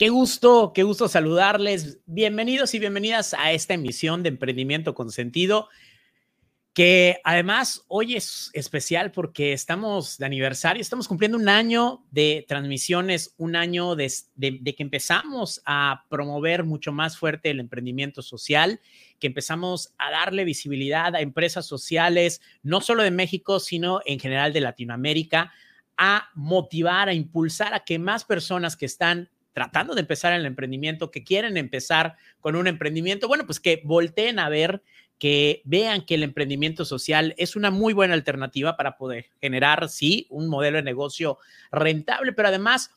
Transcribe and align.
Qué 0.00 0.08
gusto, 0.08 0.72
qué 0.74 0.82
gusto 0.82 1.08
saludarles. 1.08 1.98
Bienvenidos 2.06 2.72
y 2.72 2.78
bienvenidas 2.78 3.34
a 3.34 3.52
esta 3.52 3.74
emisión 3.74 4.22
de 4.22 4.30
Emprendimiento 4.30 4.94
con 4.94 5.10
Sentido, 5.10 5.68
que 6.72 7.20
además 7.22 7.84
hoy 7.86 8.16
es 8.16 8.48
especial 8.54 9.12
porque 9.12 9.52
estamos 9.52 10.16
de 10.16 10.24
aniversario, 10.24 10.80
estamos 10.80 11.06
cumpliendo 11.06 11.36
un 11.36 11.50
año 11.50 12.02
de 12.10 12.46
transmisiones, 12.48 13.34
un 13.36 13.56
año 13.56 13.94
de, 13.94 14.10
que 14.40 14.82
empezamos 14.82 15.60
a 15.66 16.06
promover 16.08 16.64
mucho 16.64 16.92
más 16.92 17.18
fuerte 17.18 17.50
el 17.50 17.60
emprendimiento 17.60 18.22
social, 18.22 18.80
que 19.18 19.26
empezamos 19.26 19.92
a 19.98 20.10
darle 20.10 20.46
visibilidad 20.46 21.14
a 21.14 21.20
empresas 21.20 21.66
sociales, 21.66 22.40
no 22.62 22.80
solo 22.80 23.02
de 23.02 23.10
México, 23.10 23.60
sino 23.60 24.00
en 24.06 24.18
general 24.18 24.54
de 24.54 24.62
Latinoamérica, 24.62 25.52
a 25.98 26.30
motivar, 26.34 27.10
a 27.10 27.12
impulsar 27.12 27.74
a 27.74 27.80
que 27.80 27.98
más 27.98 28.24
personas 28.24 28.78
que 28.78 28.86
están 28.86 29.28
tratando 29.52 29.94
de 29.94 30.00
empezar 30.00 30.32
el 30.32 30.46
emprendimiento, 30.46 31.10
que 31.10 31.24
quieren 31.24 31.56
empezar 31.56 32.16
con 32.40 32.56
un 32.56 32.66
emprendimiento, 32.66 33.28
bueno, 33.28 33.46
pues 33.46 33.60
que 33.60 33.80
volteen 33.84 34.38
a 34.38 34.48
ver, 34.48 34.82
que 35.18 35.60
vean 35.64 36.04
que 36.04 36.14
el 36.14 36.22
emprendimiento 36.22 36.84
social 36.84 37.34
es 37.36 37.54
una 37.54 37.70
muy 37.70 37.92
buena 37.92 38.14
alternativa 38.14 38.76
para 38.76 38.96
poder 38.96 39.26
generar, 39.40 39.88
sí, 39.88 40.26
un 40.30 40.48
modelo 40.48 40.78
de 40.78 40.82
negocio 40.82 41.38
rentable, 41.70 42.32
pero 42.32 42.48
además 42.48 42.90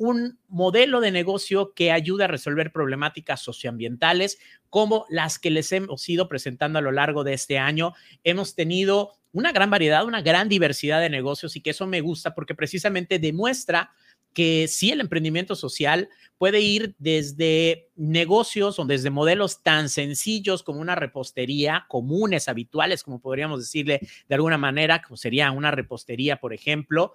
un 0.00 0.38
modelo 0.48 1.00
de 1.00 1.10
negocio 1.10 1.74
que 1.74 1.92
ayuda 1.92 2.24
a 2.24 2.28
resolver 2.28 2.72
problemáticas 2.72 3.42
socioambientales 3.42 4.38
como 4.70 5.04
las 5.10 5.38
que 5.38 5.50
les 5.50 5.72
hemos 5.72 6.08
ido 6.08 6.26
presentando 6.26 6.78
a 6.78 6.82
lo 6.82 6.90
largo 6.90 7.22
de 7.22 7.34
este 7.34 7.58
año. 7.58 7.92
Hemos 8.24 8.54
tenido 8.54 9.12
una 9.32 9.52
gran 9.52 9.68
variedad, 9.70 10.06
una 10.06 10.22
gran 10.22 10.48
diversidad 10.48 11.00
de 11.00 11.10
negocios 11.10 11.54
y 11.54 11.60
que 11.60 11.70
eso 11.70 11.86
me 11.86 12.00
gusta 12.00 12.34
porque 12.34 12.54
precisamente 12.54 13.18
demuestra 13.18 13.92
que 14.32 14.68
sí 14.68 14.90
el 14.90 15.00
emprendimiento 15.00 15.54
social 15.54 16.08
puede 16.38 16.60
ir 16.60 16.94
desde 16.98 17.88
negocios 17.96 18.78
o 18.78 18.84
desde 18.84 19.10
modelos 19.10 19.62
tan 19.62 19.88
sencillos 19.88 20.62
como 20.62 20.80
una 20.80 20.94
repostería, 20.94 21.84
comunes, 21.88 22.48
habituales, 22.48 23.02
como 23.02 23.20
podríamos 23.20 23.60
decirle 23.60 24.00
de 24.28 24.34
alguna 24.34 24.56
manera, 24.56 25.02
como 25.02 25.16
sería 25.16 25.50
una 25.50 25.70
repostería, 25.70 26.36
por 26.36 26.54
ejemplo, 26.54 27.14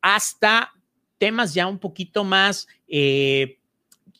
hasta 0.00 0.72
temas 1.18 1.54
ya 1.54 1.66
un 1.66 1.78
poquito 1.78 2.24
más 2.24 2.68
eh, 2.86 3.58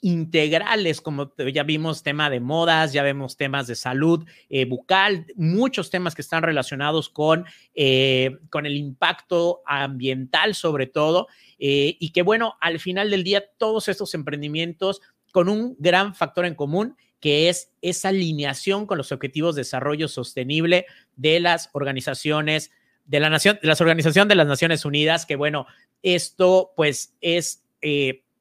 integrales, 0.07 1.01
como 1.01 1.33
ya 1.53 1.65
vimos 1.65 2.05
tema 2.05 2.31
de 2.31 2.39
modas, 2.39 2.93
ya 2.93 3.03
vemos 3.03 3.37
temas 3.37 3.67
de 3.67 3.75
salud 3.75 4.25
eh, 4.49 4.65
bucal, 4.65 5.27
muchos 5.35 5.91
temas 5.91 6.15
que 6.15 6.23
están 6.23 6.45
relacionados 6.45 7.09
con, 7.09 7.45
eh, 7.75 8.39
con 8.49 8.67
el 8.67 8.77
impacto 8.77 9.63
ambiental 9.67 10.55
sobre 10.55 10.87
todo, 10.87 11.27
eh, 11.59 11.97
y 11.99 12.11
que 12.11 12.23
bueno, 12.23 12.55
al 12.61 12.79
final 12.79 13.11
del 13.11 13.25
día 13.25 13.43
todos 13.59 13.89
estos 13.89 14.15
emprendimientos 14.15 15.03
con 15.33 15.49
un 15.49 15.75
gran 15.81 16.15
factor 16.15 16.47
en 16.47 16.55
común 16.55 16.97
que 17.19 17.49
es 17.49 17.73
esa 17.83 18.11
alineación 18.11 18.87
con 18.87 18.99
los 18.99 19.11
objetivos 19.11 19.57
de 19.57 19.63
desarrollo 19.63 20.07
sostenible 20.07 20.87
de 21.17 21.41
las 21.41 21.69
organizaciones 21.73 22.71
de 23.07 23.19
la 23.19 23.29
nación, 23.29 23.59
de 23.61 23.67
las 23.67 23.81
organizaciones 23.81 24.29
de 24.29 24.37
las 24.37 24.47
Naciones 24.47 24.85
Unidas, 24.85 25.27
que 25.27 25.35
bueno, 25.35 25.67
esto 26.03 26.75
pues 26.77 27.17
es 27.21 27.65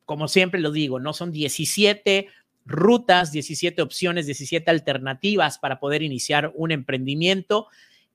como 0.06 0.28
siempre 0.28 0.60
lo 0.60 0.72
digo, 0.72 1.00
no 1.00 1.14
son 1.14 1.32
17 1.32 2.28
rutas, 2.66 3.32
17 3.32 3.82
opciones, 3.82 4.26
17 4.26 4.70
alternativas 4.72 5.60
para 5.60 5.80
poder 5.80 6.02
iniciar 6.02 6.52
un 6.56 6.72
emprendimiento 6.72 7.68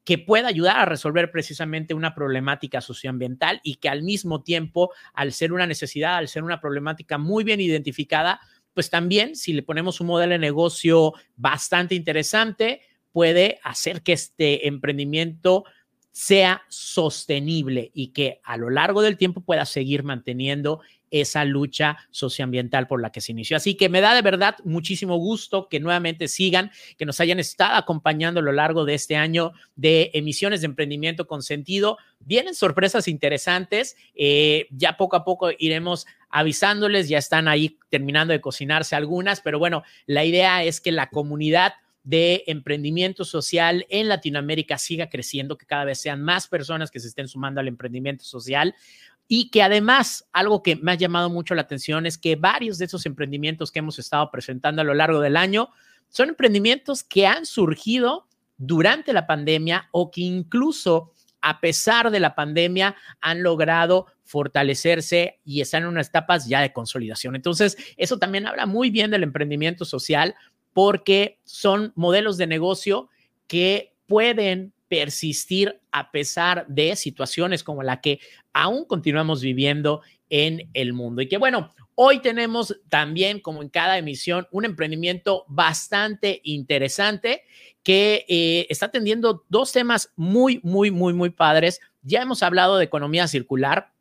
que 0.05 0.19
pueda 0.19 0.49
ayudar 0.49 0.79
a 0.79 0.87
resolver 0.87 1.31
precisamente 1.31 1.95
una 1.95 2.15
problemática 2.15 2.81
socioambiental 2.81 3.61
y 3.63 3.77
que 3.77 3.89
al 3.89 4.03
mismo 4.03 4.43
tiempo, 4.43 4.91
al 5.13 5.33
ser 5.33 5.53
una 5.53 5.67
necesidad, 5.67 6.17
al 6.17 6.29
ser 6.29 6.43
una 6.43 6.61
problemática 6.61 7.19
muy 7.19 7.45
bien 7.45 7.61
identificada, 7.61 8.41
pues 8.75 8.91
también 8.91 9.37
si 9.37 9.53
le 9.53 9.63
ponemos 9.63 10.01
un 10.01 10.09
modelo 10.09 10.33
de 10.33 10.39
negocio 10.39 11.13
bastante 11.37 11.95
interesante, 11.95 12.81
puede 13.13 13.61
hacer 13.63 14.03
que 14.03 14.13
este 14.13 14.67
emprendimiento 14.67 15.65
sea 16.13 16.63
sostenible 16.69 17.91
y 17.95 18.09
que 18.09 18.41
a 18.43 18.57
lo 18.57 18.71
largo 18.71 19.03
del 19.03 19.17
tiempo 19.17 19.43
pueda 19.43 19.65
seguir 19.65 20.03
manteniendo 20.03 20.81
esa 21.11 21.45
lucha 21.45 21.99
socioambiental 22.11 22.87
por 22.87 23.01
la 23.01 23.11
que 23.11 23.21
se 23.21 23.33
inició. 23.33 23.57
Así 23.57 23.75
que 23.75 23.89
me 23.89 24.01
da 24.01 24.15
de 24.15 24.23
verdad 24.23 24.57
muchísimo 24.65 25.17
gusto 25.17 25.69
que 25.69 25.81
nuevamente 25.81 26.29
sigan, 26.29 26.71
que 26.97 27.07
nos 27.07 27.21
hayan 27.21 27.39
estado 27.39 27.77
acompañando 27.77 28.41
a 28.41 28.43
lo 28.43 28.53
largo 28.53 28.85
de 28.85 28.95
este 28.95 29.17
año 29.17 29.53
de 29.77 30.11
emisiones 30.15 30.61
de 30.61 30.67
emprendimiento 30.67 31.27
con 31.27 31.43
sentido. 31.43 31.99
Vienen 32.21 32.55
sorpresas 32.55 33.09
interesantes, 33.09 33.97
eh, 34.15 34.67
ya 34.71 34.97
poco 34.97 35.17
a 35.17 35.25
poco 35.25 35.51
iremos 35.59 36.07
avisándoles, 36.29 37.09
ya 37.09 37.19
están 37.19 37.49
ahí 37.49 37.79
terminando 37.89 38.33
de 38.33 38.41
cocinarse 38.41 38.95
algunas, 38.95 39.41
pero 39.41 39.59
bueno, 39.59 39.83
la 40.07 40.25
idea 40.25 40.63
es 40.63 40.81
que 40.81 40.93
la 40.93 41.09
comunidad 41.09 41.75
de 42.03 42.45
emprendimiento 42.47 43.25
social 43.25 43.87
en 43.91 44.09
Latinoamérica 44.09 44.79
siga 44.79 45.11
creciendo, 45.11 45.59
que 45.59 45.67
cada 45.67 45.85
vez 45.85 46.01
sean 46.01 46.23
más 46.23 46.49
personas 46.49 46.91
que 46.91 46.99
se 46.99 47.09
estén 47.09 47.29
sumando 47.29 47.61
al 47.61 47.69
emprendimiento 47.69 48.25
social 48.25 48.75
y 49.33 49.49
que 49.51 49.63
además 49.63 50.29
algo 50.33 50.61
que 50.61 50.75
me 50.75 50.91
ha 50.91 50.97
llamado 50.97 51.31
mucho 51.31 51.55
la 51.55 51.63
atención 51.63 52.05
es 52.05 52.19
que 52.19 52.35
varios 52.35 52.79
de 52.79 52.87
esos 52.87 53.07
emprendimientos 53.07 53.71
que 53.71 53.79
hemos 53.79 54.01
estado 54.01 54.29
presentando 54.33 54.83
a 54.83 54.85
lo 54.85 54.93
largo 54.93 55.21
del 55.21 55.37
año 55.37 55.69
son 56.09 56.31
emprendimientos 56.31 57.05
que 57.05 57.29
han 57.29 57.47
surgido 57.47 58.27
durante 58.57 59.13
la 59.13 59.29
pandemia 59.29 59.89
o 59.93 60.11
que 60.11 60.23
incluso 60.23 61.13
a 61.43 61.61
pesar 61.61 62.11
de 62.11 62.19
la 62.19 62.35
pandemia 62.35 62.97
han 63.21 63.45
logrado 63.45 64.07
fortalecerse 64.25 65.39
y 65.45 65.61
están 65.61 65.85
en 65.85 65.91
unas 65.91 66.09
etapas 66.09 66.49
ya 66.49 66.61
de 66.61 66.73
consolidación. 66.73 67.37
Entonces, 67.37 67.77
eso 67.97 68.19
también 68.19 68.49
habla 68.49 68.67
muy 68.67 68.91
bien 68.91 69.13
del 69.13 69.23
emprendimiento 69.23 69.85
social 69.85 70.35
porque 70.73 71.39
son 71.45 71.93
modelos 71.95 72.37
de 72.37 72.49
negocio 72.49 73.09
que 73.47 73.95
pueden 74.07 74.73
persistir 74.91 75.81
a 75.93 76.11
pesar 76.11 76.67
de 76.67 76.97
situaciones 76.97 77.63
como 77.63 77.85
la 77.85 78.01
que 78.01 78.19
aún 78.53 78.85
continuamos 78.85 79.41
viviendo 79.41 80.03
en 80.31 80.69
el 80.75 80.93
mundo. 80.93 81.23
Y 81.23 81.29
que 81.29 81.39
bueno, 81.39 81.73
hoy 81.95 82.19
tenemos 82.19 82.77
también, 82.89 83.39
como 83.39 83.63
en 83.63 83.69
cada 83.69 83.99
emisión, 83.99 84.49
un 84.51 84.65
emprendimiento 84.65 85.45
bastante 85.47 86.41
interesante 86.43 87.45
que 87.85 88.27
eh, 88.29 88.67
está 88.69 88.87
atendiendo 88.87 89.45
dos 89.49 89.71
temas 89.71 90.13
muy, 90.17 90.59
muy, 90.65 90.91
muy, 90.91 91.15
muy 91.15 91.31
padres. 91.31 91.81
Ya 92.03 92.23
hemos 92.23 92.43
hablado 92.43 92.77
de 92.77 92.85
economía 92.85 93.29
circular, 93.29 93.93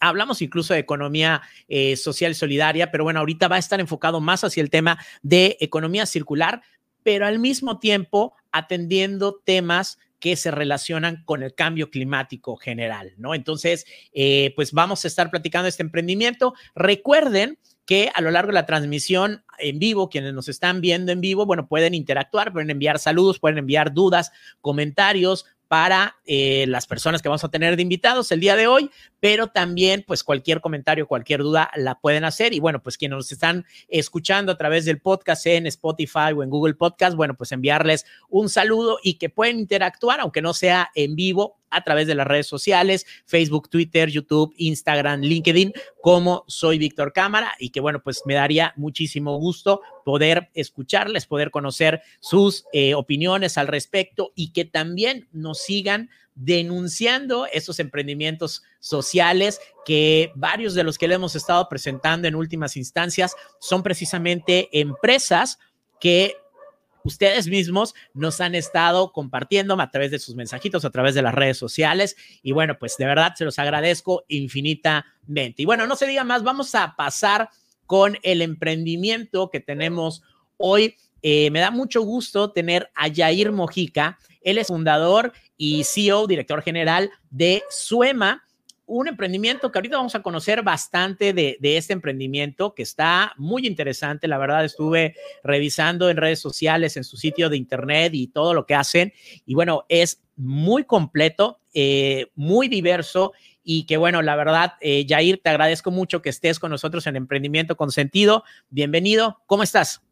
Hablamos 0.00 0.42
incluso 0.42 0.74
de 0.74 0.80
economía 0.80 1.40
eh, 1.66 1.96
social 1.96 2.32
y 2.32 2.34
solidaria, 2.34 2.90
pero 2.90 3.04
bueno, 3.04 3.20
ahorita 3.20 3.48
va 3.48 3.56
a 3.56 3.60
estar 3.60 3.80
enfocado 3.80 4.20
más 4.20 4.44
hacia 4.44 4.62
el 4.62 4.68
tema 4.68 4.98
de 5.22 5.56
economía 5.60 6.04
circular, 6.04 6.60
pero 7.02 7.26
al 7.26 7.38
mismo 7.38 7.78
tiempo 7.78 8.34
atendiendo 8.54 9.42
temas 9.44 9.98
que 10.20 10.36
se 10.36 10.50
relacionan 10.50 11.22
con 11.26 11.42
el 11.42 11.54
cambio 11.54 11.90
climático 11.90 12.56
general, 12.56 13.12
¿no? 13.18 13.34
Entonces, 13.34 13.84
eh, 14.14 14.54
pues 14.56 14.72
vamos 14.72 15.04
a 15.04 15.08
estar 15.08 15.30
platicando 15.30 15.68
este 15.68 15.82
emprendimiento. 15.82 16.54
Recuerden 16.74 17.58
que 17.84 18.10
a 18.14 18.22
lo 18.22 18.30
largo 18.30 18.48
de 18.48 18.54
la 18.54 18.64
transmisión 18.64 19.44
en 19.58 19.78
vivo, 19.78 20.08
quienes 20.08 20.32
nos 20.32 20.48
están 20.48 20.80
viendo 20.80 21.12
en 21.12 21.20
vivo, 21.20 21.44
bueno, 21.44 21.66
pueden 21.66 21.92
interactuar, 21.92 22.52
pueden 22.52 22.70
enviar 22.70 22.98
saludos, 22.98 23.38
pueden 23.38 23.58
enviar 23.58 23.92
dudas, 23.92 24.32
comentarios, 24.62 25.44
para 25.74 26.18
eh, 26.24 26.66
las 26.68 26.86
personas 26.86 27.20
que 27.20 27.28
vamos 27.28 27.42
a 27.42 27.48
tener 27.48 27.74
de 27.74 27.82
invitados 27.82 28.30
el 28.30 28.38
día 28.38 28.54
de 28.54 28.68
hoy, 28.68 28.92
pero 29.18 29.48
también 29.48 30.04
pues 30.06 30.22
cualquier 30.22 30.60
comentario, 30.60 31.08
cualquier 31.08 31.40
duda 31.40 31.68
la 31.74 31.98
pueden 31.98 32.22
hacer. 32.22 32.54
Y 32.54 32.60
bueno, 32.60 32.80
pues 32.80 32.96
quienes 32.96 33.16
nos 33.16 33.32
están 33.32 33.66
escuchando 33.88 34.52
a 34.52 34.56
través 34.56 34.84
del 34.84 35.00
podcast 35.00 35.44
en 35.46 35.66
Spotify 35.66 36.32
o 36.32 36.44
en 36.44 36.50
Google 36.50 36.74
Podcast, 36.74 37.16
bueno, 37.16 37.34
pues 37.34 37.50
enviarles 37.50 38.06
un 38.28 38.48
saludo 38.50 39.00
y 39.02 39.14
que 39.14 39.30
pueden 39.30 39.58
interactuar, 39.58 40.20
aunque 40.20 40.42
no 40.42 40.54
sea 40.54 40.92
en 40.94 41.16
vivo, 41.16 41.56
a 41.74 41.82
través 41.84 42.06
de 42.06 42.14
las 42.14 42.26
redes 42.26 42.46
sociales, 42.46 43.06
Facebook, 43.26 43.68
Twitter, 43.68 44.08
YouTube, 44.08 44.54
Instagram, 44.56 45.20
LinkedIn, 45.20 45.72
como 46.00 46.44
soy 46.46 46.78
Víctor 46.78 47.12
Cámara 47.12 47.52
y 47.58 47.70
que 47.70 47.80
bueno, 47.80 48.02
pues 48.02 48.22
me 48.26 48.34
daría 48.34 48.72
muchísimo 48.76 49.38
gusto 49.38 49.80
poder 50.04 50.50
escucharles, 50.54 51.26
poder 51.26 51.50
conocer 51.50 52.02
sus 52.20 52.64
eh, 52.72 52.94
opiniones 52.94 53.58
al 53.58 53.68
respecto 53.68 54.32
y 54.34 54.52
que 54.52 54.64
también 54.64 55.28
nos 55.32 55.62
sigan 55.62 56.10
denunciando 56.34 57.46
esos 57.46 57.78
emprendimientos 57.78 58.64
sociales 58.80 59.60
que 59.84 60.32
varios 60.34 60.74
de 60.74 60.82
los 60.82 60.98
que 60.98 61.08
le 61.08 61.14
hemos 61.14 61.36
estado 61.36 61.68
presentando 61.68 62.26
en 62.26 62.34
últimas 62.34 62.76
instancias 62.76 63.36
son 63.60 63.82
precisamente 63.82 64.68
empresas 64.78 65.58
que 66.00 66.36
ustedes 67.04 67.46
mismos 67.46 67.94
nos 68.14 68.40
han 68.40 68.54
estado 68.54 69.12
compartiendo 69.12 69.80
a 69.80 69.90
través 69.90 70.10
de 70.10 70.18
sus 70.18 70.34
mensajitos, 70.34 70.84
a 70.84 70.90
través 70.90 71.14
de 71.14 71.22
las 71.22 71.34
redes 71.34 71.58
sociales. 71.58 72.16
Y 72.42 72.52
bueno, 72.52 72.76
pues 72.78 72.96
de 72.96 73.06
verdad 73.06 73.34
se 73.36 73.44
los 73.44 73.58
agradezco 73.58 74.24
infinitamente. 74.28 75.62
Y 75.62 75.64
bueno, 75.64 75.86
no 75.86 75.94
se 75.94 76.06
diga 76.06 76.24
más, 76.24 76.42
vamos 76.42 76.74
a 76.74 76.96
pasar 76.96 77.50
con 77.86 78.18
el 78.22 78.42
emprendimiento 78.42 79.50
que 79.50 79.60
tenemos 79.60 80.22
hoy. 80.56 80.96
Eh, 81.22 81.50
me 81.50 81.60
da 81.60 81.70
mucho 81.70 82.02
gusto 82.02 82.50
tener 82.52 82.90
a 82.94 83.12
Jair 83.14 83.52
Mojica. 83.52 84.18
Él 84.40 84.58
es 84.58 84.68
fundador 84.68 85.32
y 85.56 85.84
CEO, 85.84 86.26
director 86.26 86.62
general 86.62 87.10
de 87.30 87.62
Suema. 87.70 88.44
Un 88.86 89.08
emprendimiento 89.08 89.70
que 89.70 89.78
ahorita 89.78 89.96
vamos 89.96 90.14
a 90.14 90.22
conocer 90.22 90.62
bastante 90.62 91.32
de, 91.32 91.58
este 91.62 91.92
emprendimiento 91.92 92.74
que 92.74 92.82
está 92.82 93.32
muy 93.36 93.66
interesante. 93.66 94.28
La 94.28 94.38
verdad, 94.38 94.64
estuve 94.64 95.14
revisando 95.42 96.10
en 96.10 96.16
redes 96.16 96.40
sociales, 96.40 96.96
en 96.96 97.04
su 97.04 97.16
sitio 97.16 97.48
de 97.48 97.56
internet 97.56 98.12
y 98.14 98.28
todo 98.28 98.52
lo 98.52 98.66
que 98.66 98.74
hacen. 98.74 99.12
Y 99.46 99.54
bueno, 99.54 99.84
es 99.88 100.22
muy 100.36 100.84
completo, 100.84 101.60
eh, 101.72 102.26
muy 102.34 102.68
diverso 102.68 103.32
y 103.62 103.86
que 103.86 103.96
bueno, 103.96 104.20
la 104.20 104.36
verdad, 104.36 104.74
eh, 104.80 105.06
Jair, 105.08 105.40
te 105.42 105.48
agradezco 105.48 105.90
mucho 105.90 106.20
que 106.20 106.28
estés 106.28 106.58
con 106.58 106.70
nosotros 106.70 107.06
en 107.06 107.16
Emprendimiento 107.16 107.76
con 107.76 107.90
Sentido. 107.90 108.44
Bienvenido, 108.68 109.40
¿cómo 109.46 109.62
estás? 109.62 110.02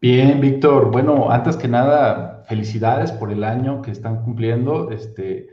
Bien, 0.00 0.40
Víctor. 0.40 0.90
Bueno, 0.90 1.30
antes 1.30 1.56
que 1.56 1.68
nada, 1.68 2.44
felicidades 2.48 3.12
por 3.12 3.32
el 3.32 3.44
año 3.44 3.80
que 3.80 3.92
están 3.92 4.22
cumpliendo. 4.22 4.90
Este, 4.90 5.48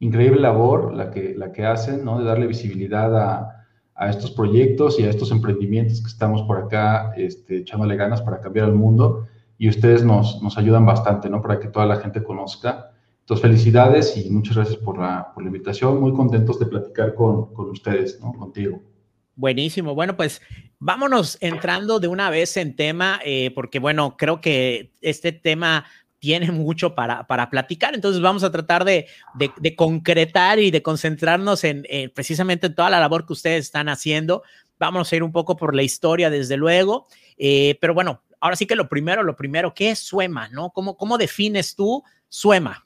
increíble 0.00 0.40
labor 0.40 0.94
la 0.94 1.10
que, 1.10 1.34
la 1.36 1.52
que 1.52 1.64
hacen, 1.64 2.04
¿no? 2.04 2.18
De 2.18 2.24
darle 2.24 2.46
visibilidad 2.46 3.16
a, 3.16 3.66
a 3.94 4.10
estos 4.10 4.30
proyectos 4.30 5.00
y 5.00 5.04
a 5.04 5.10
estos 5.10 5.30
emprendimientos 5.30 6.00
que 6.02 6.08
estamos 6.08 6.42
por 6.42 6.58
acá 6.58 7.12
este, 7.16 7.58
echándole 7.58 7.96
ganas 7.96 8.20
para 8.20 8.40
cambiar 8.40 8.68
el 8.68 8.74
mundo. 8.74 9.26
Y 9.58 9.70
ustedes 9.70 10.04
nos, 10.04 10.42
nos 10.42 10.58
ayudan 10.58 10.84
bastante, 10.84 11.30
¿no? 11.30 11.40
Para 11.40 11.58
que 11.58 11.68
toda 11.68 11.86
la 11.86 11.96
gente 11.96 12.22
conozca. 12.22 12.92
Entonces, 13.20 13.42
felicidades 13.42 14.16
y 14.16 14.30
muchas 14.30 14.56
gracias 14.56 14.76
por 14.76 14.98
la, 14.98 15.32
por 15.32 15.42
la 15.42 15.48
invitación. 15.48 15.98
Muy 16.00 16.12
contentos 16.12 16.58
de 16.58 16.66
platicar 16.66 17.14
con, 17.14 17.54
con 17.54 17.70
ustedes, 17.70 18.20
¿no? 18.20 18.34
Contigo. 18.34 18.82
Buenísimo. 19.34 19.94
Bueno, 19.94 20.16
pues 20.16 20.42
vámonos 20.78 21.38
entrando 21.40 22.00
de 22.00 22.08
una 22.08 22.30
vez 22.30 22.56
en 22.56 22.76
tema, 22.76 23.18
eh, 23.24 23.50
porque 23.54 23.78
bueno, 23.78 24.16
creo 24.16 24.40
que 24.40 24.92
este 25.00 25.32
tema 25.32 25.86
tiene 26.26 26.50
mucho 26.50 26.96
para, 26.96 27.24
para 27.28 27.48
platicar, 27.50 27.94
entonces 27.94 28.20
vamos 28.20 28.42
a 28.42 28.50
tratar 28.50 28.84
de, 28.84 29.06
de, 29.36 29.76
concretar 29.76 30.58
y 30.58 30.72
de 30.72 30.82
concentrarnos 30.82 31.62
en, 31.62 31.84
precisamente 32.12 32.66
en 32.66 32.74
toda 32.74 32.90
la 32.90 32.98
labor 32.98 33.24
que 33.24 33.32
ustedes 33.32 33.66
están 33.66 33.88
haciendo. 33.88 34.42
Vamos 34.76 35.12
a 35.12 35.16
ir 35.16 35.22
un 35.22 35.30
poco 35.30 35.56
por 35.56 35.72
la 35.72 35.84
historia, 35.84 36.28
desde 36.28 36.56
luego, 36.56 37.06
eh, 37.38 37.78
pero 37.80 37.94
bueno, 37.94 38.22
ahora 38.40 38.56
sí 38.56 38.66
que 38.66 38.74
lo 38.74 38.88
primero, 38.88 39.22
lo 39.22 39.36
primero, 39.36 39.72
¿qué 39.72 39.90
es 39.90 40.00
Suema? 40.00 40.48
¿no? 40.48 40.70
¿Cómo, 40.70 40.96
cómo 40.96 41.16
defines 41.16 41.76
tú 41.76 42.02
Suema? 42.28 42.84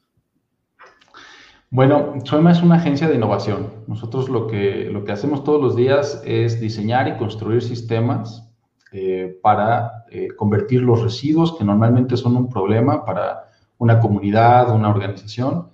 Bueno, 1.71 2.17
Suema 2.25 2.53
es 2.53 2.61
una 2.61 2.75
agencia 2.75 3.09
de 3.09 3.15
innovación. 3.15 3.73
Nosotros 3.87 4.29
lo 4.29 4.49
que, 4.49 4.91
lo 4.93 5.07
que 5.07 5.13
hacemos 5.13 5.45
todos 5.45 5.63
los 5.63 5.77
días 5.77 6.21
es 6.27 6.61
diseñar 6.61 7.09
y 7.09 7.17
construir 7.17 7.63
sistemas 7.63 8.50
eh, 8.93 9.39
para 9.43 10.05
eh, 10.11 10.29
convertir 10.37 10.83
los 10.83 11.03
residuos, 11.03 11.57
que 11.57 11.65
normalmente 11.65 12.17
son 12.17 12.37
un 12.37 12.49
problema 12.49 13.05
para 13.05 13.51
una 13.79 14.01
comunidad, 14.01 14.75
una 14.75 14.91
organización, 14.91 15.69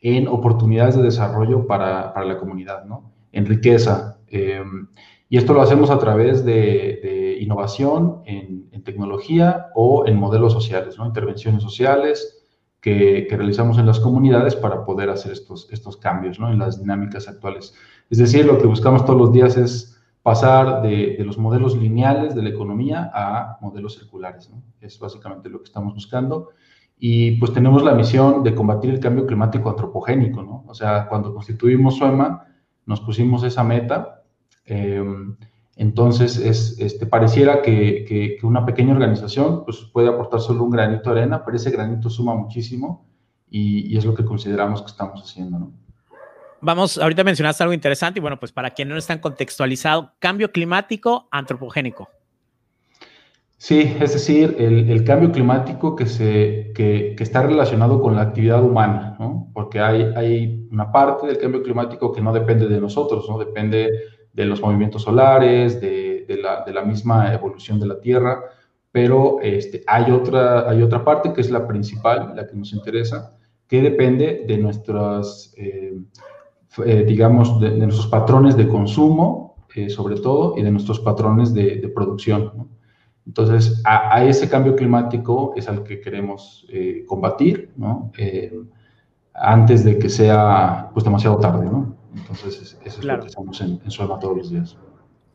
en 0.00 0.26
oportunidades 0.26 0.96
de 0.96 1.02
desarrollo 1.02 1.66
para, 1.66 2.12
para 2.12 2.26
la 2.26 2.38
comunidad, 2.38 2.84
¿no? 2.84 3.12
en 3.30 3.46
riqueza. 3.46 4.18
Em, 4.28 4.88
y 5.28 5.38
esto 5.38 5.54
lo 5.54 5.62
hacemos 5.62 5.90
a 5.90 5.98
través 5.98 6.44
de, 6.44 7.38
innovación 7.40 8.22
en, 8.24 8.68
en, 8.70 8.84
tecnología 8.84 9.66
o 9.74 10.06
en 10.06 10.16
modelos 10.16 10.52
sociales, 10.52 10.96
¿no? 10.98 11.06
intervenciones 11.06 11.62
sociales, 11.62 12.42
que, 12.82 13.28
realizamos 13.30 13.78
en 13.78 13.86
las 13.86 14.00
comunidades 14.00 14.56
para 14.56 14.84
poder 14.84 15.08
hacer 15.08 15.32
estos, 15.32 15.68
estos 15.70 15.96
cambios 15.96 16.38
¿no? 16.38 16.52
en 16.52 16.58
las 16.58 16.80
dinámicas 16.80 17.28
actuales. 17.28 17.74
Es 18.10 18.18
decir, 18.18 18.44
lo 18.44 18.58
que 18.58 18.66
buscamos 18.66 19.06
todos 19.06 19.18
los 19.18 19.32
días 19.32 19.56
es 19.56 19.91
pasar 20.22 20.82
de, 20.82 21.16
los 21.24 21.36
modelos 21.36 21.76
lineales 21.76 22.34
de 22.34 22.42
la 22.42 22.50
economía 22.50 23.10
a 23.12 23.58
modelos 23.60 23.94
circulares. 23.98 24.48
¿no? 24.50 24.62
Es 24.80 24.98
básicamente 24.98 25.48
lo 25.48 25.58
que 25.58 25.64
estamos 25.64 25.94
buscando. 25.94 26.50
Y 26.98 27.32
pues 27.32 27.52
tenemos 27.52 27.82
la 27.82 27.94
misión 27.94 28.44
de 28.44 28.54
combatir 28.54 28.90
el 28.90 29.00
cambio 29.00 29.26
climático 29.26 29.68
antropogénico. 29.70 30.42
¿no? 30.42 30.64
O 30.68 30.74
sea, 30.74 31.08
cuando 31.08 31.34
constituimos 31.34 31.96
SUEMA, 31.96 32.46
nos 32.86 33.00
pusimos 33.00 33.42
esa 33.42 33.64
meta. 33.64 34.22
Eh, 34.64 35.02
entonces, 35.76 36.36
es, 36.36 36.78
este, 36.78 37.06
pareciera 37.06 37.62
que, 37.62 38.38
una 38.42 38.64
pequeña 38.64 38.92
organización 38.92 39.64
pues, 39.64 39.78
puede 39.92 40.08
aportar 40.08 40.40
solo 40.40 40.64
un 40.64 40.70
granito 40.70 41.12
de 41.12 41.20
arena, 41.20 41.44
pero 41.44 41.56
ese 41.56 41.70
granito 41.70 42.10
suma 42.10 42.34
muchísimo 42.34 43.06
y, 43.50 43.96
es 43.96 44.04
lo 44.04 44.14
que 44.14 44.24
consideramos 44.24 44.82
que 44.82 44.88
estamos 44.88 45.20
haciendo. 45.22 45.58
¿no? 45.58 45.72
Vamos, 46.62 46.96
ahorita 46.96 47.24
mencionaste 47.24 47.64
algo 47.64 47.74
interesante 47.74 48.20
y 48.20 48.22
bueno, 48.22 48.38
pues 48.38 48.52
para 48.52 48.70
quien 48.70 48.88
no 48.88 48.96
están 48.96 49.18
contextualizado, 49.18 50.12
cambio 50.20 50.52
climático 50.52 51.28
antropogénico. 51.32 52.08
Sí, 53.56 53.96
es 54.00 54.12
decir, 54.12 54.56
el, 54.58 55.04
cambio 55.04 55.30
climático 55.30 55.94
que, 55.94 56.06
se, 56.06 56.72
que, 56.74 57.14
está 57.18 57.42
relacionado 57.42 58.00
con 58.00 58.16
la 58.16 58.22
actividad 58.22 58.62
humana, 58.62 59.16
¿no? 59.18 59.50
porque 59.52 59.80
hay, 59.80 60.12
hay 60.16 60.66
una 60.70 60.90
parte 60.90 61.26
del 61.26 61.38
cambio 61.38 61.62
climático 61.62 62.12
que 62.12 62.20
no 62.20 62.32
depende 62.32 62.66
de 62.66 62.80
nosotros, 62.80 63.28
no 63.28 63.38
depende 63.38 63.90
de 64.32 64.44
los 64.46 64.60
movimientos 64.60 65.02
solares, 65.02 65.80
de, 65.80 66.26
la, 66.42 66.64
de, 66.64 66.72
la, 66.72 66.82
misma 66.82 67.32
evolución 67.32 67.78
de 67.78 67.86
la 67.86 68.00
Tierra, 68.00 68.40
pero 68.90 69.38
este, 69.42 69.82
hay, 69.86 70.10
otra, 70.10 70.68
hay 70.68 70.82
otra 70.82 71.04
parte 71.04 71.32
que 71.32 71.40
es 71.40 71.50
la 71.50 71.66
principal, 71.66 72.34
la 72.34 72.46
que 72.46 72.56
nos 72.56 72.72
interesa, 72.72 73.36
que 73.68 73.80
depende 73.80 74.44
de 74.46 74.58
nuestras, 74.58 75.54
eh, 75.56 75.94
eh, 76.84 77.04
digamos, 77.06 77.60
de, 77.60 77.70
nuestros 77.76 78.06
patrones 78.06 78.56
de 78.56 78.68
consumo, 78.68 79.56
eh, 79.74 79.90
sobre 79.90 80.16
todo, 80.16 80.54
y 80.56 80.62
de 80.62 80.70
nuestros 80.70 81.00
patrones 81.00 81.52
de, 81.54 81.90
producción. 81.94 82.68
Entonces, 83.26 83.82
a, 83.84 84.24
ese 84.24 84.48
cambio 84.48 84.74
climático 84.74 85.52
es 85.56 85.68
al 85.68 85.84
que 85.84 86.00
queremos 86.00 86.66
combatir, 87.06 87.70
¿no? 87.76 88.10
antes 89.34 89.84
de 89.84 89.98
que 89.98 90.08
sea 90.08 90.90
pues, 90.92 91.04
demasiado 91.04 91.38
tarde, 91.38 91.66
¿no? 91.66 91.96
Entonces, 92.14 92.78
eso 92.84 92.98
es 92.98 93.04
lo 93.04 93.20
que 93.20 93.26
estamos 93.28 93.60
en, 93.60 93.80
en 93.84 93.90
todos 93.90 94.36
los 94.36 94.50
días. 94.50 94.76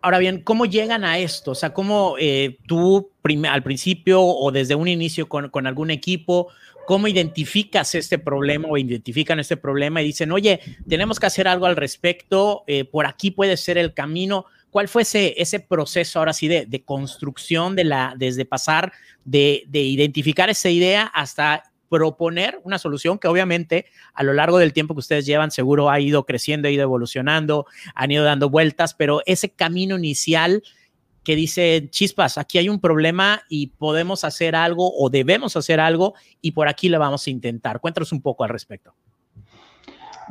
Ahora 0.01 0.19
bien, 0.19 0.41
¿cómo 0.43 0.65
llegan 0.65 1.03
a 1.03 1.17
esto? 1.17 1.51
O 1.51 1.55
sea, 1.55 1.73
¿cómo 1.73 2.15
eh, 2.19 2.59
tú 2.67 3.09
al 3.49 3.63
principio 3.63 4.21
o 4.21 4.51
desde 4.51 4.75
un 4.75 4.87
inicio 4.87 5.27
con, 5.27 5.49
con, 5.49 5.65
algún 5.65 5.89
equipo, 5.89 6.47
cómo 6.87 7.09
identificas 7.09 7.95
este 7.95 8.17
problema 8.17 8.69
o 8.69 8.77
identifican 8.77 9.41
este 9.41 9.57
problema 9.57 10.01
y 10.01 10.05
dicen, 10.05 10.31
oye, 10.31 10.61
tenemos 10.87 11.19
que 11.19 11.25
hacer 11.25 11.45
algo 11.45 11.65
al 11.65 11.75
respecto, 11.75 12.63
eh, 12.65 12.85
por 12.85 13.05
aquí 13.05 13.29
puede 13.29 13.57
ser 13.57 13.77
el 13.77 13.93
camino? 13.93 14.45
¿Cuál 14.69 14.87
fue 14.87 15.01
ese, 15.01 15.33
ese 15.35 15.59
proceso 15.59 16.17
ahora 16.17 16.31
sí 16.31 16.47
de, 16.47 16.65
de 16.65 16.85
construcción 16.85 17.75
de 17.75 17.83
la, 17.83 18.13
desde 18.17 18.45
pasar 18.45 18.93
de, 19.25 19.65
de 19.67 19.81
identificar 19.81 20.49
esa 20.49 20.69
idea 20.69 21.03
hasta 21.03 21.63
proponer 21.89 22.61
una 22.63 22.79
solución 22.79 23.19
que 23.19 23.27
obviamente 23.27 23.87
a 24.13 24.23
lo 24.23 24.31
largo 24.31 24.57
del 24.57 24.71
tiempo 24.71 24.93
que 24.93 24.99
ustedes 24.99 25.25
llevan 25.25 25.51
seguro 25.51 25.89
ha 25.89 25.99
ido 25.99 26.25
creciendo, 26.25 26.69
ha 26.69 26.71
ido 26.71 26.83
evolucionando, 26.83 27.65
han 27.95 28.11
ido 28.11 28.23
dando 28.23 28.49
vueltas, 28.49 28.93
pero 28.93 29.21
ese 29.25 29.49
camino 29.49 29.97
inicial 29.97 30.63
que 31.27 31.35
dice, 31.35 31.89
chispas, 31.89 32.37
aquí 32.37 32.57
hay 32.57 32.69
un 32.69 32.79
problema 32.79 33.41
y 33.49 33.67
podemos 33.67 34.23
hacer 34.23 34.55
algo 34.55 34.93
o 34.97 35.09
debemos 35.09 35.57
hacer 35.57 35.81
algo 35.81 36.13
y 36.39 36.51
por 36.51 36.69
aquí 36.69 36.87
lo 36.87 36.99
vamos 36.99 37.27
a 37.27 37.29
intentar. 37.29 37.81
Cuéntanos 37.81 38.13
un 38.13 38.21
poco 38.21 38.45
al 38.45 38.49
respecto. 38.49 38.93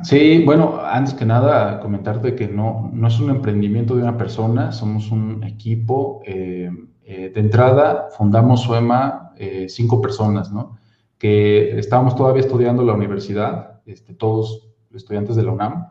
Sí, 0.01 0.41
bueno, 0.43 0.79
antes 0.83 1.13
que 1.13 1.23
nada, 1.23 1.79
comentarte 1.81 2.33
que 2.33 2.47
no, 2.47 2.89
no 2.91 3.09
es 3.09 3.19
un 3.19 3.29
emprendimiento 3.29 3.95
de 3.95 4.01
una 4.01 4.17
persona, 4.17 4.71
somos 4.71 5.11
un 5.11 5.43
equipo. 5.43 6.23
Eh, 6.25 6.71
eh, 7.05 7.29
de 7.31 7.39
entrada, 7.41 8.07
fundamos 8.17 8.63
SUEMA 8.63 9.33
eh, 9.37 9.67
cinco 9.69 10.01
personas, 10.01 10.51
¿no? 10.51 10.79
que 11.19 11.77
estábamos 11.77 12.15
todavía 12.15 12.41
estudiando 12.41 12.81
la 12.81 12.93
universidad, 12.93 13.81
este, 13.85 14.15
todos 14.15 14.67
estudiantes 14.95 15.35
de 15.35 15.43
la 15.43 15.51
UNAM, 15.51 15.89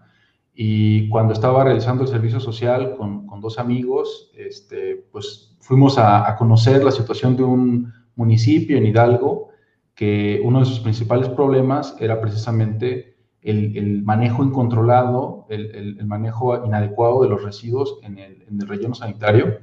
y 0.58 1.10
cuando 1.10 1.34
estaba 1.34 1.64
realizando 1.64 2.02
el 2.02 2.08
servicio 2.08 2.40
social 2.40 2.96
con, 2.96 3.26
con 3.26 3.42
dos 3.42 3.58
amigos, 3.58 4.30
este, 4.34 5.06
pues 5.12 5.54
fuimos 5.60 5.98
a, 5.98 6.34
conocer 6.38 6.82
la 6.82 6.92
situación 6.92 7.36
de 7.36 7.42
un 7.42 7.92
municipio 8.14 8.78
en 8.78 8.86
Hidalgo, 8.86 9.50
que 9.94 10.40
uno 10.42 10.60
de 10.60 10.64
sus 10.64 10.80
principales 10.80 11.28
problemas 11.28 11.94
era 12.00 12.22
precisamente 12.22 13.18
el, 13.42 13.76
el 13.76 14.02
manejo 14.02 14.42
incontrolado, 14.42 15.44
el, 15.50 15.98
el, 15.98 16.06
manejo 16.06 16.64
inadecuado 16.64 17.22
de 17.22 17.28
los 17.28 17.44
residuos 17.44 17.98
en 18.02 18.18
el, 18.18 18.42
en 18.48 18.58
el 18.58 18.66
relleno 18.66 18.94
sanitario. 18.94 19.58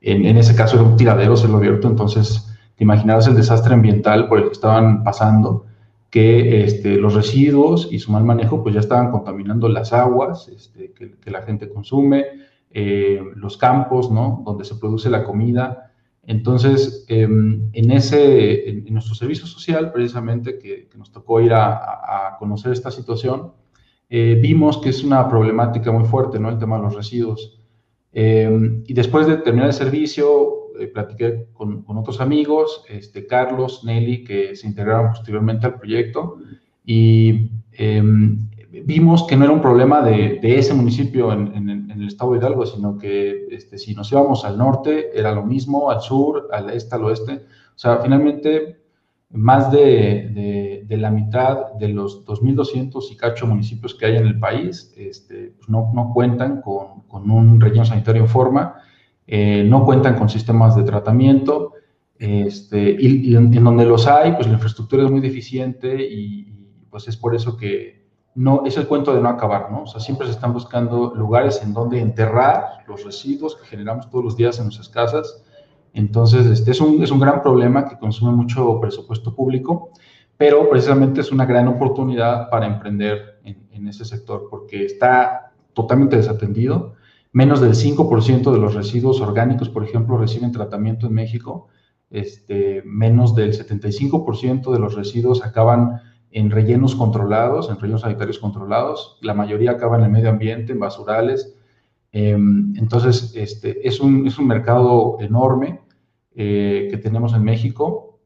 En, 0.00 0.24
en, 0.24 0.38
ese 0.38 0.56
caso 0.56 0.76
era 0.76 0.86
un 0.86 0.96
tiradero, 0.96 1.36
se 1.36 1.48
lo 1.48 1.58
abierto, 1.58 1.86
entonces 1.86 2.50
imaginarás 2.78 3.26
el 3.26 3.36
desastre 3.36 3.74
ambiental 3.74 4.26
por 4.26 4.38
el 4.38 4.44
que 4.46 4.52
estaban 4.52 5.04
pasando, 5.04 5.66
que 6.10 6.64
este, 6.64 6.96
los 6.96 7.14
residuos 7.14 7.88
y 7.90 8.00
su 8.00 8.10
mal 8.10 8.24
manejo 8.24 8.62
pues 8.62 8.74
ya 8.74 8.80
estaban 8.80 9.10
contaminando 9.12 9.68
las 9.68 9.92
aguas 9.92 10.48
este, 10.48 10.92
que, 10.92 11.30
la 11.30 11.42
gente 11.42 11.68
consume, 11.68 12.24
eh, 12.72 13.22
los 13.36 13.56
campos, 13.56 14.10
¿no? 14.10 14.42
Donde 14.44 14.64
se 14.64 14.74
produce 14.74 15.08
la 15.08 15.24
comida. 15.24 15.92
Entonces, 16.24 17.04
em, 17.08 17.70
en, 17.72 17.90
ese, 17.92 18.68
en, 18.68 18.92
nuestro 18.92 19.14
servicio 19.14 19.46
social, 19.46 19.92
precisamente, 19.92 20.58
que, 20.58 20.88
nos 20.96 21.12
tocó 21.12 21.40
ir 21.40 21.52
a, 21.54 22.36
conocer 22.38 22.72
esta 22.72 22.90
situación, 22.90 23.52
eh, 24.08 24.38
vimos 24.42 24.78
que 24.78 24.88
es 24.88 25.04
una 25.04 25.28
problemática 25.28 25.92
muy 25.92 26.04
fuerte, 26.04 26.40
¿no? 26.40 26.48
El 26.50 26.58
tema 26.58 26.76
de 26.76 26.82
los 26.82 26.94
residuos. 26.94 27.60
Em, 28.12 28.82
y 28.86 28.94
después 28.94 29.26
de 29.28 29.36
terminar 29.36 29.68
el 29.68 29.74
servicio, 29.74 30.59
eh, 30.80 30.88
platiqué 30.88 31.46
con, 31.52 31.84
otros 31.86 32.20
amigos, 32.20 32.84
este, 32.88 33.26
Carlos, 33.26 33.84
Nelly, 33.84 34.24
que 34.24 34.56
se 34.56 34.66
integraron 34.66 35.10
posteriormente 35.10 35.66
al 35.66 35.74
proyecto, 35.74 36.38
y 36.84 37.50
em, 37.72 38.48
vimos 38.84 39.24
que 39.24 39.36
no 39.36 39.44
era 39.44 39.52
un 39.52 39.60
problema 39.60 40.02
de, 40.02 40.40
ese 40.42 40.74
municipio 40.74 41.32
en, 41.32 41.68
el 41.68 42.06
estado 42.06 42.32
de 42.32 42.38
Hidalgo, 42.38 42.66
sino 42.66 42.96
que 42.96 43.46
este, 43.50 43.78
si 43.78 43.94
nos 43.94 44.10
íbamos 44.10 44.44
al 44.44 44.56
norte 44.56 45.10
era 45.14 45.32
lo 45.32 45.44
mismo, 45.44 45.90
al 45.90 46.00
sur, 46.00 46.48
al 46.52 46.70
este, 46.70 46.94
al 46.94 47.04
oeste. 47.04 47.42
O 47.74 47.78
sea, 47.78 47.98
finalmente 47.98 48.80
más 49.30 49.70
de, 49.70 50.84
la 50.88 51.10
mitad 51.10 51.72
de 51.74 51.88
los 51.88 52.24
2.200 52.26 53.12
y 53.12 53.16
cacho 53.16 53.46
municipios 53.46 53.94
que 53.94 54.06
hay 54.06 54.16
en 54.16 54.26
el 54.26 54.38
país 54.38 54.92
este, 54.96 55.54
pues 55.56 55.68
no, 55.68 55.90
no, 55.94 56.12
cuentan 56.12 56.60
con, 56.60 57.02
con, 57.02 57.30
un 57.30 57.60
relleno 57.60 57.84
sanitario 57.84 58.22
en 58.22 58.28
forma, 58.28 58.76
eh, 59.32 59.62
no 59.62 59.84
cuentan 59.84 60.18
con 60.18 60.28
sistemas 60.28 60.74
de 60.74 60.82
tratamiento, 60.82 61.74
este, 62.18 62.96
y, 62.98 63.36
en, 63.36 63.52
donde 63.62 63.84
los 63.84 64.08
hay, 64.08 64.32
pues 64.32 64.48
la 64.48 64.54
infraestructura 64.54 65.04
es 65.04 65.10
muy 65.10 65.20
deficiente 65.20 66.02
y, 66.02 66.52
pues 66.90 67.06
es 67.06 67.16
por 67.16 67.36
eso 67.36 67.56
que 67.56 68.08
no, 68.34 68.64
es 68.66 68.76
el 68.76 68.88
cuento 68.88 69.14
de 69.14 69.20
no 69.20 69.28
acabar, 69.28 69.70
¿no? 69.70 69.84
O 69.84 69.86
sea, 69.86 70.00
siempre 70.00 70.26
se 70.26 70.32
están 70.32 70.52
buscando 70.52 71.14
lugares 71.14 71.62
en 71.62 71.72
donde 71.72 72.00
enterrar 72.00 72.84
los 72.88 73.04
residuos 73.04 73.54
que 73.54 73.66
generamos 73.66 74.10
todos 74.10 74.24
los 74.24 74.36
días 74.36 74.58
en 74.58 74.64
nuestras 74.64 74.88
casas. 74.88 75.44
Entonces, 75.92 76.46
este 76.46 76.72
es 76.72 76.80
un, 76.80 77.00
es 77.00 77.12
un 77.12 77.20
gran 77.20 77.40
problema 77.40 77.88
que 77.88 77.96
consume 77.98 78.32
mucho 78.32 78.80
presupuesto 78.80 79.32
público, 79.32 79.92
pero 80.36 80.68
precisamente 80.68 81.20
es 81.20 81.30
una 81.30 81.46
gran 81.46 81.68
oportunidad 81.68 82.50
para 82.50 82.66
emprender 82.66 83.38
en, 83.44 83.68
en 83.70 83.86
ese 83.86 84.04
sector, 84.04 84.48
porque 84.50 84.86
está 84.86 85.52
totalmente 85.72 86.16
desatendido. 86.16 86.94
Menos 87.32 87.60
del 87.60 87.74
5% 87.74 88.52
de 88.52 88.58
los 88.58 88.74
residuos 88.74 89.20
orgánicos, 89.20 89.68
por 89.68 89.84
ejemplo, 89.84 90.18
reciben 90.18 90.52
tratamiento 90.52 91.06
en 91.06 91.14
México. 91.14 91.68
Este, 92.10 92.82
menos 92.84 93.36
del 93.36 93.52
75% 93.52 94.72
de 94.72 94.78
los 94.78 94.94
residuos 94.94 95.44
acaban 95.44 96.00
en 96.32 96.50
rellenos 96.50 96.96
controlados, 96.96 97.70
en 97.70 97.78
rellenos 97.78 98.02
sanitarios 98.02 98.38
controlados. 98.38 99.18
La 99.22 99.34
mayoría 99.34 99.72
acaba 99.72 99.96
en 99.96 100.04
el 100.04 100.10
medio 100.10 100.30
ambiente, 100.30 100.72
en 100.72 100.80
basurales. 100.80 101.54
Em, 102.12 102.74
entonces, 102.76 103.32
este, 103.36 103.86
es, 103.86 104.00
un, 104.00 104.26
es 104.26 104.38
un 104.38 104.46
mercado 104.46 105.18
enorme 105.20 105.80
eh, 106.34 106.88
que 106.90 106.98
tenemos 106.98 107.34
en 107.34 107.44
México 107.44 108.18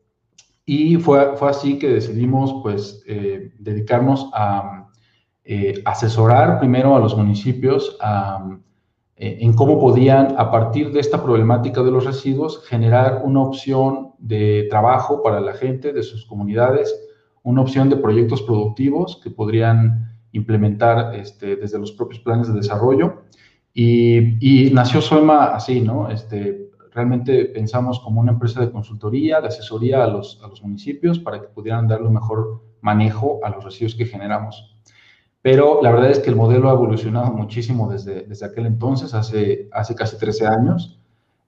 y 0.67 0.97
fue, 0.97 1.37
fue 1.37 1.51
así 1.51 1.79
que 1.79 1.89
decidimos 1.89 2.61
pues, 2.63 3.03
eh, 3.07 3.53
dedicarnos 3.59 4.31
a 4.33 4.89
eh, 5.45 5.83
asesorar 5.85 6.59
primero 6.59 6.97
a 6.97 7.01
los 7.01 7.17
municipios 7.17 7.99
en 9.17 9.53
cómo 9.53 9.79
podían, 9.79 10.35
a 10.39 10.51
partir 10.51 10.93
de 10.93 11.01
esta 11.01 11.23
problemática 11.23 11.83
de 11.83 11.91
los 11.91 12.05
residuos, 12.05 12.65
generar 12.67 13.23
una 13.25 13.43
opción 13.43 14.13
de 14.19 14.67
trabajo 14.69 15.23
para 15.23 15.41
la 15.41 15.53
gente 15.53 15.93
de 15.93 16.03
sus 16.03 16.27
comunidades 16.27 16.93
una 17.45 17.61
opción 17.61 17.89
de 17.91 17.97
proyectos 17.97 18.43
productivos 18.43 19.21
que 19.23 19.31
podrían 19.31 20.19
implementar 20.33 21.15
este, 21.15 21.57
desde 21.57 21.79
los 21.79 21.93
propios 21.93 22.21
planes 22.21 22.49
de 22.49 22.55
desarrollo. 22.55 23.23
Y, 23.73 24.71
nació 24.73 25.01
Soema 25.01 25.55
así, 25.55 25.81
¿no? 25.81 26.11
Este, 26.11 26.71
realmente 26.93 27.45
pensamos 27.47 28.01
como 28.01 28.21
una 28.21 28.33
empresa 28.33 28.61
de 28.61 28.71
consultoría, 28.71 29.41
de 29.41 29.49
asesoría 29.49 30.05
a 30.05 30.07
los, 30.07 30.41
a 30.43 30.49
los 30.49 30.63
municipios 30.63 31.19
para 31.19 31.41
que 31.41 31.49
pudieran 31.49 31.87
darle 31.87 32.09
un 32.09 32.15
mejor 32.15 32.63
manejo 32.81 33.41
a 33.45 33.51
los 33.51 33.63
residuos 33.63 33.95
que 33.95 34.07
generamos. 34.07 34.74
Pero 35.45 35.81
la 35.83 35.91
verdad 35.91 36.11
es 36.11 36.21
que 36.21 36.31
el 36.31 36.37
modelo 36.37 36.71
ha 36.71 36.73
evolucionado 36.73 37.31
muchísimo 37.31 37.93
desde, 37.93 38.23
desde 38.23 38.47
aquel 38.47 38.65
entonces, 38.65 39.13
hace, 39.13 39.69
hace 39.73 39.95
casi 39.95 40.17
13 40.17 40.47
años. 40.47 40.99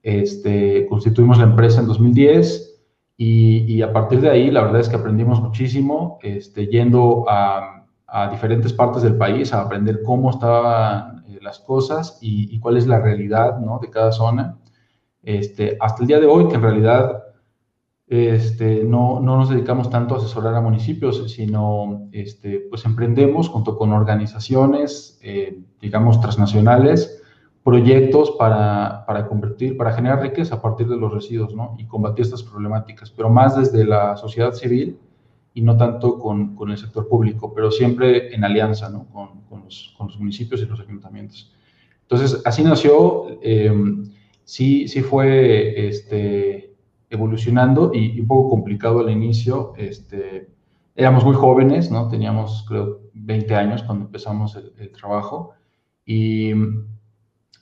Este, 0.03 0.87
constituimos 0.87 1.39
la 1.39 1.45
empresa 1.45 1.81
en 1.81 1.87
2010 1.87 2.79
y, 3.17 3.81
a 3.81 3.95
partir 3.95 4.21
de 4.21 4.29
ahí, 4.29 4.51
la 4.51 4.65
verdad 4.65 4.83
es 4.83 4.91
que 4.91 4.97
aprendimos 4.97 5.41
muchísimo, 5.41 6.19
este, 6.23 6.67
yendo 6.67 7.25
a, 7.27 7.87
diferentes 8.31 8.75
partes 8.75 9.03
del 9.03 9.17
país 9.17 9.55
a 9.55 9.63
aprender 9.63 10.03
cómo 10.03 10.29
estaban 10.29 11.25
eh, 11.29 11.39
las 11.41 11.59
cosas 11.61 12.19
y, 12.21 12.59
cuál 12.61 12.77
es 12.77 12.87
la 12.87 13.01
realidad 13.01 13.59
¿no? 13.61 13.79
de 13.81 13.89
cada 13.89 14.13
zona. 14.13 14.59
Este, 15.23 15.79
hasta 15.81 16.03
el 16.03 16.09
día 16.09 16.21
de 16.21 16.27
hoy, 16.27 16.49
que 16.49 16.57
en 16.57 16.63
realidad 16.63 17.25
este, 18.09 18.85
no, 18.85 19.21
no, 19.21 19.37
nos 19.37 19.51
dedicamos 19.51 19.91
tanto 19.91 20.15
a 20.15 20.19
asesorar 20.19 20.55
a 20.55 20.61
municipios, 20.61 21.31
sino 21.31 22.09
este, 22.13 22.61
pues 22.71 22.85
emprendemos 22.85 23.49
junto 23.49 23.77
con 23.77 23.93
organizaciones, 23.93 25.19
eh, 25.23 25.59
digamos, 25.81 26.21
transnacionales, 26.21 27.23
proyectos 27.65 28.31
para, 28.39 29.05
para, 29.07 29.27
convertir, 29.27 29.77
para 29.77 29.93
generar 29.93 30.23
riqueza 30.23 30.55
a 30.55 30.63
partir 30.63 30.87
de 30.87 30.97
los 30.97 31.13
residuos, 31.13 31.53
¿no? 31.53 31.75
Y 31.79 31.87
combatir 31.87 32.25
estas 32.25 32.45
problemáticas, 32.45 33.11
pero 33.11 33.29
más 33.29 33.57
desde 33.57 33.85
la 33.85 34.17
sociedad 34.17 34.53
civil 34.53 35.01
y 35.53 35.63
no 35.63 35.77
tanto 35.77 36.17
con, 36.17 36.55
con 36.55 36.71
el 36.71 36.79
sector 36.79 37.09
público, 37.09 37.53
pero 37.53 37.73
siempre 37.73 38.33
en 38.33 38.45
alianza, 38.45 38.89
¿no? 38.89 39.09
Con, 39.09 39.41
con, 39.49 39.65
los, 39.65 39.97
municipios 40.21 40.63
y 40.63 40.67
los 40.67 40.79
ayuntamientos. 40.79 41.53
Entonces, 42.03 42.41
así 42.45 42.63
nació, 42.63 43.41
eh, 43.43 43.73
sí, 44.45 44.87
sí 44.87 45.03
fue 45.03 45.89
este, 45.89 46.76
evolucionando 47.11 47.93
y, 47.95 48.21
un 48.21 48.27
poco 48.27 48.51
complicado 48.51 49.01
al 49.01 49.11
inicio. 49.11 49.73
Este, 49.77 50.49
éramos 50.95 51.25
muy 51.25 51.35
jóvenes, 51.35 51.91
¿no? 51.91 52.09
Teníamos, 52.09 52.65
creo, 52.69 53.01
20 53.15 53.55
años 53.55 53.83
cuando 53.83 54.07
empezamos 54.07 54.57
el, 54.57 54.73
el 54.79 54.93
trabajo 54.93 55.53
y 56.05 56.53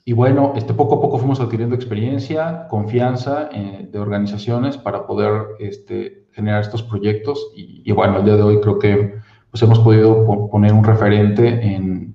y 0.07 0.13
bueno, 0.13 0.53
este, 0.55 0.75
poco 0.75 0.95
a 0.95 1.01
poco 1.01 1.17
fuimos 1.17 1.39
adquiriendo 1.39 1.75
experiencia, 1.75 2.67
confianza 2.69 3.49
eh, 3.51 3.89
de 3.91 3.99
organizaciones 3.99 4.77
para 4.77 5.07
poder 5.07 5.55
este, 5.57 6.27
generar 6.31 6.61
estos 6.61 6.83
proyectos. 6.83 7.51
Y, 7.55 7.91
bueno, 7.91 8.19
el 8.19 8.25
día 8.25 8.35
de 8.35 8.43
hoy 8.43 8.61
creo 8.61 8.77
que 8.77 9.15
pues, 9.49 9.63
hemos 9.63 9.79
podido 9.79 10.49
poner 10.51 10.73
un 10.73 10.83
referente 10.83 11.47
en, 11.47 12.14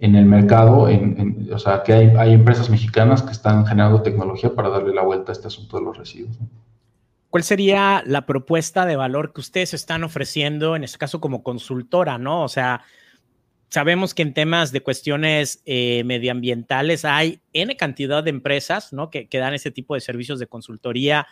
en 0.00 0.16
el 0.16 0.24
mercado, 0.24 0.88
en, 0.88 1.48
o 1.52 1.58
sea, 1.58 1.82
que 1.82 1.92
hay, 1.92 2.12
hay, 2.18 2.32
empresas 2.32 2.70
mexicanas 2.70 3.22
que 3.22 3.32
están 3.32 3.66
generando 3.66 4.02
tecnología 4.02 4.54
para 4.54 4.70
darle 4.70 4.94
la 4.94 5.02
vuelta 5.02 5.30
a 5.30 5.34
este 5.34 5.48
asunto 5.48 5.78
de 5.78 5.84
los 5.84 5.96
residuos. 5.96 6.36
¿Cuál 7.28 7.44
sería 7.44 8.02
la 8.06 8.26
propuesta 8.26 8.86
de 8.86 8.96
valor 8.96 9.32
que 9.32 9.40
ustedes 9.40 9.74
están 9.74 10.02
ofreciendo, 10.02 10.74
en 10.74 10.84
este 10.84 10.98
caso 10.98 11.20
como 11.20 11.42
consultora, 11.42 12.18
no? 12.18 12.42
O 12.42 12.48
sea, 12.48 12.82
sabemos 13.68 14.14
que 14.14 14.22
en 14.22 14.34
temas 14.34 14.72
de 14.72 14.82
cuestiones 14.82 15.62
eh, 15.64 16.02
medioambientales 16.04 17.04
hay 17.04 17.40
N 17.52 17.76
cantidad 17.76 18.24
de 18.24 18.30
empresas 18.30 18.92
¿no? 18.92 19.10
que, 19.10 19.28
que, 19.28 19.38
dan 19.38 19.54
ese 19.54 19.70
tipo 19.70 19.94
de 19.94 20.00
servicios 20.00 20.40
de 20.40 20.48
consultoría, 20.48 21.26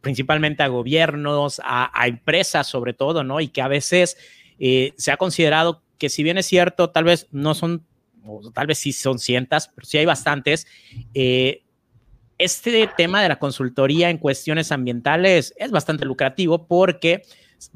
principalmente 0.00 0.62
a 0.62 0.68
gobiernos, 0.68 1.60
a, 1.64 1.90
empresas 2.06 2.66
sobre 2.66 2.92
todo, 2.92 3.24
¿no? 3.24 3.40
Y 3.40 3.48
que 3.48 3.62
a 3.62 3.68
veces 3.68 4.16
eh, 4.58 4.94
se 4.96 5.12
ha 5.12 5.16
considerado 5.16 5.82
que 5.98 6.08
si 6.08 6.22
bien 6.22 6.38
es 6.38 6.46
cierto, 6.46 6.90
tal 6.90 7.04
vez 7.04 7.28
no 7.30 7.54
son, 7.54 7.84
o 8.26 8.50
tal 8.50 8.66
vez 8.66 8.78
sí 8.78 8.92
son 8.92 9.18
cientos, 9.18 9.70
pero 9.74 9.86
sí 9.86 9.98
hay 9.98 10.06
bastantes. 10.06 10.66
Eh, 11.14 11.62
este 12.38 12.88
tema 12.96 13.22
de 13.22 13.28
la 13.28 13.38
consultoría 13.38 14.10
en 14.10 14.18
cuestiones 14.18 14.70
ambientales 14.72 15.54
es 15.56 15.70
bastante 15.70 16.04
lucrativo 16.04 16.66
porque 16.66 17.22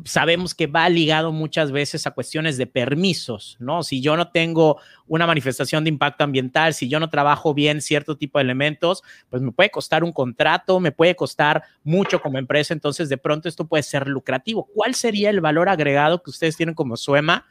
sabemos 0.04 0.54
que 0.54 0.66
va 0.66 0.88
ligado 0.88 1.33
muchas 1.33 1.73
veces 1.73 2.07
a 2.07 2.11
cuestiones 2.11 2.59
de 2.59 2.66
permisos, 2.66 3.57
¿no? 3.61 3.83
Si 3.83 4.00
yo 4.00 4.16
no 4.16 4.30
tengo 4.30 4.78
una 5.07 5.26
manifestación 5.26 5.85
de 5.85 5.90
impacto 5.90 6.25
ambiental, 6.25 6.75
si 6.75 6.88
yo 6.88 7.00
no 7.00 7.09
trabajo 7.09 7.54
bien 7.54 7.80
cierto 7.80 8.16
tipo 8.16 8.38
de 8.38 8.45
elementos, 8.45 9.02
pues 9.28 9.42
me 9.42 9.52
puede 9.52 9.71
costar 9.71 10.04
un 10.04 10.12
contrato, 10.12 10.80
me 10.80 10.92
puede 10.92 11.16
costar 11.16 11.62
mucho 11.83 12.21
como 12.21 12.38
empresa, 12.38 12.75
entonces 12.75 13.09
de 13.09 13.16
pronto 13.16 13.49
esto 13.49 13.66
puede 13.66 13.83
ser 13.83 14.07
lucrativo. 14.07 14.69
¿Cuál 14.75 14.95
sería 14.95 15.30
el 15.30 15.40
valor 15.40 15.69
agregado 15.69 16.23
que 16.23 16.30
ustedes 16.30 16.57
tienen 16.57 16.75
como 16.75 16.97
SUEMA 16.97 17.47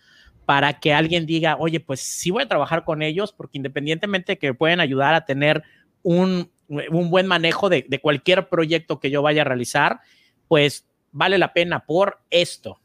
para 0.50 0.80
que 0.80 0.96
alguien 0.96 1.28
diga, 1.28 1.58
oye, 1.60 1.80
pues 1.80 2.00
sí 2.00 2.32
voy 2.32 2.42
a 2.42 2.48
trabajar 2.48 2.84
con 2.84 3.04
ellos, 3.04 3.32
porque 3.32 3.60
independientemente 3.60 4.32
de 4.32 4.40
que 4.40 4.56
pueden 4.56 4.80
ayudar 4.80 5.14
a 5.14 5.24
tener 5.24 5.62
un, 6.02 6.50
buen 6.68 7.28
manejo 7.28 7.70
de, 7.70 7.86
de 7.88 8.02
cualquier 8.02 8.50
proyecto 8.50 9.00
que 9.00 9.12
yo 9.12 9.22
vaya 9.22 9.44
a 9.44 9.46
realizar, 9.46 10.00
pues 10.48 10.88
vale 11.12 11.38
la 11.38 11.54
pena 11.54 11.86
por 11.86 12.22
esto? 12.32 12.80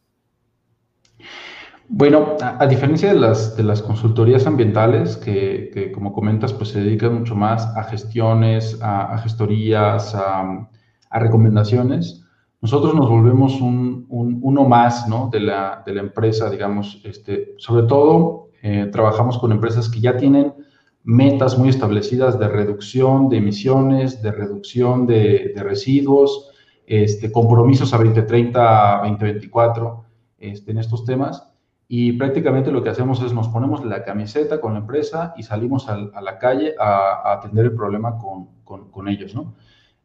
Bueno, 1.88 2.37
a, 2.38 2.66
diferencia 2.66 3.14
de 3.14 3.18
las, 3.18 3.56
de 3.56 3.62
las 3.62 3.80
consultorías 3.80 4.47
ambientales, 4.47 5.16
que, 5.16 5.90
como 5.94 6.12
comentas, 6.12 6.52
pues 6.52 6.68
se 6.68 6.85
dedican 6.85 7.14
mucho 7.14 7.35
más 7.35 7.64
a 7.78 7.85
gestiones, 7.85 8.78
a, 8.83 9.16
gestorías, 9.23 10.14
a, 10.14 10.68
recomendaciones, 11.11 12.23
nosotros 12.64 12.94
nos 12.94 13.11
volvemos 13.11 13.61
un, 13.61 14.06
uno 14.09 14.64
más 14.64 15.06
¿no? 15.06 15.28
de, 15.30 15.38
la, 15.38 15.83
de, 15.85 15.92
la, 15.92 16.00
empresa, 16.00 16.49
digamos, 16.49 16.99
este, 17.04 17.52
sobre 17.59 17.87
todo 17.87 18.49
eh, 18.62 18.88
trabajamos 18.90 19.37
con 19.37 19.52
empresas 19.52 19.90
que 19.90 20.00
ya 20.00 20.16
tienen 20.16 20.54
metas 21.02 21.59
muy 21.59 21.68
establecidas 21.68 22.38
de 22.38 22.49
reducción 22.49 23.28
de 23.28 23.37
emisiones, 23.37 24.23
de 24.23 24.33
reducción 24.33 25.06
de, 25.06 25.52
de 25.54 25.62
residuos, 25.62 26.52
este, 26.87 27.30
compromisos 27.30 27.92
a 27.92 27.99
2030, 27.99 29.00
2024 29.02 30.04
este, 30.38 30.71
en 30.71 30.78
estos 30.78 31.04
temas. 31.04 31.47
Y 31.87 32.12
prácticamente 32.12 32.73
lo 32.73 32.83
que 32.83 32.88
hacemos 32.88 33.21
es 33.21 33.35
nos 33.35 33.49
ponemos 33.49 33.85
la 33.85 34.04
camiseta 34.04 34.59
con 34.62 34.73
la 34.73 34.78
empresa 34.78 35.35
y 35.37 35.42
salimos 35.42 35.87
a, 35.90 35.99
la 35.99 36.38
calle 36.38 36.75
a, 36.80 37.30
atender 37.30 37.66
el 37.66 37.75
problema 37.75 38.16
con, 38.16 38.49
con, 38.90 39.06
ellos, 39.06 39.35
¿no? 39.35 39.52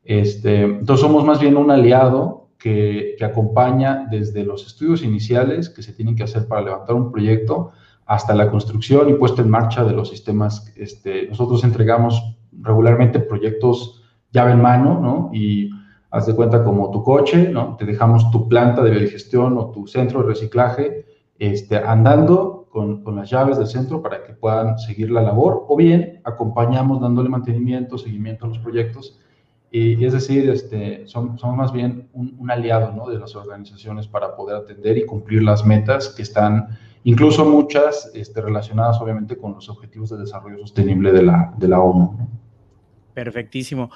Este, 0.04 0.64
entonces 0.64 1.00
somos 1.00 1.24
más 1.24 1.40
bien 1.40 1.56
un 1.56 1.72
aliado 1.72 2.39
que, 2.60 3.16
acompaña 3.22 4.06
desde 4.12 4.44
los 4.44 4.68
estudios 4.68 5.02
iniciales 5.02 5.70
que 5.70 5.82
se 5.82 5.94
tienen 5.94 6.16
que 6.16 6.24
hacer 6.24 6.48
para 6.48 6.62
levantar 6.62 6.96
un 6.96 7.12
proyecto 7.12 7.72
hasta 8.06 8.36
la 8.36 8.52
construcción 8.52 9.10
y 9.10 9.14
puesta 9.14 9.42
en 9.42 9.50
marcha 9.50 9.84
de 9.84 9.94
los 9.94 10.10
sistemas. 10.10 10.72
Este, 10.76 11.28
nosotros 11.28 11.64
entregamos 11.64 12.38
regularmente 12.52 13.20
proyectos 13.20 14.04
llave 14.32 14.52
en 14.52 14.62
mano, 14.62 15.00
¿no? 15.00 15.30
Y 15.34 15.70
haz 16.12 16.26
de 16.26 16.36
cuenta 16.36 16.64
como 16.64 16.92
tu 16.92 17.04
coche, 17.04 17.50
¿no? 17.50 17.76
Te 17.78 17.86
dejamos 17.86 18.30
tu 18.32 18.48
planta 18.50 18.84
de 18.84 18.92
biodigestión 18.92 19.58
o 19.58 19.72
tu 19.72 19.88
centro 19.88 20.22
de 20.22 20.28
reciclaje 20.28 21.06
este, 21.38 21.78
andando 21.78 22.68
con, 22.70 23.04
con, 23.04 23.16
las 23.16 23.30
llaves 23.30 23.58
del 23.58 23.68
centro 23.68 24.02
para 24.02 24.24
que 24.24 24.34
puedan 24.34 24.78
seguir 24.78 25.10
la 25.12 25.22
labor, 25.22 25.66
o 25.68 25.76
bien 25.76 26.22
acompañamos 26.24 27.00
dándole 27.00 27.30
mantenimiento, 27.30 27.98
seguimiento 27.98 28.46
a 28.46 28.50
los 28.50 28.60
proyectos. 28.60 29.20
Y, 29.72 30.04
es 30.04 30.14
decir, 30.14 30.50
este, 30.50 31.08
somos 31.08 31.44
más 31.56 31.72
bien 31.72 32.10
un, 32.14 32.36
un, 32.40 32.50
aliado 32.50 32.92
¿no? 32.92 33.08
de 33.08 33.20
las 33.20 33.36
organizaciones 33.36 34.08
para 34.08 34.36
poder 34.36 34.56
atender 34.56 34.98
y 34.98 35.06
cumplir 35.06 35.44
las 35.44 35.64
metas 35.64 36.10
que 36.10 36.24
están, 36.24 36.80
incluso 37.04 37.46
muchas 37.46 38.12
este, 38.16 38.42
relacionadas 38.42 39.00
obviamente 39.00 39.38
con 39.38 39.54
los 39.54 39.70
objetivos 39.70 40.10
de 40.10 40.18
desarrollo 40.18 40.58
sostenible 40.58 41.12
de 41.12 41.22
la, 41.22 41.54
de 41.58 41.68
la 41.68 41.80
ONU. 41.80 42.18
Perfectísimo. 43.14 43.92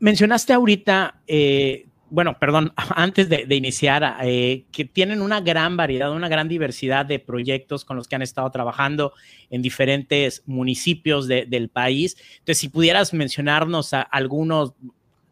Mencionaste 0.00 0.52
ahorita 0.52 1.20
eh, 1.28 1.86
bueno, 2.12 2.38
perdón, 2.38 2.72
antes 2.94 3.28
de, 3.28 3.46
iniciar, 3.54 4.18
eh, 4.22 4.64
que 4.70 4.84
tienen 4.84 5.22
una 5.22 5.40
gran 5.40 5.76
variedad, 5.76 6.12
una 6.12 6.28
gran 6.28 6.46
diversidad 6.46 7.06
de 7.06 7.18
proyectos 7.18 7.84
con 7.84 7.96
los 7.96 8.06
que 8.06 8.16
han 8.16 8.22
estado 8.22 8.50
trabajando 8.50 9.14
en 9.50 9.62
diferentes 9.62 10.42
municipios 10.46 11.26
del 11.26 11.68
país. 11.70 12.16
Entonces, 12.34 12.58
si 12.58 12.68
pudieras 12.68 13.14
mencionarnos 13.14 13.92
algunos 14.10 14.74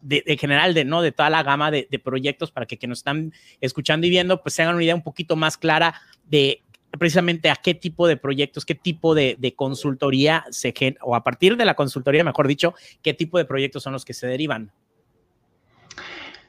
de, 0.01 0.23
general 0.41 0.73
de 0.73 0.87
no 0.87 1.03
de 1.03 1.13
toda 1.13 1.29
la 1.29 1.43
gama 1.43 1.71
de, 1.71 2.01
proyectos 2.03 2.51
para 2.51 2.65
que, 2.65 2.79
que, 2.79 2.87
nos 2.87 2.99
están 2.99 3.35
escuchando 3.61 4.07
y 4.07 4.11
viendo 4.11 4.43
pues 4.43 4.55
se 4.55 4.63
hagan 4.63 4.75
una 4.75 4.85
idea 4.85 4.95
un 4.95 5.03
poquito 5.03 5.37
más 5.37 5.59
clara 5.59 6.01
de 6.25 6.63
precisamente 6.99 7.51
a 7.51 7.57
qué 7.57 7.75
tipo 7.75 8.07
de 8.07 8.17
proyectos, 8.17 8.65
qué 8.65 8.75
tipo 8.75 9.15
de, 9.15 9.55
consultoría 9.55 10.45
se 10.51 10.75
o 11.03 11.15
a 11.15 11.23
partir 11.23 11.57
de 11.57 11.65
la 11.65 11.75
consultoría, 11.75 12.25
mejor 12.25 12.49
dicho, 12.49 12.75
qué 13.03 13.15
tipo 13.15 13.39
de 13.39 13.45
proyectos 13.45 13.83
son 13.83 13.93
los 13.93 14.05
que 14.05 14.15
se 14.15 14.27
derivan. 14.27 14.73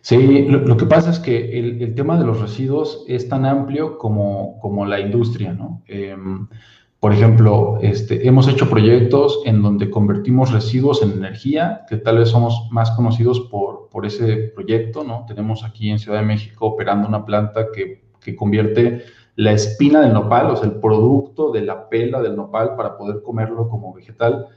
Sí, 0.02 0.48
lo, 0.48 0.78
que 0.78 0.86
pasa 0.86 1.12
es 1.12 1.20
que 1.20 1.60
el, 1.60 1.94
tema 1.94 2.18
de 2.18 2.26
los 2.26 2.42
residuos 2.42 3.06
es 3.08 3.30
tan 3.30 3.46
amplio 3.46 4.00
como, 4.00 4.60
como 4.60 4.86
la 4.86 5.00
industria, 5.00 5.54
¿no? 5.54 5.84
Em, 5.88 6.48
por 7.00 7.14
ejemplo, 7.14 7.78
este, 7.82 8.28
hemos 8.28 8.48
hecho 8.48 8.70
proyectos 8.70 9.42
en 9.46 9.62
donde 9.62 9.90
convertimos 9.92 10.52
residuos 10.52 11.04
en 11.04 11.12
energía, 11.12 11.86
que 11.88 11.98
tal 11.98 12.18
vez 12.18 12.30
somos 12.30 12.68
más 12.72 12.92
conocidos 12.92 13.42
por, 13.42 13.90
por 13.90 14.06
ese 14.06 14.52
proyecto, 14.56 15.04
¿no? 15.04 15.26
Tenemos 15.28 15.64
aquí 15.64 15.90
en 15.92 16.00
Ciudad 16.00 16.20
de 16.20 16.26
México 16.26 16.66
operando 16.66 17.08
una 17.08 17.26
planta 17.26 17.68
que, 17.74 18.04
que 18.20 18.36
convierte 18.36 19.04
la 19.36 19.52
espina 19.52 20.02
del 20.02 20.14
nopal, 20.14 20.52
o 20.52 20.56
sea, 20.56 20.68
el 20.68 20.80
producto 20.80 21.52
de 21.52 21.62
la 21.62 21.90
pela 21.90 22.22
del 22.22 22.36
nopal 22.36 22.76
para 22.76 22.98
poder 22.98 23.22
comerlo 23.22 23.70
como 23.70 23.94
vegetal, 23.94 24.48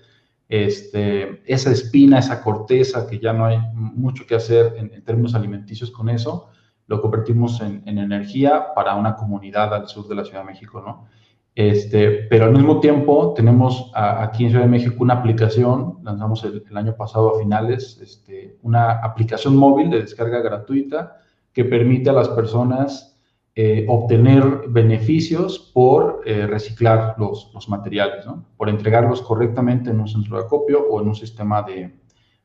este, 0.48 1.42
esa 1.46 1.70
espina, 1.70 2.18
esa 2.18 2.42
corteza, 2.42 3.06
que 3.06 3.18
ya 3.18 3.32
no 3.32 3.46
hay 3.46 3.58
mucho 3.74 4.26
que 4.26 4.34
hacer 4.34 4.74
en, 4.76 5.02
términos 5.02 5.34
alimenticios 5.34 5.90
con 5.90 6.08
eso, 6.08 6.48
lo 6.86 7.00
convertimos 7.00 7.60
en, 7.60 7.82
energía 7.86 8.74
para 8.74 8.94
una 8.94 9.16
comunidad 9.16 9.72
al 9.74 9.88
sur 9.88 10.06
de 10.06 10.14
la 10.14 10.24
Ciudad 10.24 10.40
de 10.40 10.46
México, 10.46 10.82
¿no? 10.84 11.08
Este, 11.54 12.26
pero 12.28 12.46
al 12.46 12.52
mismo 12.52 12.80
tiempo 12.80 13.32
tenemos 13.34 13.92
aquí 13.94 14.44
en 14.44 14.50
Ciudad 14.50 14.64
de 14.64 14.70
México 14.70 14.96
una 14.98 15.14
aplicación, 15.14 15.98
lanzamos 16.02 16.44
el, 16.44 16.64
año 16.76 16.96
pasado 16.96 17.36
a 17.36 17.38
finales, 17.38 17.98
este, 18.02 18.58
una 18.62 18.90
aplicación 18.90 19.56
móvil 19.56 19.88
de 19.88 20.00
descarga 20.00 20.40
gratuita 20.40 21.20
que 21.52 21.64
permite 21.64 22.10
a 22.10 22.12
las 22.12 22.28
personas 22.30 23.13
eh, 23.56 23.86
obtener 23.88 24.64
beneficios 24.68 25.70
por 25.72 26.22
eh, 26.26 26.44
reciclar 26.48 27.14
los, 27.18 27.52
los 27.54 27.68
materiales, 27.68 28.26
¿no? 28.26 28.44
por 28.56 28.68
entregarlos 28.68 29.22
correctamente 29.22 29.90
en 29.90 30.00
un 30.00 30.08
centro 30.08 30.36
de 30.36 30.42
acopio 30.42 30.84
o 30.90 31.00
en 31.00 31.06
un 31.06 31.14
sistema 31.14 31.62
de, 31.62 31.94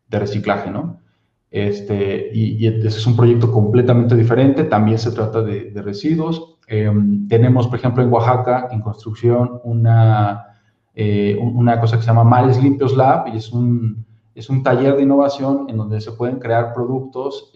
de 0.07 0.19
reciclaje. 0.19 0.69
¿no? 0.69 0.99
Este, 1.49 2.29
y, 2.31 2.63
y, 2.63 2.67
ese 2.67 2.99
es 2.99 3.07
un 3.07 3.15
proyecto 3.15 3.51
completamente 3.51 4.15
diferente, 4.15 4.65
también 4.65 4.99
se 4.99 5.11
trata 5.11 5.41
de, 5.41 5.71
residuos. 5.81 6.57
Em, 6.67 7.27
tenemos, 7.27 7.67
por 7.67 7.79
ejemplo, 7.79 8.03
en 8.03 8.11
Oaxaca, 8.11 8.67
en 8.71 8.81
construcción, 8.81 9.59
una, 9.63 10.45
eh, 10.93 11.35
una 11.41 11.79
cosa 11.81 11.95
que 11.95 12.03
se 12.03 12.07
llama 12.07 12.23
Mares 12.23 12.61
Limpios 12.61 12.95
Lab 12.95 13.29
y 13.33 13.37
es 13.37 13.51
un, 13.51 14.05
es 14.35 14.47
un 14.47 14.61
taller 14.61 14.95
de 14.95 15.01
innovación 15.01 15.65
en 15.69 15.77
donde 15.77 15.99
se 16.01 16.11
pueden 16.11 16.37
crear 16.37 16.71
productos 16.71 17.51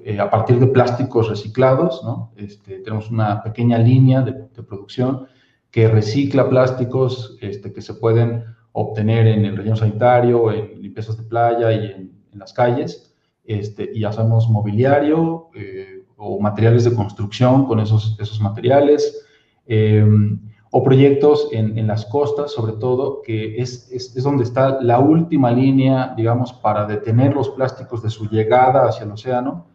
eh, 0.00 0.20
a 0.20 0.30
partir 0.30 0.60
de 0.60 0.68
plásticos 0.68 1.28
reciclados, 1.28 2.02
¿no? 2.04 2.32
Este, 2.36 2.78
tenemos 2.78 3.10
una 3.10 3.42
pequeña 3.42 3.78
línea 3.78 4.22
de, 4.22 4.32
producción 4.62 5.26
que 5.70 5.88
recicla 5.88 6.48
plásticos 6.48 7.36
este, 7.40 7.72
que 7.72 7.82
se 7.82 7.94
pueden 7.94 8.44
obtener 8.72 9.26
en 9.26 9.44
el 9.44 9.56
relleno 9.56 9.76
sanitario, 9.76 10.52
en 10.52 10.80
limpiezas 10.80 11.16
de 11.16 11.24
playa 11.24 11.72
y 11.72 11.86
en, 11.86 12.16
las 12.34 12.52
calles, 12.52 13.14
este, 13.44 13.90
y 13.94 14.04
hacemos 14.04 14.48
mobiliario 14.50 15.48
eh, 15.54 16.04
o 16.16 16.38
materiales 16.38 16.84
de 16.84 16.94
construcción 16.94 17.64
con 17.64 17.80
esos, 17.80 18.16
esos 18.20 18.40
materiales, 18.40 19.24
em, 19.66 20.38
o 20.70 20.82
proyectos 20.82 21.48
en, 21.52 21.78
en, 21.78 21.86
las 21.86 22.04
costas, 22.04 22.52
sobre 22.52 22.74
todo, 22.74 23.22
que 23.22 23.56
es, 23.56 23.90
es, 23.90 24.14
es, 24.14 24.22
donde 24.22 24.44
está 24.44 24.82
la 24.82 24.98
última 24.98 25.50
línea, 25.50 26.12
digamos, 26.14 26.52
para 26.52 26.86
detener 26.86 27.34
los 27.34 27.48
plásticos 27.48 28.02
de 28.02 28.10
su 28.10 28.28
llegada 28.28 28.86
hacia 28.86 29.04
el 29.04 29.12
océano, 29.12 29.66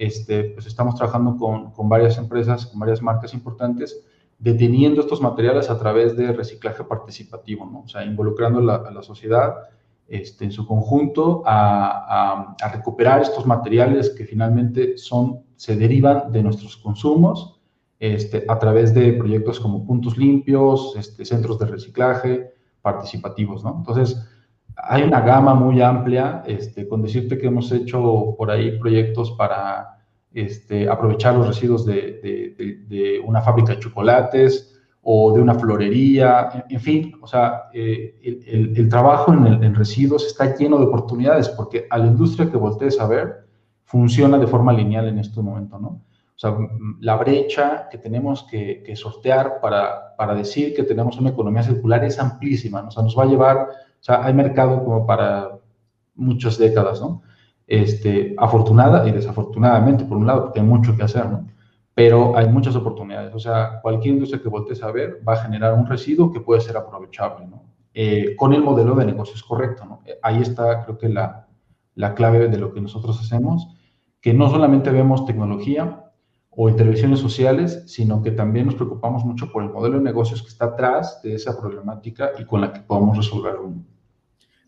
este, 0.00 0.44
pues 0.44 0.64
estamos 0.64 0.94
trabajando 0.94 1.36
con, 1.36 1.72
con, 1.72 1.88
varias 1.88 2.16
empresas, 2.16 2.64
con 2.66 2.80
varias 2.80 3.02
marcas 3.02 3.34
importantes, 3.34 4.02
deteniendo 4.38 5.02
estos 5.02 5.20
materiales 5.20 5.68
a 5.68 5.78
través 5.78 6.16
de 6.16 6.32
reciclaje 6.32 6.82
participativo, 6.84 7.66
¿no? 7.66 7.80
o 7.80 7.88
sea, 7.88 8.02
involucrando 8.02 8.58
a 8.72 8.90
la 8.90 9.02
sociedad 9.02 9.54
este, 10.08 10.46
en 10.46 10.52
su 10.52 10.66
conjunto 10.66 11.42
a, 11.44 12.56
recuperar 12.72 13.20
estos 13.20 13.44
materiales 13.44 14.08
que 14.10 14.24
finalmente 14.24 14.96
son, 14.96 15.42
se 15.56 15.76
derivan 15.76 16.32
de 16.32 16.42
nuestros 16.42 16.78
consumos 16.78 17.60
este, 17.98 18.46
a 18.48 18.58
través 18.58 18.94
de 18.94 19.12
proyectos 19.12 19.60
como 19.60 19.86
puntos 19.86 20.16
limpios, 20.16 20.96
este, 20.96 21.26
centros 21.26 21.58
de 21.58 21.66
reciclaje 21.66 22.54
participativos. 22.80 23.62
¿no? 23.62 23.76
Entonces, 23.76 24.26
hay 24.82 25.02
una 25.02 25.20
gama 25.20 25.54
muy 25.54 25.80
amplia, 25.80 26.42
este, 26.46 26.88
con 26.88 27.02
decirte 27.02 27.38
que 27.38 27.46
hemos 27.46 27.70
hecho 27.72 28.34
por 28.36 28.50
ahí 28.50 28.78
proyectos 28.78 29.32
para 29.32 29.98
este, 30.32 30.88
aprovechar 30.88 31.34
los 31.34 31.48
residuos 31.48 31.84
de, 31.84 32.54
de, 32.88 33.20
una 33.24 33.40
fábrica 33.42 33.72
de 33.74 33.80
chocolates 33.80 34.80
o 35.02 35.32
de 35.32 35.40
una 35.40 35.54
florería, 35.54 36.64
en, 36.68 36.80
fin, 36.80 37.14
o 37.20 37.26
sea, 37.26 37.64
eh, 37.72 38.18
el, 38.22 38.74
el, 38.76 38.88
trabajo 38.88 39.32
en, 39.32 39.64
en, 39.64 39.74
residuos 39.74 40.26
está 40.26 40.54
lleno 40.54 40.78
de 40.78 40.84
oportunidades 40.84 41.48
porque 41.48 41.86
a 41.88 41.98
la 41.98 42.06
industria 42.06 42.50
que 42.50 42.56
voltees 42.56 43.00
a 43.00 43.06
ver 43.06 43.46
funciona 43.84 44.38
de 44.38 44.46
forma 44.46 44.72
lineal 44.72 45.08
en 45.08 45.18
este 45.18 45.40
momento, 45.40 45.78
¿no? 45.78 45.88
O 45.88 46.38
sea, 46.40 46.56
la 47.00 47.16
brecha 47.16 47.88
que 47.90 47.98
tenemos 47.98 48.44
que, 48.44 48.82
que 48.82 48.96
sortear 48.96 49.60
para, 49.60 50.16
para 50.16 50.34
decir 50.34 50.74
que 50.74 50.84
tenemos 50.84 51.18
una 51.18 51.30
economía 51.30 51.62
circular 51.62 52.02
es 52.02 52.18
amplísima, 52.18 52.80
¿no? 52.80 52.88
o 52.88 52.90
sea, 52.90 53.02
nos 53.02 53.18
va 53.18 53.24
a 53.24 53.26
llevar 53.26 53.68
o 54.00 54.02
sea, 54.02 54.24
hay 54.24 54.32
mercado 54.32 54.82
como 54.84 55.06
para 55.06 55.58
muchas 56.14 56.58
décadas, 56.58 57.00
¿no? 57.00 57.22
Este, 57.66 58.34
afortunada 58.38 59.06
y 59.06 59.12
desafortunadamente, 59.12 60.04
por 60.04 60.16
un 60.16 60.26
lado, 60.26 60.44
porque 60.44 60.60
hay 60.60 60.66
mucho 60.66 60.96
que 60.96 61.02
hacer, 61.02 61.26
¿no? 61.26 61.46
Pero 61.94 62.36
hay 62.36 62.48
muchas 62.48 62.74
oportunidades. 62.76 63.34
O 63.34 63.38
sea, 63.38 63.80
cualquier 63.82 64.14
industria 64.14 64.42
que 64.42 64.48
voltees 64.48 64.82
a 64.82 64.90
ver 64.90 65.20
va 65.26 65.34
a 65.34 65.44
generar 65.44 65.74
un 65.74 65.86
residuo 65.86 66.32
que 66.32 66.40
puede 66.40 66.60
ser 66.60 66.76
aprovechable, 66.76 67.46
¿no? 67.46 67.62
Eh, 67.92 68.34
con 68.36 68.52
el 68.52 68.62
modelo 68.62 68.94
de 68.94 69.04
negocios 69.04 69.42
correcto, 69.42 69.84
¿no? 69.84 70.00
Ahí 70.22 70.40
está, 70.40 70.84
creo 70.84 70.96
que 70.96 71.08
la, 71.08 71.48
la 71.94 72.14
clave 72.14 72.48
de 72.48 72.58
lo 72.58 72.72
que 72.72 72.80
nosotros 72.80 73.20
hacemos, 73.20 73.68
que 74.20 74.32
no 74.32 74.48
solamente 74.48 74.90
vemos 74.90 75.26
tecnología, 75.26 76.09
o 76.50 76.68
intervenciones 76.68 77.20
sociales, 77.20 77.84
sino 77.86 78.22
que 78.22 78.32
también 78.32 78.66
nos 78.66 78.74
preocupamos 78.74 79.24
mucho 79.24 79.50
por 79.52 79.62
el 79.62 79.70
modelo 79.70 79.98
de 79.98 80.04
negocios 80.04 80.42
que 80.42 80.48
está 80.48 80.66
atrás 80.66 81.20
de 81.22 81.34
esa 81.34 81.58
problemática 81.58 82.32
y 82.38 82.44
con 82.44 82.60
la 82.60 82.72
que 82.72 82.80
podamos 82.80 83.16
resolverlo. 83.16 83.72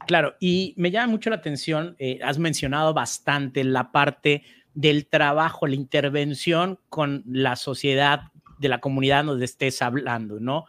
Claro, 0.06 0.34
y 0.40 0.74
me 0.76 0.90
llama 0.90 1.12
mucho 1.12 1.30
la 1.30 1.36
atención, 1.36 1.96
eh, 1.98 2.18
has 2.22 2.38
mencionado 2.38 2.94
bastante 2.94 3.64
la 3.64 3.92
parte 3.92 4.42
del 4.74 5.06
trabajo, 5.06 5.66
la 5.66 5.74
intervención 5.74 6.78
con 6.88 7.24
la 7.26 7.56
sociedad 7.56 8.22
de 8.58 8.68
la 8.68 8.80
comunidad 8.80 9.24
donde 9.24 9.44
estés 9.44 9.82
hablando, 9.82 10.40
¿no? 10.40 10.66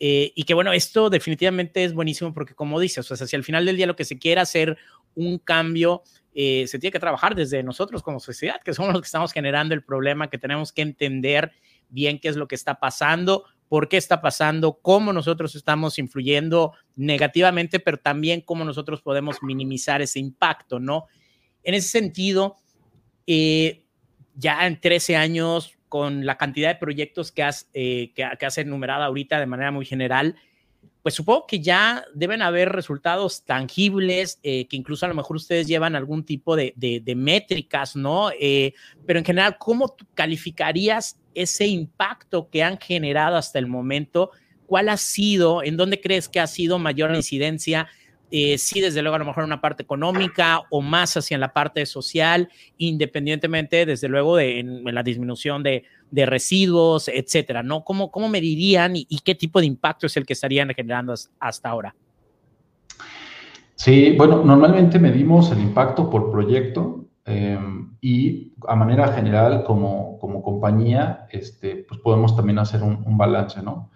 Eh, 0.00 0.32
y 0.34 0.44
que 0.44 0.54
bueno, 0.54 0.72
esto 0.72 1.10
definitivamente 1.10 1.84
es 1.84 1.92
buenísimo 1.92 2.32
porque 2.32 2.54
como 2.54 2.80
dices, 2.80 3.08
o 3.10 3.16
sea, 3.16 3.26
si 3.26 3.36
al 3.36 3.44
final 3.44 3.64
del 3.66 3.76
día 3.76 3.86
lo 3.86 3.94
que 3.96 4.04
se 4.04 4.18
quiere 4.18 4.40
hacer 4.40 4.76
un 5.14 5.38
cambio, 5.38 6.02
eh, 6.34 6.66
se 6.66 6.78
tiene 6.78 6.92
que 6.92 6.98
trabajar 6.98 7.34
desde 7.34 7.62
nosotros 7.62 8.02
como 8.02 8.20
sociedad, 8.20 8.60
que 8.64 8.74
somos 8.74 8.92
los 8.92 9.02
que 9.02 9.06
estamos 9.06 9.32
generando 9.32 9.74
el 9.74 9.82
problema, 9.82 10.30
que 10.30 10.38
tenemos 10.38 10.72
que 10.72 10.82
entender 10.82 11.52
bien 11.88 12.18
qué 12.18 12.28
es 12.28 12.36
lo 12.36 12.48
que 12.48 12.54
está 12.54 12.80
pasando, 12.80 13.44
por 13.68 13.88
qué 13.88 13.96
está 13.96 14.20
pasando, 14.20 14.78
cómo 14.82 15.12
nosotros 15.12 15.54
estamos 15.54 15.98
influyendo 15.98 16.72
negativamente, 16.96 17.80
pero 17.80 17.98
también 17.98 18.40
cómo 18.40 18.64
nosotros 18.64 19.00
podemos 19.02 19.42
minimizar 19.42 20.02
ese 20.02 20.18
impacto, 20.18 20.78
¿no? 20.78 21.06
En 21.62 21.74
ese 21.74 21.88
sentido, 21.88 22.56
eh, 23.26 23.84
ya 24.34 24.66
en 24.66 24.80
13 24.80 25.16
años 25.16 25.78
con 25.88 26.24
la 26.24 26.38
cantidad 26.38 26.70
de 26.70 26.76
proyectos 26.76 27.32
que 27.32 27.42
has, 27.42 27.68
eh, 27.74 28.12
que, 28.14 28.24
has 28.24 28.58
enumerado 28.58 29.04
ahorita 29.04 29.38
de 29.38 29.46
manera 29.46 29.70
muy 29.70 29.84
general, 29.84 30.36
pues 31.02 31.14
supongo 31.16 31.46
que 31.46 31.60
ya 31.60 32.04
deben 32.14 32.42
haber 32.42 32.70
resultados 32.70 33.42
tangibles, 33.44 34.38
eh, 34.42 34.66
que 34.68 34.76
incluso 34.76 35.04
a 35.04 35.08
lo 35.08 35.14
mejor 35.16 35.36
ustedes 35.36 35.66
llevan 35.66 35.96
algún 35.96 36.24
tipo 36.24 36.54
de, 36.54 36.72
de, 36.76 37.14
métricas, 37.16 37.96
¿no? 37.96 38.30
Eh, 38.40 38.72
pero 39.04 39.18
en 39.18 39.24
general, 39.24 39.56
¿cómo 39.58 39.96
calificarías 40.14 41.18
ese 41.34 41.66
impacto 41.66 42.48
que 42.50 42.62
han 42.62 42.78
generado 42.78 43.36
hasta 43.36 43.58
el 43.58 43.66
momento? 43.66 44.30
¿Cuál 44.66 44.88
ha 44.88 44.96
sido, 44.96 45.64
en 45.64 45.76
dónde 45.76 46.00
crees 46.00 46.28
que 46.28 46.38
ha 46.38 46.46
sido 46.46 46.78
mayor 46.78 47.14
incidencia? 47.14 47.88
Eh, 48.34 48.56
sí, 48.56 48.80
desde 48.80 49.02
luego, 49.02 49.16
a 49.16 49.18
lo 49.18 49.26
mejor 49.26 49.44
una 49.44 49.60
parte 49.60 49.82
económica 49.82 50.62
o 50.70 50.80
más 50.80 51.18
hacia 51.18 51.36
la 51.36 51.52
parte 51.52 51.84
social, 51.84 52.48
independientemente, 52.78 53.84
desde 53.84 54.08
luego, 54.08 54.36
de 54.36 54.58
en, 54.58 54.82
la 54.86 55.02
disminución 55.02 55.62
de, 55.62 55.84
residuos, 56.10 57.08
etcétera, 57.08 57.62
¿no? 57.62 57.84
¿Cómo, 57.84 58.10
cómo 58.10 58.30
medirían 58.30 58.94
y, 58.96 59.18
qué 59.22 59.34
tipo 59.34 59.60
de 59.60 59.66
impacto 59.66 60.06
es 60.06 60.16
el 60.16 60.24
que 60.24 60.32
estarían 60.32 60.70
generando 60.70 61.14
hasta 61.38 61.68
ahora? 61.68 61.94
Sí, 63.74 64.14
bueno, 64.16 64.42
normalmente 64.42 64.98
medimos 64.98 65.52
el 65.52 65.60
impacto 65.60 66.08
por 66.08 66.30
proyecto 66.30 67.04
em, 67.26 67.96
y 68.00 68.54
a 68.66 68.74
manera 68.74 69.12
general, 69.12 69.62
como, 69.62 70.18
como 70.18 70.42
compañía, 70.42 71.26
este, 71.30 71.84
pues 71.86 72.00
podemos 72.00 72.34
también 72.34 72.58
hacer 72.60 72.82
un, 72.82 73.02
un 73.04 73.18
balance, 73.18 73.62
¿no? 73.62 73.90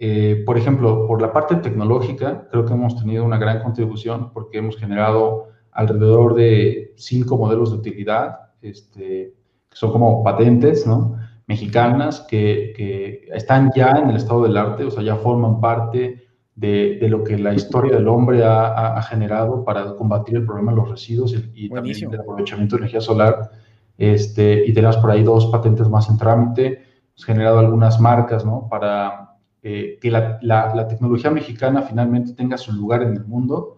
Eh, 0.00 0.44
por 0.46 0.56
ejemplo, 0.56 1.06
por 1.08 1.20
la 1.20 1.32
parte 1.32 1.56
tecnológica, 1.56 2.46
creo 2.50 2.64
que 2.64 2.72
hemos 2.72 2.96
tenido 2.96 3.24
una 3.24 3.36
gran 3.36 3.62
contribución 3.62 4.30
porque 4.32 4.58
hemos 4.58 4.76
generado 4.76 5.48
alrededor 5.72 6.34
de 6.34 6.94
cinco 6.96 7.36
modelos 7.36 7.72
de 7.72 7.78
utilidad, 7.78 8.38
este, 8.62 9.34
que 9.68 9.76
son 9.76 9.90
como 9.90 10.22
patentes, 10.22 10.86
¿no? 10.86 11.16
Mexicanas, 11.48 12.26
que, 12.28 13.26
están 13.32 13.72
ya 13.74 13.90
en 13.90 14.10
el 14.10 14.16
estado 14.16 14.44
del 14.44 14.56
arte, 14.56 14.84
o 14.84 14.90
sea, 14.90 15.02
ya 15.02 15.16
forman 15.16 15.60
parte 15.60 16.26
de, 16.54 16.98
lo 17.08 17.24
que 17.24 17.38
la 17.38 17.54
historia 17.54 17.96
del 17.96 18.06
hombre 18.08 18.44
ha, 18.44 19.00
generado 19.02 19.64
para 19.64 19.94
combatir 19.94 20.36
el 20.36 20.44
problema 20.44 20.72
de 20.72 20.76
los 20.76 20.90
residuos 20.90 21.34
y, 21.54 21.68
también 21.70 22.12
el 22.12 22.20
aprovechamiento 22.20 22.76
de 22.76 22.82
energía 22.82 23.00
solar. 23.00 23.50
Este, 23.96 24.64
y 24.66 24.72
tenemos 24.72 24.96
por 24.98 25.10
ahí 25.10 25.22
dos 25.22 25.46
patentes 25.46 25.88
más 25.88 26.08
en 26.10 26.18
trámite. 26.18 26.66
Hemos 26.66 27.24
generado 27.24 27.58
algunas 27.58 27.98
marcas, 28.00 28.44
¿no? 28.44 28.68
Para 28.68 29.27
eh, 29.70 29.98
que 30.00 30.10
la, 30.10 30.88
tecnología 30.88 31.30
mexicana 31.30 31.82
finalmente 31.82 32.32
tenga 32.32 32.56
su 32.56 32.72
lugar 32.72 33.02
en 33.02 33.12
el 33.12 33.26
mundo. 33.26 33.76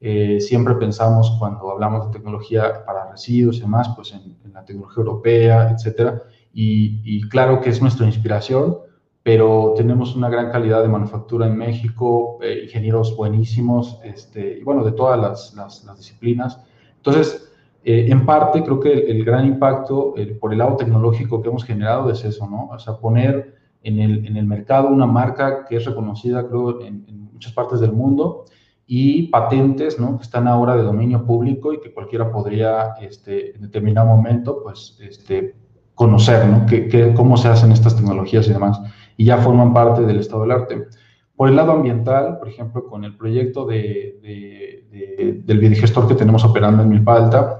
Eh, 0.00 0.38
siempre 0.40 0.76
pensamos 0.76 1.34
cuando 1.36 1.68
hablamos 1.72 2.06
de 2.06 2.12
tecnología 2.12 2.84
para 2.86 3.10
residuos 3.10 3.56
y 3.56 3.62
demás, 3.62 3.90
pues 3.96 4.12
en, 4.12 4.36
la 4.52 4.64
tecnología 4.64 5.00
europea, 5.00 5.70
etcétera. 5.72 6.22
Y, 6.54 7.28
claro 7.28 7.60
que 7.60 7.70
es 7.70 7.82
nuestra 7.82 8.06
inspiración, 8.06 8.78
pero 9.24 9.74
tenemos 9.76 10.14
una 10.14 10.30
gran 10.30 10.52
calidad 10.52 10.80
de 10.80 10.88
manufactura 10.88 11.48
en 11.48 11.56
México, 11.56 12.38
eh, 12.40 12.60
ingenieros 12.62 13.16
buenísimos, 13.16 13.98
este, 14.04 14.58
y 14.60 14.62
bueno, 14.62 14.84
de 14.84 14.92
todas 14.92 15.52
las, 15.56 15.96
disciplinas. 15.96 16.60
Entonces, 16.98 17.52
en 17.82 18.24
parte 18.24 18.62
creo 18.62 18.78
que 18.78 18.92
el, 18.92 19.24
gran 19.24 19.44
impacto 19.44 20.14
por 20.38 20.52
el 20.52 20.58
lado 20.58 20.76
tecnológico 20.76 21.42
que 21.42 21.48
hemos 21.48 21.64
generado 21.64 22.08
es 22.10 22.24
eso, 22.24 22.48
¿no? 22.48 22.68
O 22.68 22.78
sea, 22.78 22.94
poner 22.98 23.51
en 23.82 24.00
el, 24.00 24.26
en 24.26 24.36
el 24.36 24.46
mercado 24.46 24.88
una 24.88 25.06
marca 25.06 25.64
que 25.64 25.76
es 25.76 25.84
reconocida, 25.84 26.46
creo, 26.46 26.80
en, 26.82 27.30
muchas 27.32 27.52
partes 27.52 27.80
del 27.80 27.92
mundo 27.92 28.44
y 28.86 29.28
patentes, 29.28 29.98
¿no? 29.98 30.16
Que 30.16 30.22
están 30.22 30.46
ahora 30.46 30.76
de 30.76 30.82
dominio 30.82 31.24
público 31.24 31.72
y 31.72 31.80
que 31.80 31.92
cualquiera 31.92 32.30
podría, 32.30 32.94
este, 33.00 33.56
en 33.56 33.62
determinado 33.62 34.06
momento, 34.06 34.60
pues, 34.62 34.96
este, 35.00 35.56
conocer, 35.94 36.46
¿no? 36.46 36.66
Que, 36.66 37.12
cómo 37.14 37.36
se 37.36 37.48
hacen 37.48 37.72
estas 37.72 37.96
tecnologías 37.96 38.46
y 38.46 38.52
demás. 38.52 38.80
Y 39.16 39.24
ya 39.24 39.38
forman 39.38 39.74
parte 39.74 40.02
del 40.02 40.20
estado 40.20 40.42
del 40.42 40.52
arte. 40.52 40.86
Por 41.34 41.48
el 41.48 41.56
lado 41.56 41.72
ambiental, 41.72 42.38
por 42.38 42.48
ejemplo, 42.48 42.86
con 42.86 43.04
el 43.04 43.16
proyecto 43.16 43.66
de, 43.66 44.20
de, 44.22 45.42
del 45.44 45.58
biodigestor 45.58 46.06
que 46.06 46.14
tenemos 46.14 46.44
operando 46.44 46.82
en 46.82 46.88
Milpa 46.88 47.16
Alta, 47.16 47.58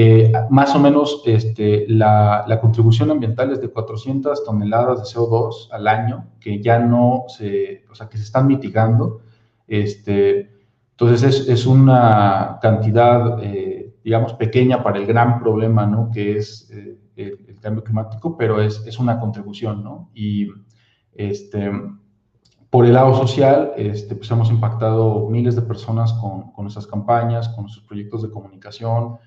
eh, 0.00 0.30
más 0.48 0.76
o 0.76 0.78
menos 0.78 1.22
este, 1.26 1.84
la, 1.88 2.58
contribución 2.60 3.10
ambiental 3.10 3.50
es 3.50 3.60
de 3.60 3.68
400 3.68 4.44
toneladas 4.44 5.00
de 5.00 5.18
CO2 5.18 5.70
al 5.72 5.88
año, 5.88 6.28
que 6.38 6.62
ya 6.62 6.78
no 6.78 7.24
se, 7.26 7.84
o 7.90 7.96
sea, 7.96 8.08
que 8.08 8.16
se 8.16 8.22
están 8.22 8.46
mitigando. 8.46 9.22
Este, 9.66 10.52
entonces 10.92 11.48
es, 11.48 11.66
una 11.66 12.60
cantidad, 12.62 13.42
eh, 13.42 13.96
digamos, 14.04 14.34
pequeña 14.34 14.84
para 14.84 15.00
el 15.00 15.06
gran 15.06 15.40
problema, 15.40 15.84
¿no? 15.84 16.12
Que 16.12 16.36
es 16.36 16.70
eh, 16.70 16.96
el, 17.16 17.58
cambio 17.60 17.82
climático, 17.82 18.36
pero 18.36 18.62
es, 18.62 18.86
es, 18.86 19.00
una 19.00 19.18
contribución, 19.18 19.82
¿no? 19.82 20.10
Y 20.14 20.46
este, 21.12 21.72
por 22.70 22.86
el 22.86 22.92
lado 22.92 23.16
social, 23.16 23.72
este, 23.76 24.14
pues 24.14 24.30
hemos 24.30 24.48
impactado 24.48 25.28
miles 25.28 25.56
de 25.56 25.62
personas 25.62 26.12
con, 26.12 26.52
con 26.52 26.66
nuestras 26.66 26.86
campañas, 26.86 27.48
con 27.48 27.64
nuestros 27.64 27.84
proyectos 27.84 28.22
de 28.22 28.30
comunicación, 28.30 29.18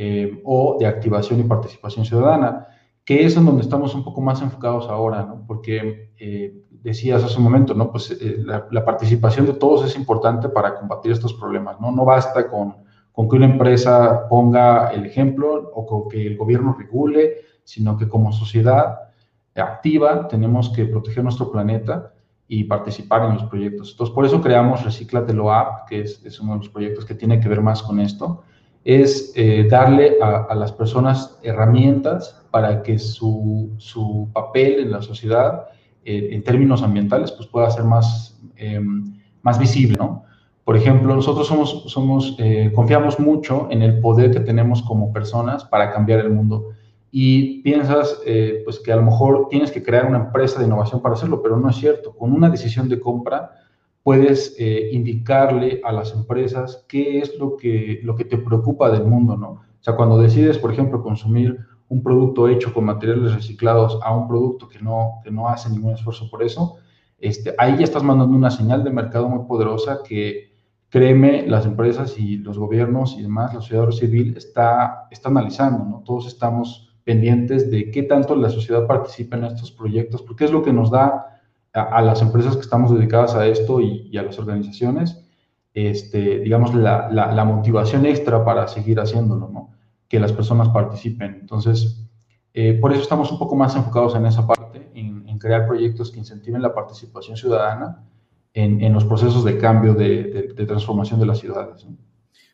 eh, 0.00 0.40
o 0.44 0.76
de 0.78 0.86
activación 0.86 1.40
y 1.40 1.42
participación 1.42 2.04
ciudadana, 2.04 2.68
que 3.04 3.26
es 3.26 3.36
en 3.36 3.44
donde 3.44 3.62
estamos 3.62 3.96
un 3.96 4.04
poco 4.04 4.20
más 4.20 4.40
enfocados 4.40 4.88
ahora, 4.88 5.24
¿no? 5.24 5.42
Porque 5.44 6.12
eh, 6.16 6.54
decías 6.70 7.24
hace 7.24 7.36
un 7.38 7.42
momento, 7.42 7.74
¿no? 7.74 7.90
Pues 7.90 8.12
eh, 8.12 8.36
la, 8.44 8.84
participación 8.84 9.46
de 9.46 9.54
todos 9.54 9.84
es 9.84 9.96
importante 9.96 10.48
para 10.50 10.76
combatir 10.76 11.10
estos 11.10 11.34
problemas, 11.34 11.80
¿no? 11.80 11.90
No 11.90 12.04
basta 12.04 12.48
con, 12.48 12.76
con 13.10 13.28
que 13.28 13.34
una 13.34 13.46
empresa 13.46 14.28
ponga 14.28 14.92
el 14.92 15.04
ejemplo 15.04 15.72
o 15.74 15.84
con 15.84 16.08
que 16.08 16.28
el 16.28 16.36
gobierno 16.36 16.76
regule, 16.78 17.38
sino 17.64 17.96
que 17.96 18.08
como 18.08 18.30
sociedad 18.30 19.00
activa 19.56 20.28
tenemos 20.28 20.70
que 20.70 20.84
proteger 20.84 21.24
nuestro 21.24 21.50
planeta 21.50 22.12
y 22.46 22.62
participar 22.62 23.24
en 23.24 23.34
los 23.34 23.44
proyectos. 23.46 23.90
Entonces, 23.90 24.14
por 24.14 24.24
eso 24.24 24.40
creamos 24.40 24.84
Reciclatelo 24.84 25.52
App, 25.52 25.88
que 25.88 26.02
es, 26.02 26.24
es, 26.24 26.38
uno 26.38 26.52
de 26.52 26.58
los 26.58 26.68
proyectos 26.68 27.04
que 27.04 27.16
tiene 27.16 27.40
que 27.40 27.48
ver 27.48 27.62
más 27.62 27.82
con 27.82 27.98
esto 27.98 28.44
es 28.88 29.34
eh, 29.36 29.68
darle 29.70 30.16
a, 30.22 30.54
las 30.54 30.72
personas 30.72 31.38
herramientas 31.42 32.42
para 32.50 32.82
que 32.82 32.98
su, 32.98 33.70
su 33.76 34.30
papel 34.32 34.80
en 34.80 34.92
la 34.92 35.02
sociedad, 35.02 35.66
eh, 36.06 36.30
en 36.32 36.42
términos 36.42 36.82
ambientales, 36.82 37.30
pues 37.32 37.46
pueda 37.48 37.70
ser 37.70 37.84
más, 37.84 38.40
em, 38.56 39.14
más 39.42 39.58
visible, 39.58 39.98
¿no? 39.98 40.24
Por 40.64 40.74
ejemplo, 40.74 41.14
nosotros 41.14 41.46
somos, 41.46 41.84
somos 41.88 42.34
eh, 42.38 42.72
confiamos 42.74 43.20
mucho 43.20 43.68
en 43.70 43.82
el 43.82 44.00
poder 44.00 44.30
que 44.30 44.40
tenemos 44.40 44.80
como 44.80 45.12
personas 45.12 45.66
para 45.66 45.92
cambiar 45.92 46.20
el 46.20 46.30
mundo. 46.30 46.70
Y 47.10 47.60
piensas, 47.60 48.20
pues 48.64 48.80
que 48.80 48.92
a 48.92 48.96
lo 48.96 49.02
mejor 49.02 49.48
tienes 49.50 49.70
que 49.70 49.82
crear 49.82 50.06
una 50.06 50.18
empresa 50.18 50.60
de 50.60 50.66
innovación 50.66 51.00
para 51.02 51.14
hacerlo, 51.14 51.42
pero 51.42 51.58
no 51.58 51.68
es 51.70 51.76
cierto. 51.76 52.14
Con 52.14 52.32
una 52.32 52.50
decisión 52.50 52.88
de 52.88 53.00
compra, 53.00 53.50
puedes 54.08 54.56
eh, 54.58 54.88
indicarle 54.92 55.82
a 55.84 55.92
las 55.92 56.14
empresas 56.14 56.86
qué 56.88 57.18
es 57.18 57.38
lo 57.38 57.58
que, 57.58 58.00
lo 58.02 58.16
que 58.16 58.24
te 58.24 58.38
preocupa 58.38 58.88
del 58.90 59.04
mundo, 59.04 59.36
¿no? 59.36 59.48
O 59.48 59.82
sea, 59.82 59.96
cuando 59.96 60.16
decides, 60.16 60.56
por 60.56 60.72
ejemplo, 60.72 61.02
consumir 61.02 61.58
un 61.90 62.02
producto 62.02 62.48
hecho 62.48 62.72
con 62.72 62.86
materiales 62.86 63.34
reciclados 63.34 63.98
a 64.02 64.16
un 64.16 64.26
producto 64.26 64.66
que 64.66 64.78
no, 64.78 65.20
que 65.22 65.30
no 65.30 65.50
hace 65.50 65.68
ningún 65.68 65.92
esfuerzo 65.92 66.26
por 66.30 66.42
eso, 66.42 66.76
este, 67.18 67.54
ahí 67.58 67.76
ya 67.76 67.84
estás 67.84 68.02
mandando 68.02 68.34
una 68.34 68.50
señal 68.50 68.82
de 68.82 68.88
mercado 68.88 69.28
muy 69.28 69.46
poderosa 69.46 70.00
que, 70.02 70.54
créeme, 70.88 71.46
las 71.46 71.66
empresas 71.66 72.18
y 72.18 72.38
los 72.38 72.58
gobiernos 72.58 73.14
y 73.18 73.20
demás, 73.20 73.52
la 73.52 73.60
sociedad 73.60 73.90
civil 73.90 74.38
está, 74.38 75.06
está 75.10 75.28
analizando, 75.28 75.84
¿no? 75.84 76.02
Todos 76.02 76.28
estamos 76.28 76.96
pendientes 77.04 77.70
de 77.70 77.90
qué 77.90 78.04
tanto 78.04 78.34
la 78.36 78.48
sociedad 78.48 78.86
participa 78.86 79.36
en 79.36 79.44
estos 79.44 79.70
proyectos, 79.70 80.22
porque 80.22 80.46
es 80.46 80.50
lo 80.50 80.62
que 80.62 80.72
nos 80.72 80.90
da 80.90 81.37
a, 81.72 82.02
las 82.02 82.22
empresas 82.22 82.54
que 82.54 82.62
estamos 82.62 82.92
dedicadas 82.92 83.34
a 83.34 83.46
esto 83.46 83.80
y, 83.80 84.16
a 84.16 84.22
las 84.22 84.38
organizaciones, 84.38 85.24
este, 85.74 86.40
digamos, 86.40 86.74
la, 86.74 87.08
la, 87.10 87.44
motivación 87.44 88.06
extra 88.06 88.44
para 88.44 88.66
seguir 88.68 88.98
haciéndolo. 88.98 89.70
Que 90.08 90.18
las 90.18 90.32
personas 90.32 90.70
participen. 90.70 91.36
Entonces, 91.40 92.08
eh, 92.54 92.74
por 92.74 92.92
eso 92.92 93.02
estamos 93.02 93.30
un 93.30 93.38
poco 93.38 93.54
más 93.54 93.76
enfocados 93.76 94.14
en 94.16 94.24
esa 94.26 94.46
parte, 94.46 94.88
en, 94.94 95.18
crear 95.38 95.68
proyectos 95.68 96.10
que 96.10 96.18
incentiven 96.18 96.60
la 96.60 96.74
participación 96.74 97.36
ciudadana 97.36 98.02
en, 98.54 98.82
en 98.82 98.92
los 98.92 99.04
procesos 99.04 99.44
de 99.44 99.56
cambio, 99.56 99.94
de, 99.94 100.52
de, 100.52 100.66
transformación 100.66 101.20
de 101.20 101.26
las 101.26 101.38
ciudades. 101.38 101.86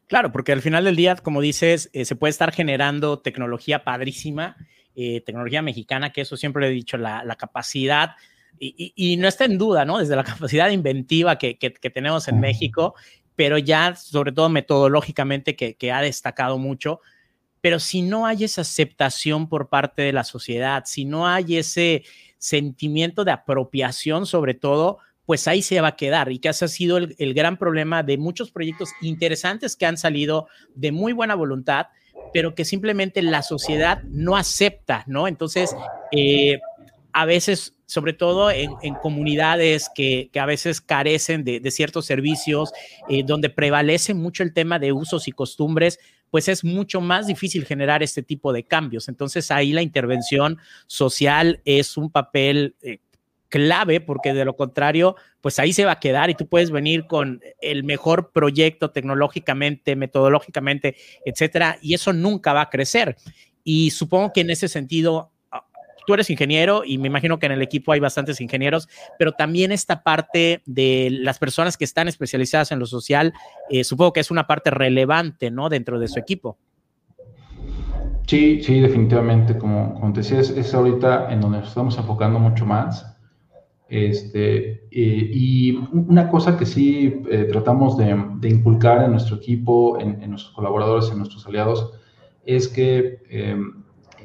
Claro, 0.07 0.31
porque 0.33 0.53
al 0.53 0.61
final 0.61 0.85
del 0.85 0.95
día, 0.95 1.17
como 1.17 1.41
dices, 1.41 1.89
eh, 1.95 2.05
se 2.05 2.15
puede 2.15 2.33
estar 2.33 2.53
generando 2.53 3.21
tecnología 3.21 3.85
padrísima, 3.85 4.57
eh, 4.95 5.23
tecnología 5.23 5.63
mexicana, 5.63 6.13
que 6.13 6.21
eso 6.21 6.37
siempre 6.37 6.67
he 6.67 6.71
dicho, 6.71 6.99
la, 6.99 7.25
la 7.25 7.37
capacidad 7.37 8.11
y, 8.59 9.17
no 9.17 9.29
está 9.29 9.45
en 9.45 9.59
duda, 9.59 9.85
¿no? 9.85 9.99
Desde 9.99 10.17
la 10.17 10.25
capacidad 10.25 10.71
inventiva 10.71 11.39
que, 11.39 11.55
tenemos 11.93 12.29
en 12.29 12.41
México, 12.41 12.95
pero 13.37 13.59
ya 13.59 13.95
sobre 13.97 14.33
todo 14.33 14.49
metodológicamente 14.49 15.57
que, 15.57 15.93
ha 15.93 16.01
destacado 16.01 16.59
mucho. 16.59 17.01
Pero 17.61 17.79
si 17.81 18.03
no 18.03 18.27
hay 18.27 18.45
esa 18.45 18.61
aceptación 18.61 19.49
por 19.49 19.69
parte 19.69 20.03
de 20.03 20.13
la 20.13 20.25
sociedad, 20.25 20.85
si 20.87 21.05
no 21.05 21.27
hay 21.27 21.57
ese 21.57 22.05
sentimiento 22.37 23.25
de 23.25 23.33
apropiación 23.33 24.27
sobre 24.27 24.53
todo, 24.53 24.99
pues 25.25 25.49
ahí 25.49 25.63
se 25.63 25.81
va 25.81 25.89
a 25.89 25.97
quedar 25.97 26.31
y 26.31 26.39
que 26.39 26.51
ese 26.51 26.67
ha 26.67 26.69
sido 26.69 26.99
el, 26.99 27.35
gran 27.35 27.57
problema 27.57 28.03
de 28.03 28.19
muchos 28.19 28.51
proyectos 28.51 28.91
interesantes 29.01 29.77
que 29.77 29.87
han 29.87 29.97
salido 29.97 30.49
de 30.75 30.93
muy 30.93 31.15
buena 31.15 31.35
voluntad, 31.35 31.87
pero 32.35 32.55
que 32.55 32.67
simplemente 32.67 33.23
la 33.23 33.43
sociedad 33.43 34.03
no 34.05 34.37
acepta, 34.37 35.05
¿no? 35.07 35.27
Entonces, 35.27 35.75
eh, 36.13 36.59
a 37.15 37.25
veces, 37.25 37.74
sobre 37.87 38.13
todo 38.13 38.51
en, 38.51 38.95
comunidades 39.03 39.91
que, 39.95 40.31
a 40.35 40.47
veces 40.47 40.81
carecen 40.81 41.45
de, 41.45 41.71
ciertos 41.71 42.07
servicios, 42.07 42.73
eh, 43.09 43.23
donde 43.25 43.51
prevalece 43.51 44.15
mucho 44.15 44.43
el 44.43 44.53
tema 44.53 44.79
de 44.79 44.93
usos 44.93 45.29
y 45.29 45.33
costumbres, 45.33 45.99
pues 46.31 46.49
es 46.49 46.65
mucho 46.65 47.01
más 47.01 47.27
difícil 47.27 47.65
generar 47.65 48.03
este 48.03 48.23
tipo 48.23 48.53
de 48.53 48.65
cambios. 48.65 49.09
Entonces 49.09 49.51
ahí 49.51 49.73
la 49.73 49.83
intervención 49.83 50.59
social 50.87 51.61
es 51.65 51.97
un 51.97 52.11
papel 52.11 52.75
eh, 52.83 52.99
clave 53.49 54.01
porque 54.01 54.35
de 54.35 54.45
lo 54.45 54.57
contrario, 54.57 55.15
pues 55.41 55.61
ahí 55.61 55.73
se 55.73 55.85
va 55.85 55.93
a 55.93 56.01
quedar 56.01 56.31
y 56.31 56.35
tú 56.35 56.49
puedes 56.49 56.73
venir 56.73 57.07
con 57.07 57.41
el 57.61 57.85
mejor 57.85 58.33
proyecto 58.33 58.91
tecnológicamente, 58.91 59.95
metodológicamente, 59.95 60.97
etcétera, 61.25 61.79
y 61.81 61.95
eso 61.95 62.13
nunca 62.13 62.53
va 62.53 62.63
a 62.63 62.71
crecer. 62.71 63.17
Y 63.63 63.91
supongo 63.91 64.33
que 64.33 64.41
en 64.41 64.51
ese 64.51 64.67
sentido 64.67 65.34
tú 66.07 66.15
eres 66.15 66.31
ingeniero 66.31 66.83
y 66.85 66.99
me 66.99 67.09
imagino 67.09 67.39
que 67.39 67.47
en 67.47 67.53
el 67.53 67.63
equipo 67.63 67.93
hay 67.93 68.01
bastantes 68.01 68.41
ingenieros, 68.41 68.89
pero 69.19 69.33
también 69.33 69.73
esta 69.73 70.03
parte 70.03 70.63
de 70.67 71.09
las 71.11 71.39
personas 71.39 71.77
que 71.77 71.85
están 71.85 72.09
especializadas 72.09 72.73
en 72.73 72.79
lo 72.79 72.87
social, 72.87 73.33
eh, 73.71 73.85
supongo 73.85 74.13
que 74.13 74.21
es 74.21 74.31
una 74.31 74.47
parte 74.47 74.71
relevante, 74.71 75.51
¿no? 75.51 75.69
Dentro 75.69 75.99
de 75.99 76.09
su 76.09 76.19
equipo. 76.19 76.59
Sí, 78.27 78.63
sí, 78.63 78.81
definitivamente. 78.81 79.59
Como, 79.59 79.95
como 79.95 80.13
te 80.13 80.21
decía, 80.21 80.41
es, 80.41 80.75
ahorita 80.75 81.33
en 81.33 81.41
donde 81.41 81.59
nos 81.59 81.69
estamos 81.69 81.97
enfocando 81.99 82.39
mucho 82.39 82.65
más. 82.65 83.11
Este, 83.87 84.87
eh, 84.91 85.31
y 85.33 85.73
una 85.93 86.31
cosa 86.31 86.57
que 86.57 86.65
sí 86.65 87.23
eh, 87.31 87.49
tratamos 87.53 87.99
de, 87.99 88.09
inculcar 88.49 89.05
en 89.05 89.13
nuestro 89.13 89.37
equipo, 89.37 90.01
en, 90.01 90.23
en, 90.23 90.31
nuestros 90.31 90.55
colaboradores, 90.55 91.11
en 91.11 91.19
nuestros 91.19 91.47
aliados, 91.47 91.93
es 92.47 92.67
que 92.67 93.21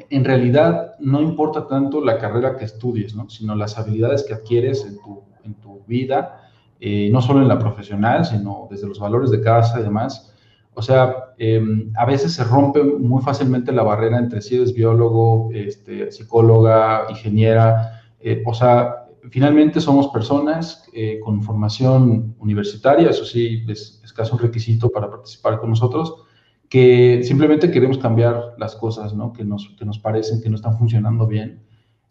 en 0.10 0.26
realidad 0.26 0.95
no 1.00 1.22
importa 1.22 1.67
tanto 1.67 2.04
la 2.04 2.17
carrera 2.17 2.58
que 2.58 2.65
estudies, 2.65 3.15
¿no? 3.15 3.30
sino 3.30 3.56
las 3.56 3.78
habilidades 3.78 4.24
que 4.24 4.34
adquieres 4.34 4.86
en 4.86 4.98
tu, 4.98 5.24
en 5.43 5.54
tu 5.56 5.84
vida, 5.86 6.50
eh, 6.80 7.10
no 7.12 7.22
solo 7.22 7.41
en 7.41 7.48
la 7.48 7.60
profesional, 7.60 8.26
sino 8.26 8.67
desde 8.69 8.88
los 8.88 9.00
valores 9.00 9.32
de 9.32 9.41
casa 9.41 9.80
y 9.80 9.84
demás. 9.84 10.34
O 10.74 10.82
sea, 10.82 11.34
em, 11.38 11.91
a 11.98 12.06
veces 12.06 12.34
se 12.34 12.43
rompe 12.43 12.84
muy 12.84 13.22
fácilmente 13.22 13.72
la 13.72 13.84
barrera 13.84 14.17
entre 14.17 14.41
si 14.41 14.56
eres 14.56 14.74
biólogo, 14.74 15.50
este, 15.54 16.12
psicóloga, 16.12 17.06
ingeniera. 17.10 18.02
Eh, 18.19 18.43
o 18.45 18.54
sea, 18.54 19.08
finalmente 19.30 19.82
somos 19.82 20.08
personas 20.08 20.88
eh, 20.93 21.19
con 21.24 21.43
formación 21.43 22.36
universitaria, 22.39 23.10
eso 23.10 23.26
sí 23.26 23.65
es, 23.67 24.02
es 24.04 24.13
casi 24.13 24.32
un 24.32 24.39
requisito 24.39 24.89
para 24.89 25.10
participar 25.10 25.60
con 25.60 25.72
nosotros, 25.72 26.24
que 26.69 27.23
simplemente 27.23 27.71
queremos 27.71 27.97
cambiar 27.97 28.53
las 28.58 28.75
cosas, 28.75 29.15
¿no? 29.15 29.34
Que 29.34 29.43
nos, 29.43 29.75
que 29.77 29.86
nos 29.86 29.97
parecen 29.97 30.41
que 30.41 30.49
no 30.49 30.55
están 30.55 30.77
funcionando 30.77 31.25
bien. 31.25 31.63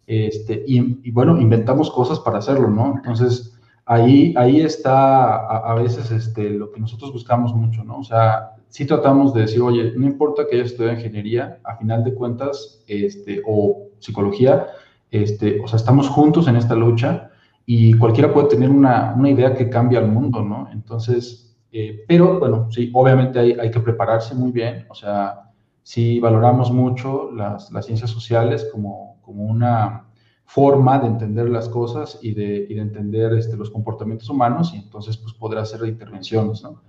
Este, 0.05 0.63
y, 0.67 1.11
bueno, 1.11 1.39
inventamos 1.39 1.89
cosas 1.89 2.19
para 2.19 2.39
hacerlo, 2.39 2.69
¿no? 2.69 2.95
Entonces, 2.97 3.57
ahí, 3.85 4.33
ahí 4.37 4.59
está 4.59 5.35
a, 5.35 5.73
veces 5.75 6.11
este, 6.11 6.49
lo 6.49 6.71
que 6.71 6.81
nosotros 6.81 7.13
buscamos 7.13 7.53
mucho, 7.53 7.83
¿no? 7.83 7.99
O 7.99 8.03
sea, 8.03 8.55
sí 8.67 8.85
tratamos 8.85 9.33
de 9.33 9.41
decir, 9.41 9.61
oye, 9.61 9.93
no 9.95 10.05
importa 10.05 10.45
que 10.49 10.57
hayas 10.57 10.71
estudiado 10.71 10.97
ingeniería, 10.97 11.59
a 11.63 11.77
final 11.77 12.03
de 12.03 12.13
cuentas, 12.13 12.83
este, 12.87 13.41
o 13.47 13.87
psicología, 13.99 14.67
este, 15.11 15.61
o 15.61 15.67
sea, 15.67 15.77
estamos 15.77 16.09
juntos 16.09 16.47
en 16.47 16.55
esta 16.57 16.75
lucha 16.75 17.29
y 17.65 17.93
cualquiera 17.93 18.33
puede 18.33 18.49
tener 18.49 18.69
una, 18.69 19.13
una 19.15 19.29
idea 19.29 19.53
que 19.53 19.69
cambia 19.69 19.99
al 19.99 20.07
mundo, 20.07 20.43
¿no? 20.43 20.69
Entonces, 20.73 21.48
eh, 21.71 22.03
pero 22.07 22.39
bueno, 22.39 22.71
sí, 22.71 22.89
obviamente 22.93 23.39
hay, 23.39 23.51
hay, 23.53 23.69
que 23.69 23.79
prepararse 23.79 24.33
muy 24.33 24.51
bien, 24.51 24.85
o 24.89 24.95
sea, 24.95 25.51
sí 25.83 26.19
valoramos 26.19 26.71
mucho 26.71 27.31
las, 27.31 27.71
las 27.71 27.85
ciencias 27.85 28.09
sociales 28.09 28.67
como, 28.71 29.19
como, 29.21 29.43
una 29.43 30.05
forma 30.45 30.97
de 30.97 31.07
entender 31.07 31.49
las 31.49 31.69
cosas 31.69 32.19
y 32.21 32.33
de, 32.33 32.65
y 32.69 32.73
de 32.73 32.81
entender 32.81 33.33
este, 33.33 33.55
los 33.55 33.69
comportamientos 33.69 34.29
humanos 34.29 34.71
y 34.73 34.77
entonces 34.77 35.17
pues 35.17 35.33
poder 35.33 35.59
hacer 35.59 35.85
intervenciones, 35.87 36.63
¿no? 36.63 36.81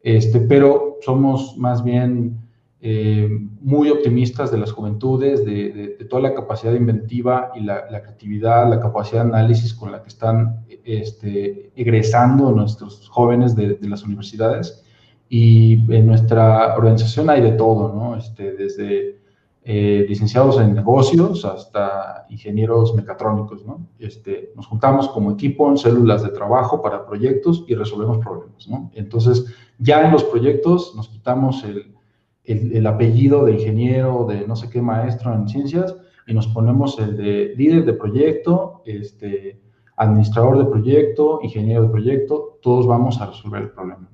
Este, 0.00 0.40
pero 0.40 0.98
somos 1.02 1.56
más 1.58 1.84
bien 1.84 2.38
eh, 2.84 3.28
muy 3.60 3.90
optimistas 3.90 4.50
de 4.50 4.58
las 4.58 4.72
juventudes, 4.72 5.44
de, 5.46 5.96
de, 5.98 6.04
toda 6.06 6.20
la 6.20 6.34
capacidad 6.34 6.74
inventiva 6.74 7.52
y 7.54 7.60
la, 7.60 7.88
la, 7.88 8.02
creatividad, 8.02 8.68
la 8.68 8.80
capacidad 8.80 9.22
de 9.22 9.30
análisis 9.30 9.72
con 9.72 9.92
la 9.92 10.02
que 10.02 10.08
están 10.08 10.66
este, 10.84 11.70
egresando 11.76 12.50
nuestros 12.50 13.08
jóvenes 13.08 13.54
de, 13.54 13.74
de, 13.74 13.88
las 13.88 14.02
universidades. 14.02 14.84
Y 15.28 15.74
en 15.94 16.08
nuestra 16.08 16.74
organización 16.76 17.30
hay 17.30 17.40
de 17.40 17.52
todo, 17.52 17.94
¿no? 17.94 18.16
Este, 18.16 18.52
desde 18.52 19.22
eh, 19.64 20.04
licenciados 20.08 20.58
en 20.58 20.74
negocios 20.74 21.44
hasta 21.44 22.26
ingenieros 22.30 22.96
mecatrónicos, 22.96 23.64
¿no? 23.64 23.86
Este, 24.00 24.50
nos 24.56 24.66
juntamos 24.66 25.08
como 25.10 25.30
equipo 25.30 25.70
en 25.70 25.78
células 25.78 26.24
de 26.24 26.30
trabajo 26.30 26.82
para 26.82 27.06
proyectos 27.06 27.64
y 27.68 27.76
resolvemos 27.76 28.18
problemas, 28.18 28.66
¿no? 28.66 28.90
Entonces, 28.92 29.46
ya 29.78 30.04
en 30.04 30.10
los 30.10 30.24
proyectos 30.24 30.94
nos 30.96 31.08
quitamos 31.08 31.62
el 31.62 31.94
el, 32.44 32.86
apellido 32.86 33.44
de 33.44 33.52
ingeniero, 33.52 34.26
de 34.28 34.46
no 34.46 34.56
sé 34.56 34.68
qué 34.68 34.82
maestro 34.82 35.32
en 35.34 35.48
ciencias, 35.48 35.96
y 36.26 36.34
nos 36.34 36.48
ponemos 36.48 36.98
el 36.98 37.16
de 37.16 37.54
líder 37.56 37.84
de 37.84 37.94
proyecto, 37.94 38.82
este, 38.86 39.60
administrador 39.96 40.58
de 40.58 40.64
proyecto, 40.64 41.40
ingeniero 41.42 41.82
de 41.82 41.88
proyecto, 41.88 42.58
todos 42.62 42.86
vamos 42.86 43.20
a 43.20 43.26
resolver 43.26 43.62
el 43.62 43.70
problema. 43.70 44.08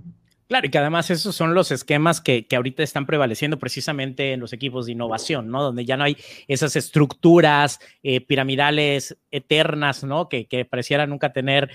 Claro, 0.49 0.67
y 0.67 0.71
que 0.71 0.79
además 0.79 1.11
esos 1.11 1.37
son 1.37 1.53
los 1.53 1.71
esquemas 1.71 2.23
que, 2.23 2.47
que, 2.47 2.57
ahorita 2.57 2.83
están 2.83 3.05
prevaleciendo 3.05 3.59
precisamente 3.59 4.33
en 4.33 4.41
los 4.41 4.55
equipos 4.55 4.87
de 4.87 4.93
innovación, 4.93 5.51
¿no? 5.51 5.63
Donde 5.63 5.85
ya 5.85 5.99
no 5.99 6.05
hay 6.05 6.17
esas 6.47 6.75
estructuras 6.75 7.81
eh, 8.03 8.23
piramidales 8.23 9.19
eternas, 9.31 10.05
¿no? 10.05 10.31
Que, 10.31 10.47
pareciera 10.65 11.07
nunca 11.07 11.35
tener, 11.35 11.71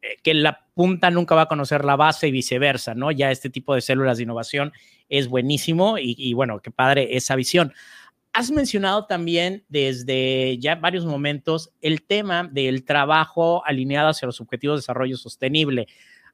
eh, 0.00 0.16
que 0.22 0.32
la 0.32 0.64
punta 0.72 1.10
nunca 1.10 1.34
va 1.34 1.42
a 1.42 1.48
conocer 1.48 1.84
la 1.84 1.96
base 1.96 2.28
y 2.28 2.32
viceversa, 2.32 2.94
¿no? 2.94 3.10
Ya 3.10 3.30
este 3.30 3.50
tipo 3.50 3.74
de 3.74 3.82
células 3.82 4.16
de 4.16 4.22
innovación 4.22 4.72
es 5.08 5.28
buenísimo 5.28 5.96
y, 5.98 6.32
bueno, 6.34 6.60
qué 6.60 6.70
padre 6.70 7.16
esa 7.16 7.36
visión. 7.36 7.72
Has 8.32 8.50
mencionado 8.50 9.06
también 9.06 9.64
desde 9.68 10.58
ya 10.58 10.74
varios 10.74 11.06
momentos 11.06 11.70
el 11.80 12.02
tema 12.02 12.44
del 12.44 12.84
trabajo 12.84 13.64
alineado 13.64 14.10
hacia 14.10 14.26
los 14.26 14.40
objetivos 14.40 14.76
de 14.76 14.82
desarrollo 14.82 15.16
sostenible 15.16 15.86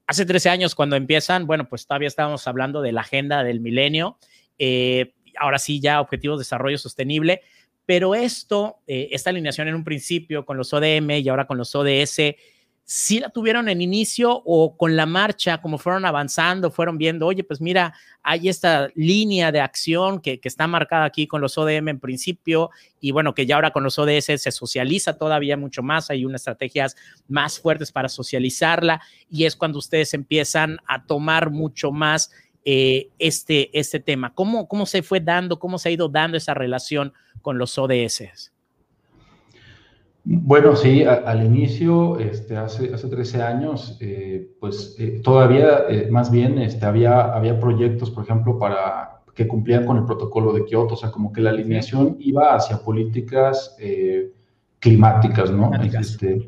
hace 0.06 0.26
13 0.26 0.50
años 0.50 0.74
cuando 0.74 0.96
empiezan, 0.96 1.46
bueno, 1.46 1.68
pues 1.68 1.87
todavía 1.87 2.08
estábamos 2.08 2.46
hablando 2.46 2.82
de 2.82 2.92
la 2.92 3.02
agenda 3.02 3.44
del 3.44 3.61
milenio, 3.61 4.18
eh, 4.58 5.14
ahora 5.38 5.58
sí 5.58 5.80
ya 5.80 6.00
objetivos 6.00 6.38
de 6.38 6.42
desarrollo 6.42 6.78
sostenible, 6.78 7.42
pero 7.87 8.14
esto, 8.14 8.78
eh, 8.87 9.08
esta 9.12 9.30
alineación 9.30 9.68
en 9.68 9.74
un 9.74 9.85
principio 9.85 10.44
con 10.44 10.56
los 10.56 10.72
ODM 10.72 11.11
y 11.18 11.28
ahora 11.28 11.46
con 11.46 11.58
los 11.58 11.74
ODS, 11.74 12.35
si 12.94 13.20
la 13.20 13.31
tuvieron 13.31 13.70
en 13.70 13.81
inicio 13.81 14.42
o 14.44 14.76
con 14.76 14.96
la 14.96 15.07
marcha, 15.07 15.62
como 15.62 15.78
fueron 15.78 16.05
avanzando, 16.05 16.70
fueron 16.70 16.98
viendo, 16.98 17.26
oye, 17.26 17.42
pues 17.42 17.59
mira, 17.59 17.94
hay 18.22 18.50
esta 18.50 18.90
línea 18.94 19.50
de 19.50 19.61
acción 19.61 20.20
que, 20.20 20.40
que, 20.40 20.48
está 20.48 20.66
marcada 20.66 21.07
aquí 21.07 21.26
con 21.26 21.40
los 21.40 21.57
ODM 21.57 21.88
en 21.88 22.00
principio 22.00 22.68
y 23.00 23.11
bueno, 23.11 23.33
que 23.33 23.46
ya 23.46 23.55
ahora 23.55 23.70
con 23.70 23.83
los 23.83 23.98
ODS 23.98 24.42
se 24.42 24.52
socializa 24.52 25.16
todavía 25.16 25.57
mucho 25.57 25.83
más, 25.83 26.11
hay 26.11 26.26
unas 26.26 26.42
estrategias 26.42 26.94
más 27.28 27.59
fuertes 27.59 27.90
para 27.90 28.11
socializarla 28.11 29.00
y 29.31 29.46
es 29.46 29.57
cuando 29.57 29.78
ustedes 29.78 30.12
empiezan 30.12 30.76
a 30.87 31.07
tomar 31.07 31.48
mucho 31.48 31.92
más 31.92 32.31
eh, 32.66 33.09
este, 33.18 33.70
este 33.72 34.00
tema. 34.00 34.35
¿Cómo, 34.35 34.68
¿Cómo 34.68 34.85
se 34.85 35.02
fue 35.02 35.20
dando, 35.20 35.59
cómo 35.59 35.78
se 35.78 35.88
ha 35.88 35.92
ido 35.92 36.11
dando 36.11 36.37
esa 36.37 36.52
relación 36.52 37.14
con 37.40 37.57
los 37.57 37.78
ODS? 37.78 38.52
Bueno, 40.24 40.76
sí, 40.76 41.02
al 41.04 41.44
inicio, 41.44 42.16
este, 42.20 42.56
hace, 42.56 42.94
hace 42.94 43.08
13 43.08 43.42
años, 43.42 43.98
eh, 44.00 44.54
pues 44.61 44.94
eh, 45.00 45.20
todavía, 45.22 45.85
eh, 45.88 46.08
más 46.12 46.30
bien, 46.30 46.58
este, 46.58 46.87
había, 46.87 47.35
había 47.35 47.58
proyectos, 47.58 48.08
por 48.12 48.22
ejemplo, 48.22 48.56
para 48.56 49.22
que 49.35 49.48
cumplían 49.48 49.85
con 49.85 49.96
el 49.96 50.04
protocolo 50.04 50.52
de 50.52 50.64
Kioto, 50.64 50.94
o 50.94 50.96
sea, 50.96 51.11
como 51.11 51.32
que 51.32 51.40
la 51.40 51.50
alineación 51.50 52.18
iba 52.20 52.54
hacia 52.54 52.78
políticas 52.78 53.76
climáticas, 54.78 55.50
¿no? 55.50 55.72
Este, 55.74 56.46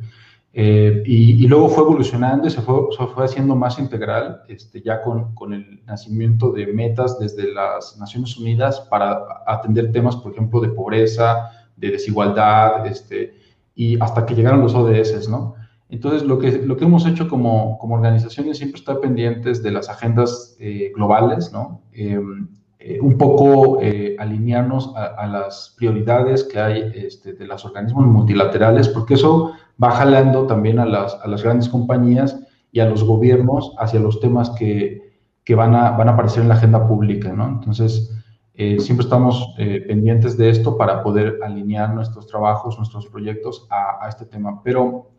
y, 0.52 1.44
y, 1.44 1.48
luego 1.48 1.68
fue 1.68 1.82
evolucionando 1.82 2.46
y 2.46 2.50
se 2.50 2.60
fue, 2.60 2.74
se 2.96 3.06
fue 3.06 3.24
haciendo 3.24 3.56
más 3.56 3.78
integral, 3.78 4.42
este, 4.48 4.82
ya 4.82 5.00
con, 5.02 5.34
con, 5.34 5.54
el 5.54 5.82
nacimiento 5.86 6.52
de 6.52 6.66
metas 6.66 7.18
desde 7.18 7.52
las 7.52 7.96
Naciones 7.98 8.36
Unidas 8.36 8.80
para 8.82 9.42
atender 9.46 9.90
temas, 9.90 10.14
por 10.16 10.32
ejemplo, 10.32 10.60
de 10.60 10.68
pobreza, 10.68 11.50
de 11.76 11.90
desigualdad, 11.90 12.86
este, 12.86 13.43
y 13.74 14.00
hasta 14.00 14.24
que 14.24 14.34
llegaron 14.34 14.60
los 14.60 14.74
ODS, 14.74 15.28
¿no? 15.28 15.54
Entonces, 15.88 16.22
lo 16.22 16.38
que, 16.38 16.52
lo 16.52 16.76
que 16.76 16.84
hemos 16.84 17.06
hecho 17.06 17.28
como, 17.28 17.78
como 17.78 17.94
organización 17.94 18.48
es 18.48 18.58
siempre 18.58 18.78
estar 18.78 19.00
pendientes 19.00 19.62
de 19.62 19.70
las 19.70 19.88
agendas 19.88 20.56
eh, 20.58 20.92
globales, 20.94 21.52
¿no? 21.52 21.82
Em, 21.92 22.48
eh, 22.78 22.98
un 23.00 23.16
poco 23.16 23.78
eh, 23.80 24.16
alinearnos 24.18 24.92
a, 24.94 25.26
las 25.26 25.74
prioridades 25.78 26.44
que 26.44 26.60
hay 26.60 26.92
este, 26.94 27.32
de 27.32 27.46
los 27.46 27.64
organismos 27.64 28.06
multilaterales, 28.06 28.88
porque 28.88 29.14
eso 29.14 29.52
va 29.82 29.90
jalando 29.92 30.46
también 30.46 30.78
a 30.78 30.84
las, 30.84 31.14
a 31.14 31.28
las 31.28 31.42
grandes 31.42 31.68
compañías 31.68 32.38
y 32.72 32.80
a 32.80 32.88
los 32.88 33.02
gobiernos 33.02 33.72
hacia 33.78 34.00
los 34.00 34.20
temas 34.20 34.50
que, 34.50 35.14
que 35.44 35.54
van, 35.54 35.74
a, 35.74 35.92
van 35.92 36.08
a 36.08 36.12
aparecer 36.12 36.42
en 36.42 36.48
la 36.48 36.56
agenda 36.56 36.86
pública, 36.86 37.32
¿no? 37.32 37.48
Entonces, 37.48 38.13
eh, 38.56 38.78
siempre 38.78 39.04
estamos 39.04 39.52
eh, 39.58 39.84
pendientes 39.86 40.36
de 40.36 40.48
esto 40.48 40.76
para 40.76 41.02
poder 41.02 41.40
alinear 41.42 41.92
nuestros 41.92 42.26
trabajos, 42.28 42.78
nuestros 42.78 43.08
proyectos 43.08 43.66
a, 43.68 44.08
este 44.08 44.26
tema. 44.26 44.62
Pero 44.62 45.10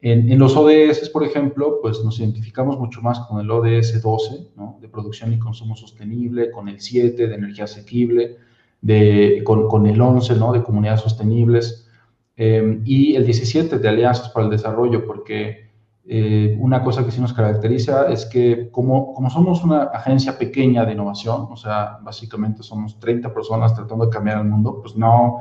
en, 0.00 0.38
los 0.38 0.56
ODS, 0.56 1.08
por 1.08 1.24
ejemplo, 1.24 1.80
pues 1.82 2.04
nos 2.04 2.20
identificamos 2.20 2.78
mucho 2.78 3.02
más 3.02 3.18
con 3.20 3.40
el 3.40 3.50
ODS 3.50 4.00
12, 4.00 4.50
¿no? 4.56 4.78
de 4.80 4.88
producción 4.88 5.32
y 5.32 5.38
consumo 5.38 5.74
sostenible, 5.74 6.52
con 6.52 6.68
el 6.68 6.80
7 6.80 7.26
de 7.26 7.34
energía 7.34 7.64
asequible, 7.64 8.36
de, 8.80 9.42
con, 9.44 9.66
con 9.66 9.86
el 9.86 10.00
11 10.00 10.36
¿no? 10.36 10.52
de 10.52 10.62
comunidades 10.62 11.00
sostenibles 11.00 11.88
eh, 12.36 12.80
y 12.84 13.16
el 13.16 13.24
17 13.24 13.78
de 13.78 13.88
alianzas 13.88 14.28
para 14.28 14.46
el 14.46 14.52
desarrollo, 14.52 15.04
porque 15.04 15.70
eh, 16.06 16.56
una 16.60 16.82
cosa 16.82 17.04
que 17.04 17.10
sí 17.10 17.20
nos 17.20 17.32
caracteriza 17.32 18.10
es 18.10 18.26
que 18.26 18.68
como, 18.70 19.14
como 19.14 19.30
somos 19.30 19.64
una 19.64 19.84
agencia 19.84 20.36
pequeña 20.38 20.84
de 20.84 20.92
innovación, 20.92 21.48
o 21.50 21.56
sea, 21.56 21.98
básicamente 22.02 22.62
somos 22.62 22.98
30 23.00 23.32
personas 23.32 23.74
tratando 23.74 24.04
de 24.04 24.10
cambiar 24.10 24.38
el 24.38 24.44
mundo, 24.44 24.80
pues 24.82 24.96
no 24.96 25.38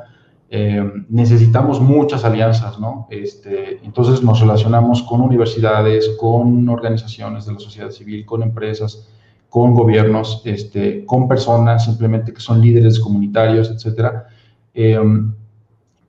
eh, 0.50 0.90
necesitamos 1.10 1.82
muchas 1.82 2.24
alianzas, 2.24 2.80
¿no? 2.80 3.08
Este, 3.10 3.84
entonces 3.84 4.24
nos 4.24 4.40
relacionamos 4.40 5.04
con 5.04 5.20
universidades, 5.20 6.16
con 6.18 6.70
organizaciones 6.70 7.46
de 7.46 7.54
la 7.54 7.60
sociedad 7.60 7.90
civil, 7.90 8.26
con 8.26 8.42
empresas, 8.42 9.10
con 9.50 9.74
gobiernos, 9.74 10.44
este, 10.46 11.06
con 11.06 11.28
personas 11.28 11.84
simplemente 11.84 12.34
que 12.34 12.40
son 12.40 12.62
líderes 12.62 13.00
comunitarios, 13.00 13.70
etcétera. 13.70 14.28
Eh, 14.74 14.98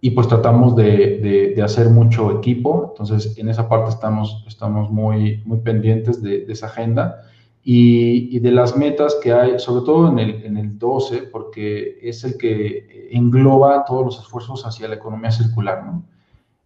y 0.05 0.11
pues 0.11 0.29
tratamos 0.29 0.77
de, 0.77 1.55
de, 1.57 1.62
hacer 1.62 1.88
mucho 1.88 2.31
equipo, 2.31 2.88
entonces 2.90 3.38
en 3.38 3.49
esa 3.49 3.71
parte 3.71 3.88
estamos, 3.88 4.45
estamos 4.47 4.90
muy, 4.90 5.43
muy 5.47 5.61
pendientes 5.61 6.21
de, 6.21 6.45
esa 6.47 6.67
agenda 6.67 7.23
y, 7.62 8.37
y, 8.37 8.38
de 8.38 8.51
las 8.51 8.77
metas 8.77 9.17
que 9.23 9.33
hay, 9.33 9.59
sobre 9.59 9.87
todo 9.87 10.11
en 10.11 10.19
el, 10.19 10.45
en 10.45 10.59
el 10.59 10.79
12, 10.79 11.23
porque 11.33 11.99
es 12.03 12.23
el 12.23 12.37
que 12.37 13.09
engloba 13.12 13.87
todos 13.87 14.05
los 14.05 14.19
esfuerzos 14.19 14.67
hacia 14.67 14.88
la 14.88 14.97
economía 14.97 15.31
circular, 15.31 15.87
¿no? 15.87 16.05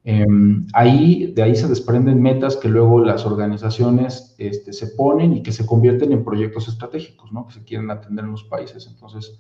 Em, 0.02 0.66
ahí, 0.72 1.30
de 1.32 1.44
ahí 1.44 1.54
se 1.54 1.68
desprenden 1.68 2.20
metas 2.20 2.56
que 2.56 2.66
luego 2.66 3.04
las 3.04 3.24
organizaciones 3.24 4.34
este, 4.38 4.72
se 4.72 4.88
ponen 4.88 5.34
y 5.34 5.44
que 5.44 5.52
se 5.52 5.64
convierten 5.64 6.10
en 6.10 6.24
proyectos 6.24 6.66
estratégicos, 6.66 7.30
¿no? 7.30 7.46
Que 7.46 7.54
se 7.54 7.62
quieren 7.62 7.88
atender 7.92 8.24
en 8.24 8.32
los 8.32 8.42
países. 8.42 8.88
Entonces, 8.88 9.38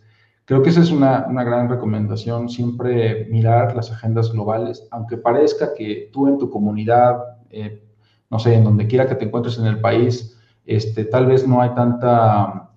Creo 0.48 0.62
que 0.62 0.70
esa 0.70 0.80
es 0.80 0.90
una, 0.90 1.26
una, 1.28 1.44
gran 1.44 1.68
recomendación, 1.68 2.48
siempre 2.48 3.26
mirar 3.26 3.76
las 3.76 3.92
agendas 3.92 4.32
globales, 4.32 4.88
aunque 4.90 5.18
parezca 5.18 5.74
que 5.74 6.08
tú 6.10 6.26
en 6.26 6.38
tu 6.38 6.48
comunidad, 6.48 7.18
eh, 7.50 7.84
no 8.30 8.38
sé, 8.38 8.54
en 8.54 8.64
donde 8.64 8.86
quiera 8.86 9.06
que 9.06 9.14
te 9.14 9.26
encuentres 9.26 9.58
en 9.58 9.66
el 9.66 9.78
país, 9.82 10.40
este, 10.64 11.04
tal 11.04 11.26
vez 11.26 11.46
no 11.46 11.60
hay 11.60 11.74
tanta, 11.74 12.70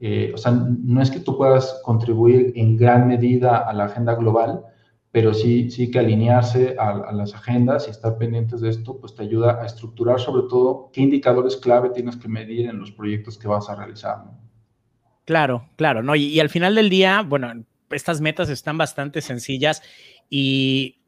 eh, 0.00 0.32
o 0.34 0.36
sea, 0.36 0.50
no 0.50 1.00
es 1.00 1.12
que 1.12 1.20
tú 1.20 1.36
puedas 1.38 1.80
contribuir 1.84 2.54
en 2.56 2.76
gran 2.76 3.06
medida 3.06 3.56
a 3.58 3.72
la 3.72 3.84
agenda 3.84 4.16
global, 4.16 4.64
pero 5.12 5.32
sí, 5.32 5.70
sí 5.70 5.92
que 5.92 6.00
alinearse 6.00 6.74
a, 6.76 6.90
a, 6.90 7.12
las 7.12 7.36
agendas 7.36 7.86
y 7.86 7.92
estar 7.92 8.18
pendientes 8.18 8.60
de 8.60 8.70
esto, 8.70 8.98
pues 8.98 9.14
te 9.14 9.22
ayuda 9.22 9.62
a 9.62 9.66
estructurar 9.66 10.18
sobre 10.18 10.48
todo 10.48 10.90
qué 10.92 11.02
indicadores 11.02 11.56
clave 11.56 11.90
tienes 11.90 12.16
que 12.16 12.26
medir 12.26 12.68
en 12.68 12.80
los 12.80 12.90
proyectos 12.90 13.38
que 13.38 13.46
vas 13.46 13.70
a 13.70 13.76
realizar. 13.76 14.24
¿no? 14.24 14.41
Claro, 15.24 15.68
claro, 15.76 16.02
¿no? 16.02 16.16
Y, 16.16 16.40
al 16.40 16.50
final 16.50 16.74
del 16.74 16.90
día, 16.90 17.22
bueno, 17.22 17.64
estas 17.90 18.20
metas 18.20 18.48
están 18.48 18.76
bastante 18.76 19.20
sencillas 19.20 19.82
y 20.28 20.98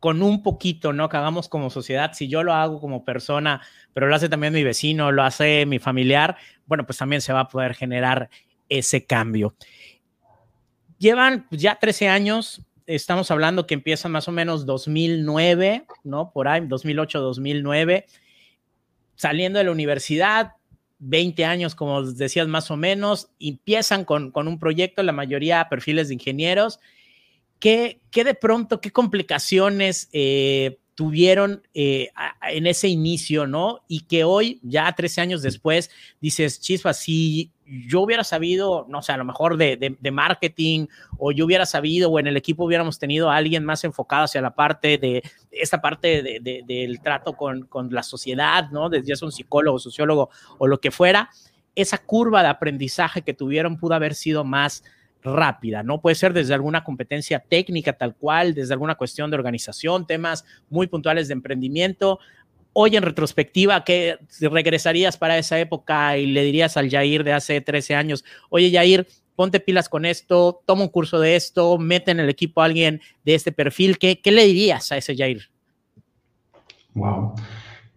con 0.00 0.22
un 0.22 0.42
poquito, 0.42 0.92
¿no? 0.92 1.08
Que 1.08 1.16
hagamos 1.16 1.48
como 1.48 1.70
sociedad, 1.70 2.12
si 2.12 2.28
yo 2.28 2.42
lo 2.42 2.52
hago 2.52 2.78
como 2.78 3.04
persona, 3.04 3.62
pero 3.94 4.06
lo 4.06 4.14
hace 4.14 4.28
también 4.28 4.52
mi 4.52 4.62
vecino, 4.62 5.12
lo 5.12 5.22
hace 5.22 5.64
mi 5.64 5.78
familiar, 5.78 6.36
bueno, 6.66 6.84
pues 6.84 6.98
también 6.98 7.22
se 7.22 7.32
va 7.32 7.40
a 7.40 7.48
poder 7.48 7.74
generar 7.74 8.28
ese 8.68 9.06
cambio. 9.06 9.54
Llevan 10.98 11.46
ya 11.50 11.76
13 11.76 12.08
años, 12.08 12.66
estamos 12.86 13.30
hablando 13.30 13.66
que 13.66 13.74
empieza 13.74 14.10
más 14.10 14.28
o 14.28 14.32
menos 14.32 14.66
2009, 14.66 15.86
¿no? 16.02 16.32
Por 16.32 16.48
ahí, 16.48 16.66
2008, 16.66 17.20
2009, 17.20 18.04
saliendo 19.14 19.58
de 19.58 19.64
la 19.64 19.72
universidad, 19.72 20.52
20 21.06 21.44
años, 21.44 21.74
como 21.74 22.02
decías 22.02 22.48
más 22.48 22.70
o 22.70 22.76
menos, 22.76 23.28
empiezan 23.38 24.04
con, 24.04 24.32
un 24.34 24.58
proyecto, 24.58 25.02
la 25.02 25.12
mayoría 25.12 25.68
perfiles 25.68 26.08
de 26.08 26.14
ingenieros. 26.14 26.80
¿Qué, 27.58 28.00
qué 28.10 28.24
de 28.24 28.34
pronto, 28.34 28.80
qué 28.80 28.90
complicaciones 28.90 30.08
eh, 30.12 30.78
tuvieron 30.94 31.62
eh, 31.74 32.10
en 32.50 32.66
ese 32.66 32.88
inicio, 32.88 33.46
¿no? 33.46 33.84
Y 33.88 34.00
que 34.00 34.24
hoy, 34.24 34.60
ya 34.62 34.92
13 34.92 35.20
años 35.20 35.42
después, 35.42 35.90
dices, 36.20 36.60
chispa, 36.60 36.94
si 36.94 37.50
yo 37.66 38.00
hubiera 38.02 38.24
sabido, 38.24 38.86
no 38.88 39.02
sé, 39.02 39.12
a 39.12 39.16
lo 39.16 39.24
mejor 39.24 39.56
de, 39.56 39.96
marketing, 40.12 40.86
o 41.18 41.32
yo 41.32 41.46
hubiera 41.46 41.66
sabido, 41.66 42.10
o 42.10 42.18
en 42.18 42.26
el 42.26 42.36
equipo 42.36 42.64
hubiéramos 42.64 42.98
tenido 42.98 43.30
a 43.30 43.36
alguien 43.36 43.64
más 43.64 43.84
enfocado 43.84 44.24
hacia 44.24 44.42
la 44.42 44.54
parte 44.54 44.98
de 44.98 45.22
esta 45.50 45.80
parte 45.80 46.22
del 46.22 47.00
trato 47.00 47.34
con, 47.34 47.68
la 47.90 48.02
sociedad, 48.02 48.70
¿no? 48.70 48.88
Desde 48.88 49.08
ya 49.08 49.16
sea 49.16 49.26
un 49.26 49.32
psicólogo, 49.32 49.78
sociólogo 49.78 50.30
o 50.58 50.66
lo 50.66 50.80
que 50.80 50.90
fuera, 50.90 51.30
esa 51.74 51.98
curva 51.98 52.42
de 52.42 52.48
aprendizaje 52.48 53.22
que 53.22 53.34
tuvieron 53.34 53.78
pudo 53.78 53.94
haber 53.94 54.14
sido 54.14 54.44
más 54.44 54.84
rápida, 55.22 55.82
¿no? 55.82 56.00
Puede 56.00 56.16
ser 56.16 56.34
desde 56.34 56.54
alguna 56.54 56.84
competencia 56.84 57.40
técnica 57.40 57.94
tal 57.94 58.14
cual, 58.14 58.54
desde 58.54 58.74
alguna 58.74 58.94
cuestión 58.94 59.30
de 59.30 59.36
organización, 59.36 60.06
temas 60.06 60.44
muy 60.68 60.86
puntuales 60.86 61.28
de 61.28 61.34
emprendimiento. 61.34 62.20
Hoy 62.76 62.96
en 62.96 63.04
retrospectiva, 63.04 63.84
¿qué 63.84 64.18
regresarías 64.40 65.16
para 65.16 65.38
esa 65.38 65.58
época 65.60 66.18
y 66.18 66.26
le 66.26 66.42
dirías 66.42 66.76
al 66.76 66.90
Jair 66.90 67.22
de 67.22 67.32
hace 67.32 67.60
13 67.60 67.94
años, 67.94 68.24
oye 68.50 68.70
Jair, 68.72 69.06
ponte 69.36 69.60
pilas 69.60 69.88
con 69.88 70.04
esto, 70.04 70.60
toma 70.66 70.82
un 70.82 70.88
curso 70.88 71.20
de 71.20 71.36
esto, 71.36 71.78
mete 71.78 72.10
en 72.10 72.20
el 72.20 72.28
equipo 72.28 72.60
a 72.60 72.64
alguien 72.64 73.00
de 73.24 73.36
este 73.36 73.52
perfil, 73.52 73.96
¿qué, 73.96 74.20
qué 74.20 74.32
le 74.32 74.44
dirías 74.44 74.90
a 74.90 74.96
ese 74.96 75.16
Jair? 75.16 75.48
Wow. 76.94 77.34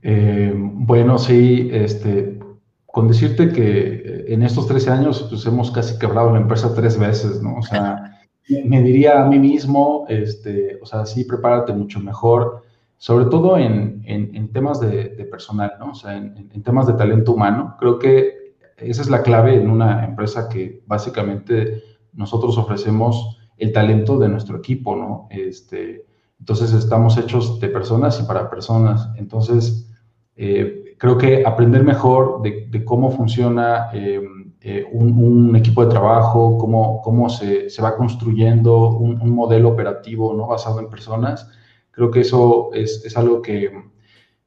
Eh, 0.04 0.54
bueno, 0.56 1.18
sí, 1.18 1.70
este, 1.72 2.38
con 2.86 3.08
decirte 3.08 3.52
que 3.52 3.64
eh, 3.64 4.26
en 4.30 4.44
estos 4.44 4.68
13 4.68 4.92
años 4.92 5.28
pues 5.30 5.46
hemos 5.46 5.72
casi 5.72 5.98
quebrado 6.00 6.32
la 6.32 6.40
empresa 6.40 6.74
tres 6.74 6.98
veces, 6.98 7.42
¿no? 7.42 7.58
O 7.58 7.62
sea, 7.62 8.22
me 8.66 8.82
diría 8.82 9.24
a 9.24 9.28
mí 9.28 9.40
mismo, 9.40 10.06
este, 10.10 10.80
o 10.82 10.86
sea, 10.86 11.06
sí, 11.06 11.24
prepárate 11.24 11.74
mucho 11.74 12.00
mejor, 12.00 12.64
sobre 12.98 13.26
todo 13.26 13.58
en, 13.58 14.02
en, 14.06 14.52
temas 14.52 14.80
de, 14.80 15.10
personal, 15.30 15.74
¿no? 15.80 15.92
O 15.92 15.96
sea, 15.96 16.18
en, 16.18 16.64
temas 16.64 16.88
de 16.88 16.94
talento 16.94 17.34
humano. 17.34 17.76
Creo 17.80 18.00
que 18.00 18.56
esa 18.78 19.02
es 19.02 19.10
la 19.10 19.22
clave 19.22 19.56
en 19.56 19.70
una 19.70 20.04
empresa 20.04 20.50
que 20.50 20.84
básicamente 20.88 21.84
nosotros 22.14 22.58
ofrecemos 22.58 23.38
el 23.58 23.72
talento 23.72 24.18
de 24.18 24.30
nuestro 24.30 24.58
equipo, 24.58 24.96
¿no? 24.96 25.28
Este, 25.30 26.06
entonces 26.40 26.74
estamos 26.74 27.18
hechos 27.18 27.60
de 27.60 27.70
personas 27.70 28.20
y 28.20 28.24
para 28.24 28.50
personas. 28.50 29.10
Entonces, 29.18 29.92
eh, 30.36 30.96
creo 30.98 31.18
que 31.18 31.46
aprender 31.46 31.84
mejor 31.84 32.42
de, 32.42 32.84
cómo 32.84 33.12
funciona 33.12 33.90
eh, 33.94 34.22
eh, 34.62 34.86
un, 34.92 35.56
equipo 35.56 35.84
de 35.84 35.92
trabajo, 35.92 36.58
cómo, 36.58 37.02
cómo 37.02 37.30
se, 37.30 37.70
se 37.70 37.82
va 37.82 37.96
construyendo 37.96 38.90
un, 38.90 39.30
modelo 39.30 39.70
operativo 39.70 40.34
¿no? 40.34 40.48
basado 40.48 40.80
en 40.80 40.90
personas, 40.90 41.50
creo 41.98 42.12
que 42.12 42.20
eso 42.20 42.70
es, 42.74 43.04
es, 43.04 43.18
algo 43.18 43.42
que, 43.42 43.72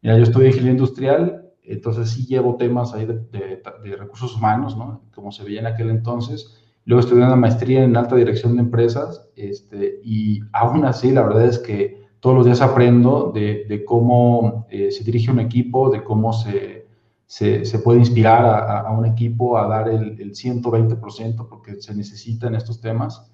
mira, 0.03 0.17
yo 0.17 0.23
estoy 0.23 0.43
en 0.43 0.49
ingeniería 0.51 0.79
industrial, 0.79 1.51
entonces 1.65 2.11
sí 2.11 2.25
llevo 2.25 2.55
temas 2.55 2.95
ahí 2.95 3.07
de, 3.07 3.19
de, 3.33 3.97
recursos 3.97 4.37
humanos, 4.37 4.77
¿no? 4.77 5.03
como 5.13 5.33
se 5.33 5.43
veía 5.43 5.59
en 5.59 5.67
aquel 5.67 5.91
entonces. 5.91 6.57
Luego 6.85 7.01
estudié 7.01 7.25
una 7.25 7.35
maestría 7.35 7.83
en 7.83 7.97
alta 7.97 8.15
dirección 8.15 8.55
de 8.55 8.63
empresas 8.63 9.29
este, 9.35 10.01
y 10.05 10.41
aún 10.53 10.85
así 10.85 11.11
la 11.11 11.23
verdad 11.23 11.47
es 11.47 11.59
que 11.59 12.01
todos 12.21 12.37
los 12.37 12.47
días 12.47 12.61
aprendo 12.61 13.33
de, 13.35 13.83
cómo 13.85 14.69
eh, 14.71 14.93
se 14.93 15.03
dirige 15.03 15.33
un 15.33 15.41
equipo, 15.41 15.91
de 15.91 16.05
cómo 16.05 16.33
se, 16.33 16.87
se, 17.27 17.79
puede 17.81 17.99
inspirar 17.99 18.45
a, 18.87 18.89
un 18.93 19.07
equipo 19.07 19.59
a 19.59 19.67
dar 19.67 19.89
el, 19.89 20.21
el 20.21 20.35
120% 20.35 21.49
porque 21.49 21.83
se 21.83 21.97
necesita 21.97 22.47
en 22.47 22.55
estos 22.55 22.81
temas 22.81 23.29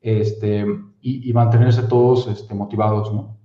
este, 0.00 0.66
y, 1.00 1.32
mantenerse 1.32 1.84
todos 1.84 2.26
este, 2.26 2.52
motivados, 2.52 3.12
¿no? 3.14 3.39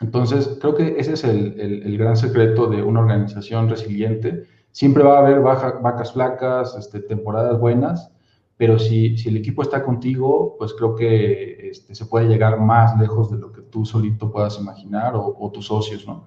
Entonces, 0.00 0.58
creo 0.60 0.74
que 0.74 0.96
ese 0.98 1.14
es 1.14 1.24
el, 1.24 1.58
el, 1.60 1.98
gran 1.98 2.16
secreto 2.16 2.68
de 2.68 2.82
una 2.82 3.00
organización 3.00 3.68
resiliente. 3.68 4.44
Siempre 4.70 5.02
va 5.02 5.16
a 5.16 5.26
haber 5.26 5.40
vacas 5.40 6.12
flacas, 6.12 6.76
este, 6.76 7.00
temporadas 7.00 7.58
buenas, 7.58 8.12
pero 8.56 8.78
si, 8.78 9.16
si, 9.16 9.28
el 9.28 9.36
equipo 9.36 9.62
está 9.62 9.82
contigo, 9.82 10.54
pues 10.58 10.72
creo 10.74 10.94
que 10.94 11.70
este, 11.70 11.94
se 11.94 12.06
puede 12.06 12.28
llegar 12.28 12.60
más 12.60 12.98
lejos 12.98 13.30
de 13.30 13.38
lo 13.38 13.52
que 13.52 13.62
tú 13.62 13.84
solito 13.84 14.30
puedas 14.30 14.58
imaginar 14.60 15.14
o, 15.16 15.50
tus 15.52 15.66
socios, 15.66 16.06
¿no? 16.06 16.24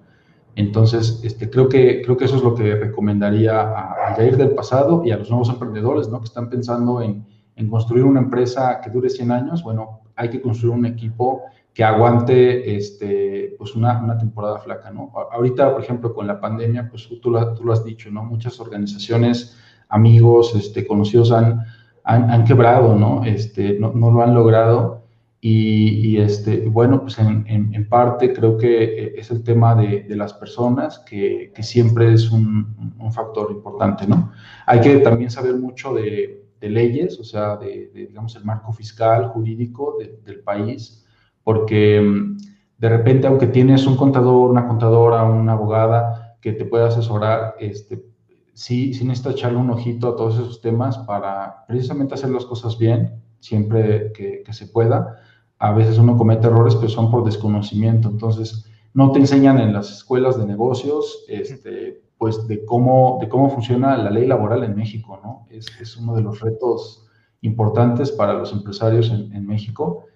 Entonces, 0.54 1.22
este, 1.24 1.48
creo, 1.48 1.66
que, 1.66 2.02
creo 2.02 2.16
que 2.18 2.26
eso 2.26 2.36
es 2.36 2.42
lo 2.42 2.54
que 2.54 2.74
recomendaría 2.74 3.58
a 3.60 4.14
Jair 4.16 4.36
del 4.36 4.50
pasado 4.50 5.02
y 5.02 5.10
a 5.12 5.16
los 5.16 5.30
nuevos 5.30 5.48
emprendedores, 5.48 6.10
¿no? 6.10 6.18
Que 6.18 6.26
están 6.26 6.50
pensando 6.50 7.00
en, 7.00 7.24
en, 7.56 7.70
construir 7.70 8.04
una 8.04 8.20
empresa 8.20 8.82
que 8.82 8.90
dure 8.90 9.08
100 9.08 9.30
años. 9.30 9.62
Bueno, 9.62 10.00
hay 10.14 10.28
que 10.28 10.42
construir 10.42 10.74
un 10.74 10.84
equipo 10.84 11.42
que 11.74 11.84
aguante 11.84 12.76
este, 12.76 13.54
pues 13.58 13.74
una, 13.74 13.98
una 14.02 14.18
temporada 14.18 14.58
flaca, 14.58 14.90
¿no? 14.90 15.12
Ahorita, 15.32 15.72
por 15.72 15.82
ejemplo, 15.82 16.14
con 16.14 16.26
la 16.26 16.40
pandemia, 16.40 16.88
pues 16.90 17.08
tú 17.20 17.30
lo, 17.30 17.54
tú 17.54 17.64
lo 17.64 17.72
has 17.72 17.84
dicho, 17.84 18.10
¿no? 18.10 18.24
Muchas 18.24 18.60
organizaciones, 18.60 19.56
amigos, 19.88 20.54
este, 20.54 20.86
conocidos 20.86 21.32
han 21.32 21.64
han, 22.04 22.44
quebrado, 22.44 22.96
¿no? 22.96 23.24
Este, 23.24 23.78
no, 23.78 23.92
no 23.92 24.10
lo 24.10 24.22
han 24.22 24.34
logrado 24.34 25.02
y, 25.44 26.18
este, 26.18 26.68
bueno, 26.68 27.00
pues 27.00 27.18
en, 27.18 27.44
en, 27.48 27.88
parte 27.88 28.32
creo 28.32 28.56
que 28.56 28.84
eh, 28.84 29.14
es 29.16 29.32
el 29.32 29.42
tema 29.42 29.74
de, 29.74 30.04
de 30.04 30.14
las 30.14 30.32
personas, 30.34 31.00
que, 31.00 31.50
que, 31.52 31.64
siempre 31.64 32.12
es 32.12 32.30
un, 32.30 32.94
un, 33.00 33.12
factor 33.12 33.50
importante, 33.50 34.06
¿no? 34.06 34.30
Hay 34.66 34.80
que 34.80 34.98
también 34.98 35.30
saber 35.30 35.56
mucho 35.56 35.94
de, 35.94 36.44
de 36.60 36.70
leyes, 36.70 37.18
o 37.18 37.24
sea, 37.24 37.56
de, 37.56 37.90
digamos, 37.92 38.36
el 38.36 38.44
marco 38.44 38.72
fiscal, 38.72 39.30
jurídico 39.30 39.98
del 40.24 40.40
país, 40.40 41.04
porque 41.44 42.00
mm, 42.00 42.38
de 42.78 42.88
repente, 42.88 43.26
aunque 43.26 43.46
tienes 43.46 43.86
un 43.86 43.96
contador, 43.96 44.50
una 44.50 44.66
contadora, 44.66 45.24
una 45.24 45.52
abogada 45.52 46.36
que 46.40 46.52
te 46.52 46.64
pueda 46.64 46.88
asesorar, 46.88 47.54
este, 47.60 48.04
sí, 48.52 48.94
sí 48.94 49.04
necesitas 49.04 49.34
echarle 49.34 49.58
un 49.58 49.70
ojito 49.70 50.08
a 50.08 50.16
todos 50.16 50.34
esos 50.34 50.60
temas 50.60 50.98
para 50.98 51.64
precisamente 51.66 52.14
hacer 52.14 52.30
las 52.30 52.44
cosas 52.44 52.78
bien, 52.78 53.22
siempre 53.40 54.12
que, 54.12 54.42
que 54.44 54.52
se 54.52 54.66
pueda 54.66 55.16
a 55.62 55.70
veces 55.70 55.96
uno 55.96 56.18
comete 56.18 56.48
errores, 56.48 56.74
pero 56.74 56.88
son 56.88 57.08
por 57.08 57.24
desconocimiento. 57.24 58.08
Entonces, 58.08 58.66
no 58.94 59.12
te 59.12 59.20
enseñan 59.20 59.60
en 59.60 59.72
las 59.72 59.92
escuelas 59.92 60.36
de 60.36 60.44
negocios, 60.44 61.24
este, 61.28 62.02
pues, 62.18 62.48
de 62.48 62.64
cómo, 62.64 63.18
de 63.20 63.28
cómo 63.28 63.48
funciona 63.48 63.96
la 63.96 64.10
ley 64.10 64.26
laboral 64.26 64.64
en 64.64 64.74
México, 64.74 65.20
¿no? 65.22 65.46
Es, 65.50 65.68
es 65.80 65.96
uno 65.96 66.16
de 66.16 66.22
los 66.22 66.40
retos 66.40 67.06
importantes 67.42 68.10
para 68.10 68.34
los 68.34 68.52
empresarios 68.52 69.10
en, 69.10 69.32
en 69.32 69.46
México. 69.46 70.06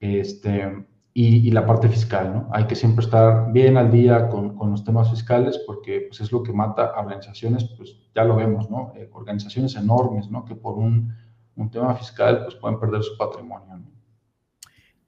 Este, 0.00 0.86
y, 1.14 1.48
y, 1.48 1.50
la 1.50 1.64
parte 1.64 1.88
fiscal, 1.88 2.32
¿no? 2.32 2.50
Hay 2.52 2.66
que 2.66 2.76
siempre 2.76 3.04
estar 3.04 3.50
bien 3.50 3.78
al 3.78 3.90
día 3.90 4.28
con, 4.28 4.54
con 4.56 4.70
los 4.70 4.84
temas 4.84 5.10
fiscales 5.10 5.58
porque 5.66 6.06
pues, 6.08 6.20
es 6.20 6.30
lo 6.30 6.42
que 6.42 6.52
mata 6.52 6.86
a 6.86 7.00
organizaciones, 7.00 7.64
pues 7.76 7.96
ya 8.14 8.24
lo 8.24 8.36
vemos, 8.36 8.68
¿no? 8.70 8.92
Eh, 8.96 9.08
organizaciones 9.12 9.74
enormes, 9.76 10.30
¿no? 10.30 10.44
Que 10.44 10.54
por 10.54 10.74
un, 10.74 11.14
un 11.56 11.70
tema 11.70 11.94
fiscal 11.94 12.44
pues 12.44 12.54
pueden 12.56 12.78
perder 12.78 13.02
su 13.02 13.16
patrimonio. 13.16 13.66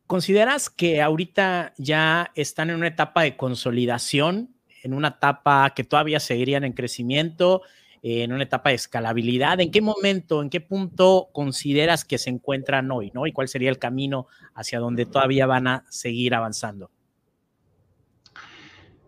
¿Consideras 0.07 0.71
que 0.71 1.03
ahorita 1.03 1.75
ya 1.77 2.33
están 2.35 2.71
en 2.71 2.77
una 2.77 2.87
etapa 2.87 3.23
de 3.25 3.37
consolidación, 3.37 4.55
en 4.83 4.95
una 4.95 5.09
etapa 5.09 5.69
que 5.77 5.85
todavía 5.85 6.19
seguirían 6.19 6.65
en 6.65 6.73
crecimiento, 6.73 7.61
en 8.03 8.33
una 8.33 8.45
etapa 8.45 8.71
de 8.71 8.77
escalabilidad? 8.77 9.61
¿En 9.61 9.71
qué 9.71 9.81
momento, 9.81 10.43
en 10.43 10.51
qué 10.51 10.61
punto 10.61 11.29
consideras 11.33 12.05
que 12.05 12.19
se 12.19 12.31
encuentran 12.31 12.91
hoy, 12.91 13.11
¿no? 13.15 13.27
¿Y 13.27 13.33
cuál 13.33 13.49
sería 13.49 13.71
el 13.71 13.79
camino 13.79 14.27
hacia 14.55 14.79
donde 14.79 15.07
todavía 15.07 15.47
van 15.47 15.67
a 15.67 15.85
seguir 15.89 16.35
avanzando? 16.35 16.91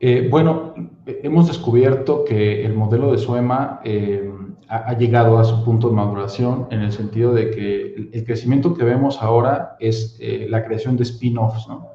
Eh, 0.03 0.29
bueno, 0.31 0.75
hemos 1.05 1.49
descubierto 1.49 2.25
que 2.25 2.65
el 2.65 2.73
modelo 2.73 3.13
de 3.13 3.19
Suema 3.19 3.83
eh, 3.85 4.33
ha, 4.67 4.97
llegado 4.97 5.39
a 5.39 5.45
su 5.45 5.63
punto 5.63 5.91
de 5.91 5.95
maduración 5.95 6.69
en 6.71 6.81
el 6.81 6.93
sentido 6.93 7.35
de 7.35 7.51
que 7.51 8.09
el, 8.13 8.25
crecimiento 8.25 8.73
que 8.73 8.85
vemos 8.85 9.21
ahora 9.21 9.77
es 9.79 10.17
eh, 10.21 10.47
la 10.49 10.65
creación 10.65 10.97
de 10.97 11.03
spin-offs, 11.03 11.69
¿no? 11.69 11.90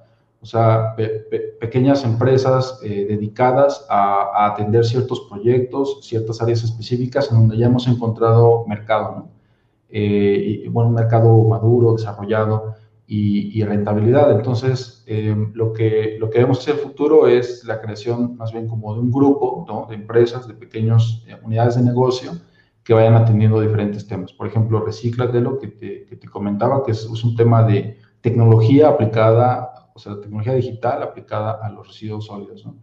O 0.46 0.48
sea, 0.48 0.96
pequeñas 1.60 2.04
empresas 2.04 2.80
eh, 2.84 3.08
dedicadas 3.10 3.84
a, 3.90 4.46
atender 4.46 4.86
ciertos 4.86 5.22
proyectos, 5.22 6.02
ciertas 6.04 6.40
áreas 6.40 6.64
específicas 6.64 7.32
en 7.32 7.38
donde 7.40 7.58
ya 7.58 7.66
hemos 7.66 7.88
encontrado 7.88 8.64
mercado, 8.68 9.16
¿no? 9.16 9.30
Eh, 9.90 10.62
y, 10.64 10.68
bueno, 10.68 10.90
un 10.90 10.96
mercado 10.96 11.36
maduro, 11.46 11.94
desarrollado 11.94 12.76
y, 13.08 13.64
rentabilidad. 13.64 14.32
Entonces, 14.34 15.04
lo, 15.56 15.74
que, 15.74 16.18
lo 16.20 16.30
que 16.30 16.38
vemos 16.38 16.60
hacia 16.60 16.74
el 16.74 16.80
futuro 16.80 17.28
es 17.28 17.64
la 17.64 17.82
creación 17.82 18.38
más 18.38 18.52
bien 18.52 18.68
como 18.68 18.94
de 18.94 19.00
un 19.00 19.12
grupo 19.12 19.66
¿no? 19.68 19.88
de 19.90 19.96
empresas, 19.96 20.48
de 20.48 20.54
pequeñas 20.54 21.24
unidades 21.44 21.76
de 21.76 21.82
negocio 21.82 22.34
que 22.84 22.94
vayan 22.94 23.16
atendiendo 23.16 23.60
diferentes 23.60 24.06
temas. 24.08 24.32
Por 24.32 24.46
ejemplo, 24.46 24.86
de 24.86 25.42
lo 25.42 25.58
que 25.58 25.70
te, 25.70 26.06
que 26.06 26.16
te 26.16 26.28
comentaba, 26.28 26.84
que 26.84 26.92
es, 26.92 27.04
un 27.06 27.36
tema 27.36 27.64
de 27.64 27.98
tecnología 28.22 28.90
aplicada, 28.90 29.75
o 29.96 30.00
sea, 30.00 30.20
tecnología 30.20 30.54
digital 30.54 31.02
aplicada 31.02 31.54
a 31.66 31.70
los 31.70 31.88
residuos 31.88 32.26
sólidos, 32.26 32.66
¿no? 32.66 32.76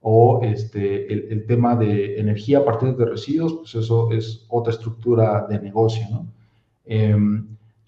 O 0.00 0.40
este, 0.42 1.12
el, 1.12 1.32
el, 1.32 1.46
tema 1.46 1.74
de 1.74 2.20
energía 2.20 2.58
a 2.58 2.64
partir 2.64 2.94
de 2.96 3.06
residuos, 3.06 3.54
pues 3.54 3.74
eso 3.76 4.10
es 4.12 4.44
otra 4.48 4.72
estructura 4.72 5.46
de 5.48 5.60
negocio, 5.60 6.06
¿no? 6.10 6.26
Eh, 6.84 7.16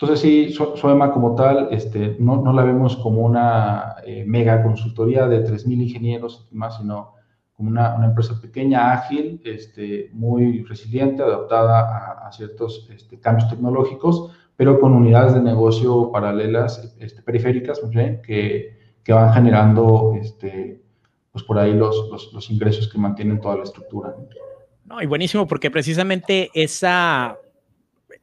entonces, 0.00 0.20
sí, 0.20 0.54
Soema 0.76 1.10
como 1.10 1.34
tal, 1.34 1.70
este, 1.72 2.16
no, 2.20 2.40
no 2.40 2.52
la 2.52 2.62
vemos 2.62 2.96
como 2.98 3.22
una 3.22 3.96
eh, 4.06 4.24
mega 4.24 4.62
consultoría 4.62 5.26
de 5.26 5.44
3.000 5.44 5.82
ingenieros 5.82 6.46
y 6.52 6.54
más, 6.54 6.76
sino 6.76 7.14
como 7.56 7.70
una, 7.70 7.96
una, 7.96 8.06
empresa 8.06 8.40
pequeña, 8.40 8.92
ágil, 8.92 9.42
este, 9.44 10.10
muy 10.12 10.62
resiliente, 10.62 11.24
adaptada 11.24 12.24
a, 12.24 12.30
ciertos 12.30 12.88
este, 12.94 13.18
cambios 13.18 13.50
tecnológicos, 13.50 14.30
pero 14.58 14.80
con 14.80 14.92
unidades 14.92 15.34
de 15.34 15.40
negocio 15.40 16.10
paralelas, 16.10 16.92
este, 16.98 17.22
periféricas, 17.22 17.80
que, 18.26 18.76
que, 19.04 19.12
van 19.12 19.32
generando 19.32 20.14
este, 20.20 20.82
pues 21.30 21.44
por 21.44 21.60
ahí 21.60 21.74
los, 21.74 22.08
los, 22.10 22.32
los, 22.32 22.50
ingresos 22.50 22.88
que 22.88 22.98
mantienen 22.98 23.40
toda 23.40 23.58
la 23.58 23.62
estructura. 23.62 24.16
No, 24.84 25.00
y 25.00 25.06
buenísimo, 25.06 25.46
porque 25.46 25.70
precisamente 25.70 26.50
esa, 26.54 27.38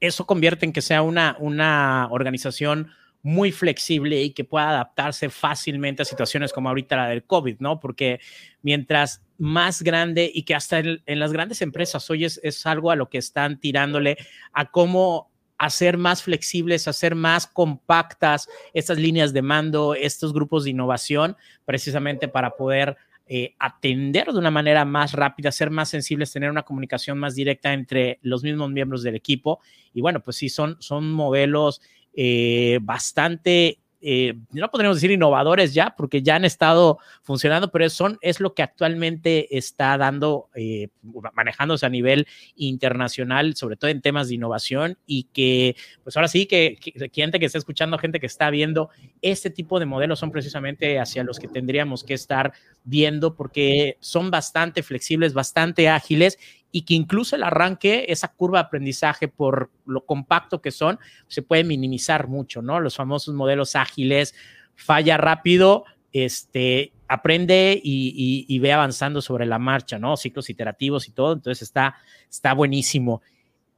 eso 0.01 0.25
convierte 0.25 0.65
en 0.65 0.73
que 0.73 0.81
sea 0.81 1.03
una, 1.03 1.37
una 1.39 2.09
organización 2.11 2.89
muy 3.23 3.53
flexible 3.53 4.21
y 4.21 4.31
que 4.31 4.43
pueda 4.43 4.71
adaptarse 4.71 5.29
fácilmente 5.29 6.01
a 6.01 6.05
situaciones 6.05 6.51
como 6.51 6.67
ahorita 6.67 6.97
la 6.97 7.07
del 7.07 7.23
COVID, 7.23 7.59
¿no? 7.59 7.79
Porque 7.79 8.19
mientras 8.61 9.23
más 9.37 9.81
grande 9.81 10.29
y 10.33 10.43
que 10.43 10.53
hasta 10.53 10.79
en, 10.79 10.99
las 11.05 11.31
grandes 11.31 11.61
empresas 11.61 12.09
hoy 12.09 12.25
es, 12.25 12.41
es, 12.43 12.65
algo 12.65 12.91
a 12.91 12.97
lo 12.97 13.09
que 13.09 13.19
están 13.19 13.57
tirándole 13.57 14.17
a 14.51 14.69
cómo 14.69 15.31
hacer 15.57 15.97
más 15.97 16.23
flexibles, 16.23 16.87
hacer 16.87 17.15
más 17.15 17.47
compactas 17.47 18.47
estas 18.73 18.97
líneas 18.97 19.33
de 19.33 19.41
mando, 19.41 19.95
estos 19.95 20.33
grupos 20.33 20.63
de 20.63 20.71
innovación, 20.71 21.35
precisamente 21.65 22.27
para 22.27 22.51
poder 22.55 22.97
eh, 23.27 23.55
atender 23.57 24.31
de 24.31 24.37
una 24.37 24.51
manera 24.51 24.85
más 24.85 25.13
rápida, 25.13 25.51
ser 25.51 25.71
más 25.71 25.89
sensibles, 25.89 26.31
tener 26.31 26.51
una 26.51 26.61
comunicación 26.61 27.17
más 27.17 27.33
directa 27.33 27.73
entre 27.73 28.19
los 28.21 28.43
mismos 28.43 28.69
miembros 28.69 29.01
del 29.01 29.15
equipo. 29.15 29.61
Y 29.93 30.01
bueno, 30.01 30.19
pues 30.19 30.37
sí, 30.37 30.49
son, 30.49 30.77
son 30.79 31.11
modelos 31.11 31.81
eh, 32.13 32.77
bastante, 32.81 33.79
eh, 34.07 34.35
no 34.51 34.69
podríamos 34.69 34.97
decir 34.97 35.09
innovadores 35.09 35.73
ya, 35.73 35.95
porque 35.97 36.21
ya 36.21 36.35
han 36.35 36.45
estado 36.45 36.99
funcionando, 37.23 37.71
pero 37.71 37.89
son, 37.89 38.19
es 38.21 38.39
lo 38.39 38.53
que 38.53 38.61
actualmente 38.61 39.57
está 39.57 39.97
dando, 39.97 40.49
eh, 40.53 40.89
manejándose 41.33 41.87
a 41.87 41.89
nivel 41.89 42.27
internacional, 42.55 43.55
sobre 43.55 43.77
todo 43.77 43.89
en 43.89 44.01
temas 44.01 44.27
de 44.27 44.35
innovación, 44.35 44.99
y 45.07 45.23
que, 45.33 45.75
pues 46.03 46.15
ahora 46.15 46.27
sí, 46.27 46.45
que, 46.45 46.77
que 46.79 47.09
gente 47.11 47.39
que 47.39 47.47
está 47.47 47.57
escuchando, 47.57 47.97
gente 47.97 48.19
que 48.19 48.27
está 48.27 48.51
viendo, 48.51 48.91
este 49.23 49.49
tipo 49.49 49.79
de 49.79 49.87
modelos 49.87 50.19
son 50.19 50.29
precisamente 50.29 50.99
hacia 50.99 51.23
los 51.23 51.39
que 51.39 51.47
tendríamos 51.47 52.03
que 52.03 52.13
estar 52.13 52.53
viendo, 52.83 53.33
porque 53.33 53.97
son 54.01 54.29
bastante 54.29 54.83
flexibles, 54.83 55.33
bastante 55.33 55.89
ágiles 55.89 56.37
y 56.71 56.81
que 56.81 56.93
incluso 56.93 57.35
el 57.35 57.43
arranque, 57.43 58.05
esa 58.09 58.27
curva 58.29 58.59
de 58.59 58.65
aprendizaje 58.65 59.27
por 59.27 59.71
lo 59.85 60.05
compacto 60.05 60.61
que 60.61 60.71
son, 60.71 60.99
se 61.27 61.41
puede 61.41 61.63
minimizar 61.63 62.27
mucho, 62.27 62.61
¿no? 62.61 62.79
Los 62.79 62.95
famosos 62.95 63.33
modelos 63.33 63.75
ágiles, 63.75 64.35
falla 64.75 65.17
rápido, 65.17 65.85
este, 66.11 66.93
aprende 67.07 67.79
y, 67.83 68.59
ve 68.59 68.73
avanzando 68.73 69.21
sobre 69.21 69.45
la 69.45 69.59
marcha, 69.59 69.99
¿no? 69.99 70.17
Ciclos 70.17 70.49
iterativos 70.49 71.07
y 71.07 71.11
todo, 71.11 71.33
entonces 71.33 71.61
está, 71.61 71.95
está 72.29 72.53
buenísimo. 72.53 73.21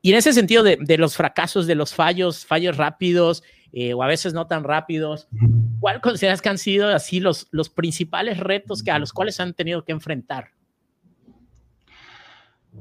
Y 0.01 0.11
en 0.11 0.17
ese 0.17 0.33
sentido 0.33 0.63
de, 0.63 0.97
los 0.97 1.15
fracasos, 1.15 1.67
de 1.67 1.75
los 1.75 1.93
fallos, 1.93 2.45
fallos 2.45 2.77
rápidos 2.77 3.43
eh, 3.73 3.93
o 3.93 4.03
a 4.03 4.07
veces 4.07 4.33
no 4.33 4.47
tan 4.47 4.63
rápidos, 4.63 5.27
¿cuál 5.79 5.99
consideras 6.01 6.41
que 6.41 6.49
han 6.49 6.57
sido 6.57 6.87
así 6.89 7.19
los, 7.19 7.47
los 7.51 7.69
principales 7.69 8.39
retos 8.39 8.83
que, 8.83 8.91
a 8.91 8.99
los 8.99 9.13
cuales 9.13 9.39
han 9.39 9.53
tenido 9.53 9.83
que 9.83 9.91
enfrentar? 9.91 10.51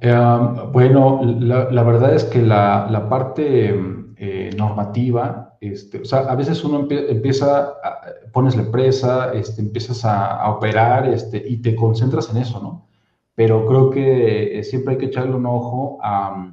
Em, 0.00 0.72
bueno, 0.72 1.20
la, 1.22 1.82
verdad 1.82 2.14
es 2.14 2.24
que 2.24 2.42
la, 2.42 3.06
parte 3.08 3.74
eh, 4.16 4.50
normativa, 4.56 5.56
este, 5.60 6.00
o 6.00 6.04
sea, 6.04 6.20
a 6.20 6.34
veces 6.34 6.62
uno 6.64 6.86
empieza, 6.90 7.74
pones 8.32 8.56
la 8.56 8.62
empresa, 8.62 9.32
este, 9.32 9.62
empiezas 9.62 10.04
a, 10.04 10.50
operar 10.50 11.08
este, 11.08 11.42
y 11.46 11.58
te 11.58 11.74
concentras 11.74 12.30
en 12.30 12.38
eso, 12.38 12.60
¿no? 12.60 12.86
Pero 13.34 13.66
creo 13.66 13.90
que 13.90 14.58
eh, 14.58 14.64
siempre 14.64 14.94
hay 14.94 14.98
que 14.98 15.06
echarle 15.06 15.34
un 15.34 15.46
ojo 15.46 15.98
a 16.02 16.52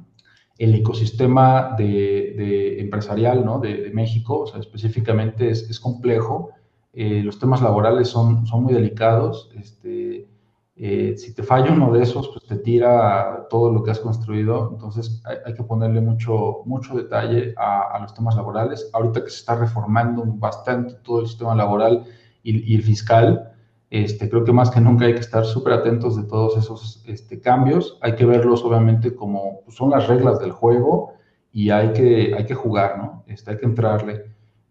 el 0.58 0.74
ecosistema 0.74 1.74
de, 1.76 2.80
empresarial, 2.80 3.44
¿no? 3.44 3.58
De, 3.58 3.90
México, 3.92 4.40
o 4.40 4.46
sea, 4.46 4.60
específicamente 4.60 5.50
es, 5.50 5.80
complejo. 5.80 6.50
Eh, 6.92 7.22
los 7.24 7.38
temas 7.38 7.60
laborales 7.60 8.08
son, 8.08 8.46
son 8.46 8.62
muy 8.64 8.72
delicados. 8.72 9.50
Este, 9.56 10.28
eh, 10.76 11.14
si 11.16 11.32
te 11.32 11.44
falla 11.44 11.72
uno 11.72 11.92
de 11.92 12.02
esos, 12.02 12.28
pues 12.28 12.44
te 12.46 12.56
tira 12.56 13.46
todo 13.48 13.72
lo 13.72 13.82
que 13.82 13.92
has 13.92 14.00
construido. 14.00 14.70
Entonces 14.72 15.22
hay, 15.24 15.54
que 15.54 15.62
ponerle 15.62 16.00
mucho, 16.00 16.62
mucho 16.64 16.96
detalle 16.96 17.54
a, 17.56 17.98
los 18.00 18.12
temas 18.14 18.34
laborales. 18.34 18.90
Ahorita 18.92 19.22
que 19.22 19.30
se 19.30 19.38
está 19.38 19.54
reformando 19.54 20.24
bastante 20.26 20.94
todo 21.04 21.20
el 21.20 21.28
sistema 21.28 21.54
laboral 21.54 22.04
y, 22.42 22.74
el 22.74 22.82
fiscal, 22.82 23.52
este, 23.90 24.28
creo 24.28 24.44
que 24.44 24.52
más 24.52 24.70
que 24.70 24.80
nunca 24.80 25.06
hay 25.06 25.14
que 25.14 25.20
estar 25.20 25.44
súper 25.44 25.74
atentos 25.74 26.16
de 26.16 26.24
todos 26.24 26.56
esos 26.56 27.04
este, 27.06 27.40
cambios. 27.40 27.98
Hay 28.02 28.16
que 28.16 28.26
verlos 28.26 28.64
obviamente 28.64 29.14
como 29.14 29.60
pues, 29.64 29.76
son 29.76 29.90
las 29.90 30.08
reglas 30.08 30.40
del 30.40 30.50
juego 30.50 31.12
y 31.52 31.70
hay 31.70 31.92
que, 31.92 32.34
hay 32.36 32.44
que 32.46 32.54
jugar, 32.54 32.98
¿no? 32.98 33.22
Este, 33.28 33.52
hay 33.52 33.58
que 33.58 33.66
entrarle. 33.66 34.24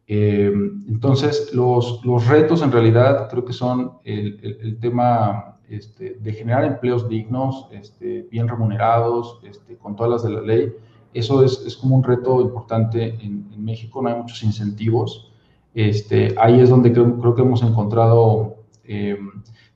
Eh, 0.05 0.51
entonces, 0.89 1.53
los, 1.53 2.05
los, 2.05 2.27
retos 2.27 2.61
en 2.61 2.73
realidad 2.73 3.29
creo 3.29 3.45
que 3.45 3.53
son 3.53 3.99
el, 4.03 4.57
el, 4.61 4.77
tema 4.77 5.52
este, 5.69 6.17
de 6.19 6.33
generar 6.33 6.65
empleos 6.65 7.07
dignos, 7.07 7.67
este, 7.71 8.27
bien 8.29 8.47
remunerados, 8.47 9.39
este, 9.43 9.77
con 9.77 9.95
todas 9.95 10.11
las 10.11 10.23
de 10.23 10.29
la 10.31 10.41
ley. 10.41 10.73
Eso 11.13 11.43
es, 11.43 11.63
es 11.65 11.77
como 11.77 11.95
un 11.95 12.03
reto 12.03 12.41
importante 12.41 13.17
en, 13.21 13.43
México, 13.63 14.01
no 14.01 14.09
hay 14.09 14.15
muchos 14.15 14.43
incentivos. 14.43 15.31
Este, 15.73 16.35
ahí 16.37 16.59
es 16.59 16.69
donde 16.69 16.91
creo, 16.91 17.17
creo 17.17 17.33
que 17.33 17.41
hemos 17.43 17.63
encontrado, 17.63 18.57
eh, 18.83 19.17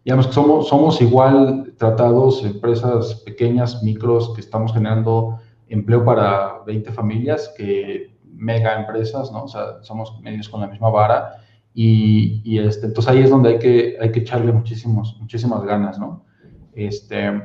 digamos 0.03 0.27
que 0.27 0.33
somos, 0.33 0.67
somos 0.67 1.01
igual 1.01 1.73
tratados, 1.77 2.43
empresas 2.43 3.15
pequeñas, 3.25 3.81
micros, 3.81 4.33
que 4.33 4.41
estamos 4.41 4.73
generando 4.73 5.39
empleo 5.69 6.03
para 6.03 6.63
20 6.65 6.91
familias, 6.91 7.53
que 7.55 8.17
mega 8.25 8.77
empresas, 8.77 9.31
¿no? 9.31 9.45
O 9.45 9.47
sea, 9.47 9.81
somos 9.83 10.19
medios 10.21 10.49
con 10.49 10.59
la 10.59 10.67
misma 10.67 10.89
vara 10.89 11.46
y, 11.79 12.41
y 12.43 12.57
este, 12.57 12.87
entonces 12.87 13.13
ahí 13.13 13.21
es 13.21 13.29
donde 13.29 13.49
hay 13.49 13.59
que, 13.59 13.97
hay 14.01 14.11
que 14.11 14.21
echarle 14.21 14.51
muchísimos, 14.51 15.15
muchísimas 15.19 15.63
ganas, 15.63 15.99
¿no? 15.99 16.25
Este, 16.73 17.39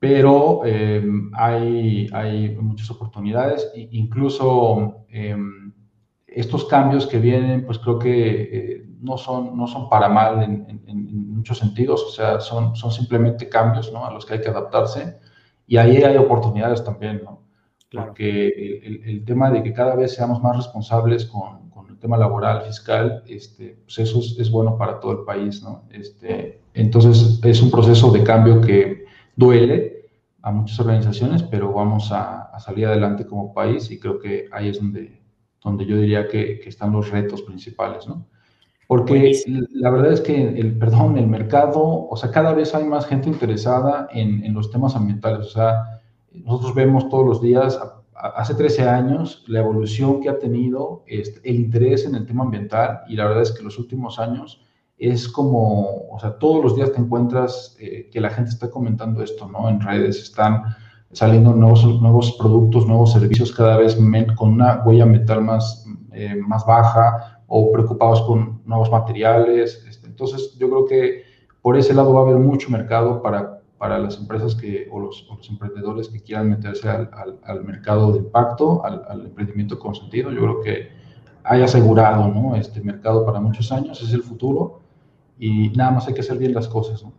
pero 0.00 0.62
eh, 0.64 1.08
hay, 1.34 2.08
hay 2.12 2.56
muchas 2.56 2.90
oportunidades, 2.90 3.70
incluso 3.76 5.04
eh, 5.08 5.36
estos 6.26 6.64
cambios 6.64 7.06
que 7.06 7.20
vienen, 7.20 7.64
pues 7.64 7.78
creo 7.78 7.96
que 8.00 8.42
eh, 8.42 8.86
no, 9.00 9.16
son, 9.16 9.56
no 9.56 9.68
son 9.68 9.88
para 9.88 10.08
mal 10.08 10.42
en, 10.42 10.66
en, 10.68 10.82
en, 10.88 11.30
muchos 11.36 11.58
sentidos, 11.58 12.02
o 12.02 12.10
sea, 12.10 12.40
son, 12.40 12.74
son 12.74 12.90
simplemente 12.90 13.48
cambios, 13.48 13.92
¿no? 13.92 14.04
A 14.04 14.12
los 14.12 14.26
que 14.26 14.34
hay 14.34 14.40
que 14.40 14.48
adaptarse 14.48 15.16
y 15.64 15.76
ahí 15.76 15.98
hay 15.98 16.16
oportunidades 16.16 16.82
también, 16.82 17.22
¿no? 17.22 17.44
Porque 17.88 18.48
el, 18.82 19.00
el, 19.04 19.24
tema 19.24 19.48
de 19.52 19.62
que 19.62 19.72
cada 19.72 19.94
vez 19.94 20.16
seamos 20.16 20.42
más 20.42 20.56
responsables 20.56 21.24
con 21.24 21.67
el 21.98 22.02
tema 22.02 22.16
laboral, 22.16 22.62
fiscal, 22.62 23.24
este, 23.26 23.76
pues 23.84 23.98
eso 23.98 24.20
es, 24.20 24.38
es, 24.38 24.50
bueno 24.52 24.78
para 24.78 25.00
todo 25.00 25.10
el 25.10 25.24
país, 25.24 25.60
¿no? 25.64 25.82
Este, 25.90 26.60
entonces 26.72 27.40
es 27.42 27.60
un 27.60 27.72
proceso 27.72 28.12
de 28.12 28.22
cambio 28.22 28.60
que 28.60 29.04
duele 29.34 30.06
a 30.42 30.52
muchas 30.52 30.78
organizaciones, 30.78 31.42
pero 31.42 31.72
vamos 31.72 32.12
a, 32.12 32.42
a 32.42 32.60
salir 32.60 32.86
adelante 32.86 33.26
como 33.26 33.52
país 33.52 33.90
y 33.90 33.98
creo 33.98 34.20
que 34.20 34.46
ahí 34.52 34.68
es 34.68 34.78
donde, 34.78 35.20
donde 35.60 35.86
yo 35.86 35.96
diría 35.96 36.28
que, 36.28 36.60
que 36.60 36.68
están 36.68 36.92
los 36.92 37.10
retos 37.10 37.42
principales, 37.42 38.06
¿no? 38.06 38.24
Porque 38.86 39.14
Buenísimo. 39.14 39.66
la 39.72 39.90
verdad 39.90 40.12
es 40.12 40.20
que 40.20 40.40
el, 40.40 40.78
perdón, 40.78 41.18
el 41.18 41.26
mercado, 41.26 42.08
o 42.08 42.16
sea, 42.16 42.30
cada 42.30 42.54
vez 42.54 42.76
hay 42.76 42.84
más 42.84 43.06
gente 43.06 43.28
interesada 43.28 44.08
en, 44.12 44.44
en 44.44 44.54
los 44.54 44.70
temas 44.70 44.94
ambientales. 44.94 45.48
O 45.48 45.50
sea, 45.50 46.00
nosotros 46.32 46.74
vemos 46.74 47.08
todos 47.08 47.26
los 47.26 47.42
días, 47.42 47.78
hace 48.18 48.54
13 48.54 48.88
años, 48.88 49.44
la 49.46 49.60
evolución 49.60 50.20
que 50.20 50.28
ha 50.28 50.38
tenido 50.38 51.04
este, 51.06 51.48
el 51.48 51.56
interés 51.56 52.04
en 52.04 52.14
el 52.14 52.26
tema 52.26 52.44
ambiental 52.44 53.00
y 53.08 53.16
la 53.16 53.26
verdad 53.26 53.42
es 53.42 53.52
que 53.52 53.62
los 53.62 53.78
últimos 53.78 54.18
años 54.18 54.64
es 54.98 55.28
como, 55.28 56.08
o 56.10 56.18
sea, 56.20 56.38
todos 56.38 56.62
los 56.62 56.74
días 56.74 56.92
te 56.92 56.98
encuentras 56.98 57.76
eh, 57.78 58.08
que 58.12 58.20
la 58.20 58.30
gente 58.30 58.50
está 58.50 58.68
comentando 58.68 59.22
esto, 59.22 59.48
¿no? 59.48 59.68
En 59.68 59.80
redes 59.80 60.20
están 60.20 60.62
saliendo 61.12 61.52
nuevos, 61.54 61.84
nuevos 62.00 62.32
productos, 62.32 62.86
nuevos 62.86 63.12
servicios 63.12 63.52
cada 63.52 63.76
vez 63.76 63.96
con 64.36 64.48
una 64.50 64.82
huella 64.84 65.04
ambiental 65.04 65.42
más, 65.42 65.86
eh, 66.12 66.34
más 66.34 66.66
baja 66.66 67.42
o 67.46 67.70
preocupados 67.70 68.22
con 68.22 68.60
nuevos 68.64 68.90
materiales. 68.90 69.84
Este, 69.88 70.08
entonces, 70.08 70.56
yo 70.58 70.68
creo 70.68 70.84
que 70.86 71.22
por 71.62 71.76
ese 71.76 71.94
lado 71.94 72.12
va 72.12 72.20
a 72.20 72.24
haber 72.24 72.36
mucho 72.36 72.68
mercado 72.70 73.22
para 73.22 73.57
para 73.78 73.98
las 73.98 74.18
empresas 74.18 74.54
que, 74.56 74.88
o, 74.90 74.98
los, 74.98 75.26
o 75.30 75.36
los 75.36 75.48
emprendedores 75.48 76.08
que 76.08 76.20
quieran 76.20 76.50
meterse 76.50 76.88
al, 76.88 77.08
al, 77.12 77.38
al 77.44 77.64
mercado 77.64 78.12
de 78.12 78.18
impacto, 78.18 78.84
al, 78.84 79.04
al, 79.08 79.26
emprendimiento 79.26 79.78
consentido. 79.78 80.32
Yo 80.32 80.40
creo 80.40 80.60
que 80.62 80.88
hay 81.44 81.62
asegurado 81.62 82.28
¿no? 82.28 82.56
este 82.56 82.80
mercado 82.80 83.24
para 83.24 83.40
muchos 83.40 83.70
años, 83.70 84.02
es 84.02 84.12
el 84.12 84.22
futuro 84.22 84.80
y 85.38 85.68
nada 85.70 85.92
más 85.92 86.08
hay 86.08 86.14
que 86.14 86.20
hacer 86.20 86.38
bien 86.38 86.52
las 86.52 86.66
cosas. 86.66 87.04
¿no? 87.04 87.12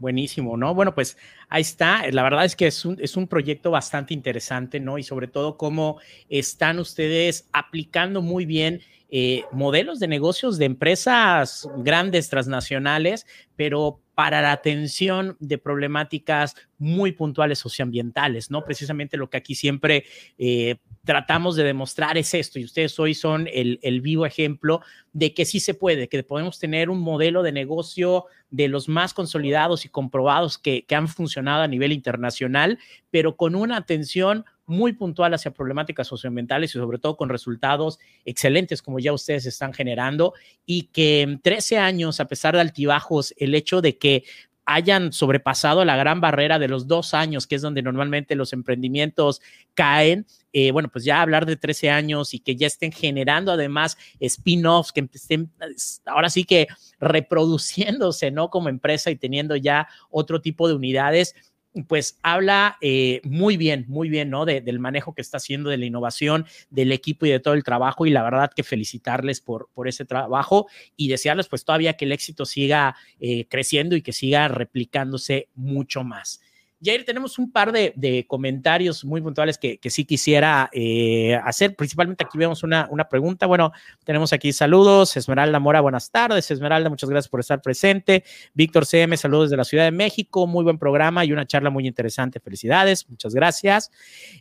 Buenísimo, 0.00 0.56
¿no? 0.56 0.74
Bueno, 0.74 0.94
pues 0.94 1.16
ahí 1.48 1.62
está. 1.62 2.08
La 2.10 2.22
verdad 2.22 2.44
es 2.44 2.54
que 2.54 2.66
es 2.68 2.84
un, 2.84 2.96
es 3.00 3.16
un 3.16 3.26
proyecto 3.26 3.70
bastante 3.70 4.14
interesante, 4.14 4.78
¿no? 4.78 4.98
Y 4.98 5.02
sobre 5.02 5.26
todo 5.26 5.56
cómo 5.56 5.98
están 6.28 6.78
ustedes 6.78 7.48
aplicando 7.52 8.22
muy 8.22 8.46
bien 8.46 8.80
eh, 9.10 9.44
modelos 9.50 9.98
de 9.98 10.06
negocios 10.06 10.58
de 10.58 10.66
empresas 10.66 11.68
grandes 11.78 12.28
transnacionales, 12.28 13.26
pero 13.56 14.00
para 14.18 14.42
la 14.42 14.50
atención 14.50 15.36
de 15.38 15.58
problemáticas 15.58 16.56
muy 16.76 17.12
puntuales 17.12 17.60
socioambientales, 17.60 18.50
¿no? 18.50 18.64
Precisamente 18.64 19.16
lo 19.16 19.30
que 19.30 19.36
aquí 19.36 19.54
siempre 19.54 20.06
eh, 20.38 20.74
tratamos 21.08 21.56
de 21.56 21.64
demostrar 21.64 22.18
es 22.18 22.34
esto, 22.34 22.58
y 22.58 22.66
ustedes 22.66 22.98
hoy 22.98 23.14
son 23.14 23.48
el, 23.50 23.78
el, 23.80 24.02
vivo 24.02 24.26
ejemplo 24.26 24.82
de 25.14 25.32
que 25.32 25.46
sí 25.46 25.58
se 25.58 25.72
puede, 25.72 26.06
que 26.06 26.22
podemos 26.22 26.58
tener 26.58 26.90
un 26.90 27.00
modelo 27.00 27.42
de 27.42 27.50
negocio 27.50 28.26
de 28.50 28.68
los 28.68 28.90
más 28.90 29.14
consolidados 29.14 29.86
y 29.86 29.88
comprobados 29.88 30.58
que, 30.58 30.84
que 30.84 30.94
han 30.94 31.08
funcionado 31.08 31.62
a 31.62 31.66
nivel 31.66 31.92
internacional, 31.92 32.78
pero 33.10 33.36
con 33.38 33.54
una 33.54 33.78
atención 33.78 34.44
muy 34.66 34.92
puntual 34.92 35.32
hacia 35.32 35.50
problemáticas 35.50 36.06
socioambientales 36.06 36.70
y 36.70 36.72
sobre 36.74 36.98
todo 36.98 37.16
con 37.16 37.30
resultados 37.30 37.98
excelentes 38.26 38.82
como 38.82 38.98
ya 38.98 39.14
ustedes 39.14 39.46
están 39.46 39.72
generando 39.72 40.34
y 40.66 40.88
que 40.92 41.22
en 41.22 41.40
13 41.40 41.78
años, 41.78 42.20
a 42.20 42.28
pesar 42.28 42.54
de 42.54 42.60
altibajos, 42.60 43.32
el 43.38 43.54
hecho 43.54 43.80
de 43.80 43.96
que 43.96 44.24
hayan 44.70 45.14
sobrepasado 45.14 45.82
la 45.86 45.96
gran 45.96 46.20
barrera 46.20 46.58
de 46.58 46.68
los 46.68 46.86
dos 46.86 47.14
años, 47.14 47.46
que 47.46 47.54
es 47.54 47.62
donde 47.62 47.80
normalmente 47.80 48.34
los 48.34 48.52
emprendimientos 48.52 49.40
caen, 49.72 50.26
eh, 50.52 50.72
bueno, 50.72 50.90
pues 50.90 51.06
ya 51.06 51.22
hablar 51.22 51.46
de 51.46 51.56
13 51.56 51.88
años 51.88 52.34
y 52.34 52.40
que 52.40 52.54
ya 52.54 52.66
estén 52.66 52.92
generando 52.92 53.50
además 53.50 53.96
spin-offs, 54.20 54.92
que 54.92 55.08
estén 55.10 55.50
ahora 56.04 56.28
sí 56.28 56.44
que 56.44 56.68
reproduciéndose, 57.00 58.30
¿no? 58.30 58.50
Como 58.50 58.68
empresa 58.68 59.10
y 59.10 59.16
teniendo 59.16 59.56
ya 59.56 59.88
otro 60.10 60.42
tipo 60.42 60.68
de 60.68 60.74
unidades, 60.74 61.34
pues 61.86 62.18
habla 62.22 62.76
eh, 62.80 63.20
muy 63.24 63.56
bien, 63.56 63.84
muy 63.88 64.08
bien, 64.08 64.30
¿no? 64.30 64.44
De, 64.44 64.60
del 64.60 64.78
manejo 64.78 65.14
que 65.14 65.22
está 65.22 65.36
haciendo, 65.36 65.70
de 65.70 65.78
la 65.78 65.86
innovación, 65.86 66.46
del 66.70 66.92
equipo 66.92 67.26
y 67.26 67.30
de 67.30 67.40
todo 67.40 67.54
el 67.54 67.64
trabajo. 67.64 68.06
Y 68.06 68.10
la 68.10 68.22
verdad 68.22 68.50
que 68.54 68.62
felicitarles 68.62 69.40
por, 69.40 69.68
por 69.74 69.88
ese 69.88 70.04
trabajo 70.04 70.66
y 70.96 71.08
desearles 71.08 71.48
pues 71.48 71.64
todavía 71.64 71.94
que 71.94 72.04
el 72.04 72.12
éxito 72.12 72.46
siga 72.46 72.96
eh, 73.20 73.46
creciendo 73.48 73.96
y 73.96 74.02
que 74.02 74.12
siga 74.12 74.48
replicándose 74.48 75.48
mucho 75.54 76.04
más. 76.04 76.40
Jair, 76.80 77.04
tenemos 77.04 77.38
un 77.40 77.50
par 77.50 77.72
de, 77.72 77.92
de 77.96 78.24
comentarios 78.28 79.04
muy 79.04 79.20
puntuales 79.20 79.58
que, 79.58 79.80
sí 79.90 80.04
quisiera 80.04 80.70
eh, 80.72 81.34
hacer. 81.44 81.74
Principalmente 81.74 82.24
aquí 82.24 82.38
vemos 82.38 82.62
una, 82.62 82.86
una, 82.90 83.08
pregunta. 83.08 83.46
Bueno, 83.46 83.72
tenemos 84.04 84.32
aquí 84.32 84.52
saludos. 84.52 85.16
Esmeralda 85.16 85.58
Mora, 85.58 85.80
buenas 85.80 86.10
tardes. 86.10 86.50
Esmeralda, 86.50 86.88
muchas 86.88 87.10
gracias 87.10 87.28
por 87.28 87.40
estar 87.40 87.60
presente. 87.60 88.22
Víctor 88.54 88.86
CM, 88.86 89.16
saludos 89.16 89.46
desde 89.46 89.56
la 89.56 89.64
Ciudad 89.64 89.84
de 89.84 89.90
México. 89.90 90.46
Muy 90.46 90.62
buen 90.62 90.78
programa 90.78 91.24
y 91.24 91.32
una 91.32 91.46
charla 91.46 91.70
muy 91.70 91.86
interesante. 91.86 92.38
Felicidades. 92.38 93.08
Muchas 93.08 93.34
gracias. 93.34 93.90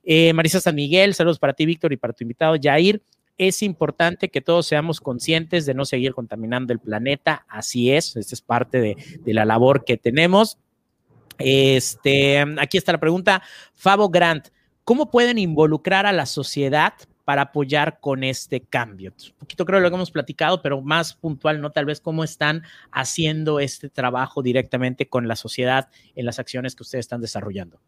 Eh, 0.04 0.32
Marisa 0.34 0.60
San 0.60 0.76
Miguel, 0.76 1.16
saludos 1.16 1.40
para 1.40 1.54
ti, 1.54 1.66
Víctor, 1.66 1.92
y 1.92 1.98
para 1.98 2.14
tu 2.14 2.24
invitado, 2.24 2.56
Jair 2.62 3.02
es 3.40 3.62
importante 3.62 4.30
que 4.30 4.42
todos 4.42 4.66
seamos 4.66 5.00
conscientes 5.00 5.66
de 5.68 5.76
no 5.76 5.86
seguir 5.86 6.14
contaminando 6.14 6.74
el 6.74 6.80
planeta. 6.80 7.46
Así 7.48 7.92
es, 7.92 8.16
esta 8.16 8.34
es 8.34 8.42
parte 8.42 8.80
de, 8.80 8.98
de 9.24 9.34
la 9.34 9.46
labor 9.46 9.86
que 9.86 9.98
tenemos. 9.98 10.58
Este, 11.38 12.44
aquí 12.60 12.78
está 12.78 12.92
la 12.92 13.00
pregunta. 13.00 13.42
Fabo 13.74 14.10
Grant, 14.10 14.48
¿cómo 14.84 15.12
pueden 15.12 15.38
involucrar 15.38 16.06
a 16.06 16.14
la 16.14 16.26
sociedad 16.26 16.94
para 17.26 17.44
apoyar 17.44 18.00
con 18.00 18.24
este 18.24 18.62
cambio? 18.62 19.12
Un 19.12 19.38
poquito 19.40 19.66
creo 19.66 19.80
lo 19.80 19.90
que 19.90 19.96
hemos 19.96 20.12
platicado, 20.12 20.62
pero 20.62 20.82
más 20.82 21.14
puntual, 21.14 21.62
¿no? 21.62 21.72
Tal 21.72 21.86
vez 21.86 22.02
cómo 22.02 22.24
están 22.24 22.64
haciendo 22.92 23.60
este 23.60 23.90
trabajo 23.90 24.42
directamente 24.42 25.10
con 25.10 25.28
la 25.28 25.36
sociedad 25.36 25.90
en 26.16 26.26
las 26.26 26.40
acciones 26.40 26.76
que 26.76 26.84
ustedes 26.84 27.06
están 27.06 27.22
desarrollando. 27.22 27.80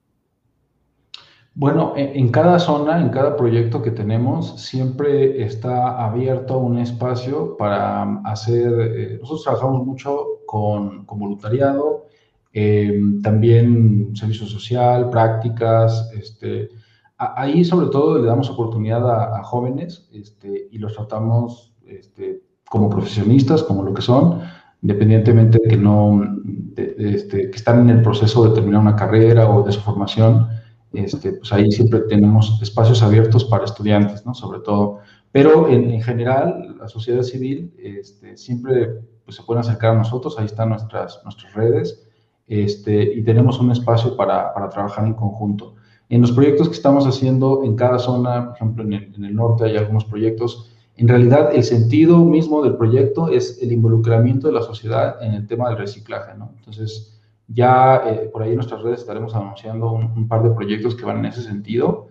Bueno, 1.56 1.94
en 1.98 2.30
cada 2.30 2.60
zona, 2.60 3.02
en 3.02 3.10
cada 3.10 3.36
proyecto 3.36 3.82
que 3.82 3.92
tenemos, 3.92 4.62
siempre 4.62 5.44
está 5.44 6.06
abierto 6.06 6.58
un 6.58 6.78
espacio 6.78 7.58
para 7.58 8.22
hacer, 8.24 8.72
eh, 8.80 9.18
nosotros 9.20 9.44
trabajamos 9.44 9.86
mucho 9.86 10.26
con 10.46 11.06
voluntariado, 11.06 12.06
eh, 12.54 13.02
también 13.22 14.16
servicio 14.16 14.48
social, 14.48 15.10
prácticas, 15.10 16.10
este, 16.14 16.70
ahí 17.18 17.64
sobre 17.64 17.88
todo 17.88 18.20
le 18.20 18.28
damos 18.28 18.50
oportunidad 18.50 19.10
a, 19.10 19.40
a 19.40 19.44
jóvenes 19.44 20.10
este, 20.14 20.68
y 20.72 20.78
los 20.78 20.96
tratamos 20.96 21.74
este, 21.86 22.42
como 22.70 22.90
profesionistas, 22.90 23.64
como 23.64 23.84
lo 23.84 23.94
que 23.94 24.02
son, 24.02 24.42
independientemente 24.82 25.60
de 25.62 25.70
que 25.70 25.78
no, 25.78 26.22
de, 26.44 26.94
de, 26.94 27.16
este, 27.16 27.50
que 27.50 27.58
están 27.58 27.82
en 27.82 27.98
el 27.98 28.02
proceso 28.02 28.48
de 28.48 28.56
terminar 28.56 28.82
una 28.82 28.96
carrera 28.96 29.50
o 29.50 29.64
de 29.64 29.72
su 29.72 29.82
formación, 29.82 30.48
este, 30.94 31.34
pues 31.34 31.52
ahí 31.54 31.72
siempre 31.72 32.02
tenemos 32.02 32.60
espacios 32.62 33.04
abiertos 33.04 33.46
para 33.46 33.66
estudiantes, 33.66 34.26
¿no? 34.26 34.34
Sobre 34.34 34.60
todo. 34.62 35.00
Pero 35.32 35.68
en, 35.70 35.92
en 35.92 36.02
general, 36.02 36.78
la 36.80 36.88
sociedad 36.88 37.22
civil 37.22 37.74
este, 37.78 38.38
siempre 38.38 39.02
pues, 39.24 39.36
se 39.36 39.44
pueden 39.44 39.62
acercar 39.62 39.92
a 39.92 39.98
nosotros, 40.00 40.40
ahí 40.40 40.46
están 40.46 40.70
nuestras, 40.70 41.22
nuestras 41.24 41.54
redes, 41.54 42.09
este, 42.50 43.14
y 43.14 43.22
tenemos 43.22 43.60
un 43.60 43.72
espacio 43.72 44.18
para, 44.18 44.52
para, 44.54 44.70
trabajar 44.70 45.06
en 45.06 45.14
conjunto. 45.14 45.76
En 46.10 46.22
los 46.22 46.32
proyectos 46.32 46.68
que 46.68 46.74
estamos 46.74 47.06
haciendo 47.06 47.64
en 47.64 47.76
cada 47.76 48.00
zona, 48.00 48.48
por 48.48 48.56
ejemplo, 48.56 48.84
en 48.84 49.24
el, 49.24 49.36
norte 49.36 49.66
hay 49.66 49.78
algunos 49.78 50.04
proyectos, 50.04 50.72
en 50.96 51.08
realidad 51.08 51.52
el 51.54 51.64
sentido 51.64 52.18
mismo 52.26 52.64
del 52.64 52.76
proyecto 52.76 53.30
es 53.30 53.62
el 53.62 53.72
involucramiento 53.72 54.48
de 54.48 54.54
la 54.54 54.64
sociedad 54.64 55.22
en 55.22 55.34
el 55.34 55.48
tema 55.48 55.70
del 55.70 55.78
reciclaje. 55.78 56.32
Entonces, 56.58 57.22
ya 57.48 58.02
eh, 58.08 58.30
por 58.34 58.42
ahí 58.42 58.50
en 58.50 58.56
nuestras 58.56 58.82
redes 58.82 59.02
estaremos 59.02 59.36
anunciando 59.36 59.92
un, 59.92 60.28
par 60.28 60.42
de 60.42 60.50
proyectos 60.50 60.96
que 60.96 61.06
van 61.06 61.20
en 61.20 61.26
ese 61.26 61.44
sentido, 61.44 62.08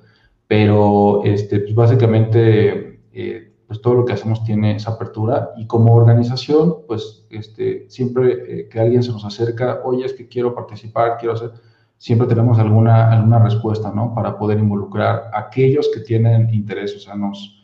pero 0.47 1.23
este, 1.25 1.59
pues 1.61 1.75
básicamente 1.75 3.01
eh, 3.13 3.48
pues 3.69 3.83
todo 3.83 3.95
lo 3.95 4.05
que 4.07 4.15
hacemos 4.15 4.43
tiene 4.45 4.77
esa 4.77 4.93
apertura 4.93 5.51
y 5.59 5.67
como 5.67 5.95
organización, 5.95 6.79
pues 6.89 7.27
este, 7.29 7.85
siempre 7.91 8.61
eh, 8.63 8.69
que 8.69 8.81
alguien 8.81 9.03
se 9.03 9.13
nos 9.13 9.27
acerca, 9.27 9.83
oye, 9.85 10.07
es 10.07 10.15
que 10.15 10.27
quiero 10.27 10.55
participar, 10.55 11.19
quiero 11.19 11.35
hacer, 11.35 11.53
siempre 11.99 12.27
tenemos 12.27 12.59
alguna, 12.59 13.13
alguna 13.13 13.39
respuesta, 13.39 13.93
¿no? 13.95 14.15
Para 14.15 14.39
poder 14.39 14.59
involucrar 14.59 15.31
a 15.35 15.41
aquellos 15.41 15.91
que 15.93 16.01
tienen 16.01 16.53
interés, 16.53 16.97
o 16.97 16.99
sea, 16.99 17.15
nos 17.15 17.57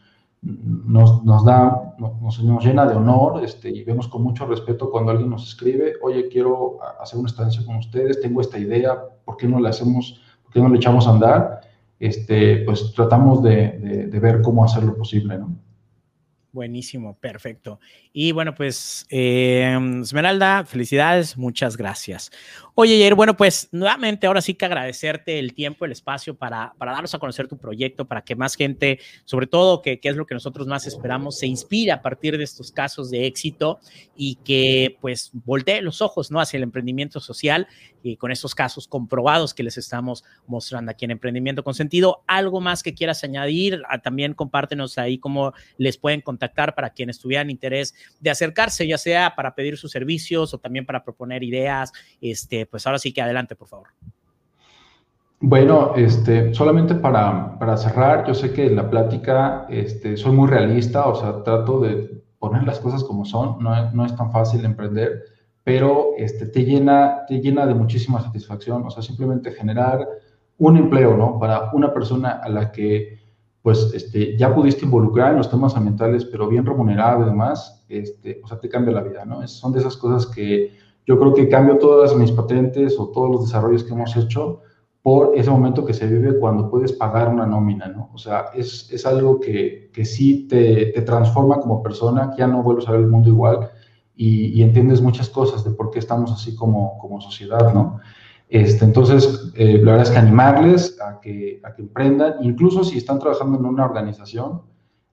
nos, 0.42 1.24
nos 1.24 1.42
da, 1.42 1.94
nos, 1.98 2.42
nos, 2.42 2.62
llena 2.62 2.84
de 2.84 2.94
honor 2.94 3.42
este, 3.42 3.70
y 3.70 3.82
vemos 3.82 4.08
con 4.08 4.22
mucho 4.22 4.44
respeto 4.44 4.90
cuando 4.90 5.10
alguien 5.10 5.30
nos 5.30 5.48
escribe, 5.48 5.94
oye, 6.02 6.28
quiero 6.28 6.78
hacer 7.00 7.18
una 7.18 7.30
estancia 7.30 7.64
con 7.64 7.76
ustedes, 7.76 8.20
tengo 8.20 8.42
esta 8.42 8.58
idea, 8.58 8.98
¿por 9.24 9.38
qué 9.38 9.48
no 9.48 9.58
le 9.58 9.70
hacemos, 9.70 10.20
por 10.42 10.52
qué 10.52 10.60
no 10.60 10.68
le 10.68 10.76
echamos 10.76 11.06
a 11.06 11.12
andar? 11.12 11.60
Este, 11.98 12.58
pues 12.58 12.92
tratamos 12.92 13.42
de, 13.42 13.78
de, 13.78 14.06
de 14.08 14.20
ver 14.20 14.42
cómo 14.42 14.62
hacerlo 14.62 14.94
posible, 14.94 15.38
¿no? 15.38 15.63
Buenísimo, 16.54 17.18
perfecto. 17.18 17.80
Y 18.12 18.30
bueno, 18.30 18.54
pues 18.54 19.06
eh, 19.10 19.76
Esmeralda, 20.00 20.64
felicidades, 20.64 21.36
muchas 21.36 21.76
gracias. 21.76 22.30
Oye, 22.76 22.98
Jair, 22.98 23.14
bueno, 23.14 23.36
pues 23.36 23.68
nuevamente 23.70 24.26
ahora 24.26 24.40
sí 24.40 24.54
que 24.54 24.64
agradecerte 24.64 25.38
el 25.38 25.54
tiempo, 25.54 25.84
el 25.84 25.92
espacio 25.92 26.34
para, 26.34 26.74
para 26.76 26.90
darnos 26.90 27.14
a 27.14 27.20
conocer 27.20 27.46
tu 27.46 27.56
proyecto, 27.56 28.04
para 28.04 28.22
que 28.22 28.34
más 28.34 28.56
gente, 28.56 28.98
sobre 29.24 29.46
todo, 29.46 29.80
que, 29.80 30.00
que, 30.00 30.08
es 30.08 30.16
lo 30.16 30.26
que 30.26 30.34
nosotros 30.34 30.66
más 30.66 30.84
esperamos, 30.84 31.38
se 31.38 31.46
inspire 31.46 31.92
a 31.92 32.02
partir 32.02 32.36
de 32.36 32.42
estos 32.42 32.72
casos 32.72 33.12
de 33.12 33.26
éxito 33.26 33.78
y 34.16 34.36
que 34.44 34.98
pues 35.00 35.30
voltee 35.32 35.82
los 35.82 36.02
ojos, 36.02 36.32
¿no? 36.32 36.40
Hacia 36.40 36.56
el 36.56 36.64
emprendimiento 36.64 37.20
social 37.20 37.68
y 38.04 38.16
con 38.16 38.30
estos 38.30 38.54
casos 38.54 38.86
comprobados 38.86 39.54
que 39.54 39.62
les 39.62 39.78
estamos 39.78 40.24
mostrando 40.46 40.90
aquí 40.90 41.06
en 41.06 41.12
Emprendimiento 41.12 41.64
con 41.64 41.74
Sentido. 41.74 42.22
¿Algo 42.26 42.60
más 42.60 42.82
que 42.82 42.92
quieras 42.92 43.24
añadir? 43.24 43.82
Ah, 43.88 43.98
también 43.98 44.34
compártenos 44.34 44.98
ahí 44.98 45.18
cómo 45.18 45.54
les 45.78 45.96
pueden 45.96 46.20
contactar 46.20 46.74
para 46.74 46.90
quienes 46.90 47.18
tuvieran 47.18 47.50
interés 47.50 47.94
de 48.20 48.30
acercarse, 48.30 48.86
ya 48.86 48.98
sea 48.98 49.34
para 49.34 49.54
pedir 49.54 49.78
sus 49.78 49.90
servicios 49.90 50.52
o 50.52 50.58
también 50.58 50.84
para 50.84 51.02
proponer 51.02 51.42
ideas. 51.42 51.92
Este, 52.20 52.63
pues 52.66 52.86
ahora 52.86 52.98
sí 52.98 53.12
que 53.12 53.22
adelante, 53.22 53.56
por 53.56 53.68
favor. 53.68 53.88
Bueno, 55.40 55.94
este, 55.96 56.54
solamente 56.54 56.94
para, 56.94 57.58
para 57.58 57.76
cerrar, 57.76 58.26
yo 58.26 58.34
sé 58.34 58.52
que 58.52 58.66
en 58.66 58.76
la 58.76 58.88
plática 58.88 59.66
este, 59.68 60.16
soy 60.16 60.32
muy 60.32 60.48
realista, 60.48 61.06
o 61.06 61.14
sea, 61.14 61.42
trato 61.42 61.80
de 61.80 62.22
poner 62.38 62.64
las 62.64 62.80
cosas 62.80 63.04
como 63.04 63.24
son, 63.24 63.62
no, 63.62 63.90
no 63.92 64.06
es 64.06 64.16
tan 64.16 64.32
fácil 64.32 64.64
emprender, 64.64 65.24
pero 65.62 66.10
este, 66.16 66.46
te, 66.46 66.64
llena, 66.64 67.26
te 67.26 67.40
llena 67.40 67.66
de 67.66 67.74
muchísima 67.74 68.22
satisfacción, 68.22 68.84
o 68.84 68.90
sea, 68.90 69.02
simplemente 69.02 69.50
generar 69.52 70.06
un 70.58 70.76
empleo, 70.76 71.16
¿no? 71.16 71.38
Para 71.38 71.70
una 71.72 71.92
persona 71.92 72.40
a 72.42 72.48
la 72.48 72.70
que 72.70 73.18
pues 73.64 73.92
este, 73.94 74.36
ya 74.36 74.54
pudiste 74.54 74.84
involucrar 74.84 75.30
en 75.30 75.38
los 75.38 75.50
temas 75.50 75.74
ambientales, 75.74 76.26
pero 76.26 76.48
bien 76.48 76.66
remunerado 76.66 77.22
y 77.22 77.24
demás, 77.24 77.82
este, 77.88 78.38
o 78.44 78.46
sea, 78.46 78.60
te 78.60 78.68
cambia 78.68 78.92
la 78.92 79.02
vida, 79.02 79.24
¿no? 79.24 79.42
Es, 79.42 79.52
son 79.52 79.72
de 79.72 79.80
esas 79.80 79.96
cosas 79.96 80.26
que 80.26 80.76
yo 81.06 81.18
creo 81.18 81.34
que 81.34 81.48
cambio 81.48 81.78
todas 81.78 82.14
mis 82.16 82.32
patentes 82.32 82.98
o 82.98 83.08
todos 83.08 83.30
los 83.30 83.44
desarrollos 83.46 83.84
que 83.84 83.92
hemos 83.92 84.16
hecho 84.16 84.60
por 85.02 85.32
ese 85.36 85.50
momento 85.50 85.84
que 85.84 85.92
se 85.92 86.06
vive 86.06 86.38
cuando 86.38 86.70
puedes 86.70 86.92
pagar 86.92 87.28
una 87.28 87.44
nómina, 87.44 87.88
¿no? 87.88 88.08
O 88.14 88.18
sea, 88.18 88.46
es, 88.54 88.90
es 88.90 89.04
algo 89.04 89.38
que, 89.38 89.90
que 89.92 90.04
sí 90.06 90.48
te, 90.48 90.86
te, 90.86 91.02
transforma 91.02 91.60
como 91.60 91.82
persona, 91.82 92.30
que 92.30 92.38
ya 92.38 92.46
no 92.46 92.62
vuelves 92.62 92.88
a 92.88 92.92
ver 92.92 93.00
el 93.00 93.08
mundo 93.08 93.28
igual 93.28 93.68
y, 94.16 94.46
y, 94.58 94.62
entiendes 94.62 95.02
muchas 95.02 95.28
cosas 95.28 95.62
de 95.62 95.72
por 95.72 95.90
qué 95.90 95.98
estamos 95.98 96.32
así 96.32 96.54
como, 96.54 96.96
como 96.98 97.20
sociedad, 97.20 97.74
¿no? 97.74 98.00
Este, 98.48 98.84
entonces, 98.84 99.52
eh, 99.56 99.78
la 99.82 99.92
verdad 99.92 100.06
es 100.06 100.10
que 100.10 100.18
animarles 100.18 100.98
a 101.00 101.20
que, 101.20 101.60
a 101.64 101.74
que 101.74 101.82
emprendan, 101.82 102.36
incluso 102.40 102.84
si 102.84 102.98
están 102.98 103.18
trabajando 103.18 103.58
en 103.58 103.66
una 103.66 103.84
organización, 103.84 104.62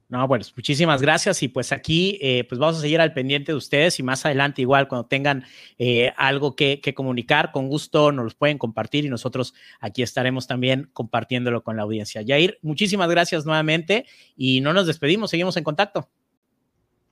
No, 0.07 0.25
bueno, 0.29 0.45
muchísimas 0.55 1.01
gracias 1.01 1.43
y 1.43 1.49
pues 1.49 1.73
aquí 1.73 2.17
eh, 2.21 2.45
pues 2.47 2.57
vamos 2.57 2.77
a 2.77 2.79
seguir 2.79 3.01
al 3.01 3.11
pendiente 3.11 3.51
de 3.51 3.57
ustedes 3.57 3.99
y 3.99 4.03
más 4.03 4.25
adelante 4.25 4.61
igual 4.61 4.87
cuando 4.87 5.07
tengan 5.07 5.43
eh, 5.77 6.13
algo 6.15 6.55
que, 6.55 6.79
que, 6.79 6.93
comunicar, 6.93 7.51
con 7.51 7.67
gusto 7.67 8.13
nos 8.13 8.23
los 8.23 8.35
pueden 8.35 8.57
compartir 8.57 9.03
y 9.03 9.09
nosotros 9.09 9.53
aquí 9.81 10.03
estaremos 10.03 10.47
también 10.47 10.89
compartiéndolo 10.93 11.63
con 11.63 11.75
la 11.75 11.83
audiencia. 11.83 12.23
Jair, 12.25 12.59
muchísimas 12.61 13.09
gracias 13.09 13.45
nuevamente 13.45 14.05
y 14.37 14.61
no 14.61 14.71
nos 14.71 14.87
despedimos, 14.87 15.31
seguimos 15.31 15.57
en 15.57 15.65
contacto. 15.65 16.07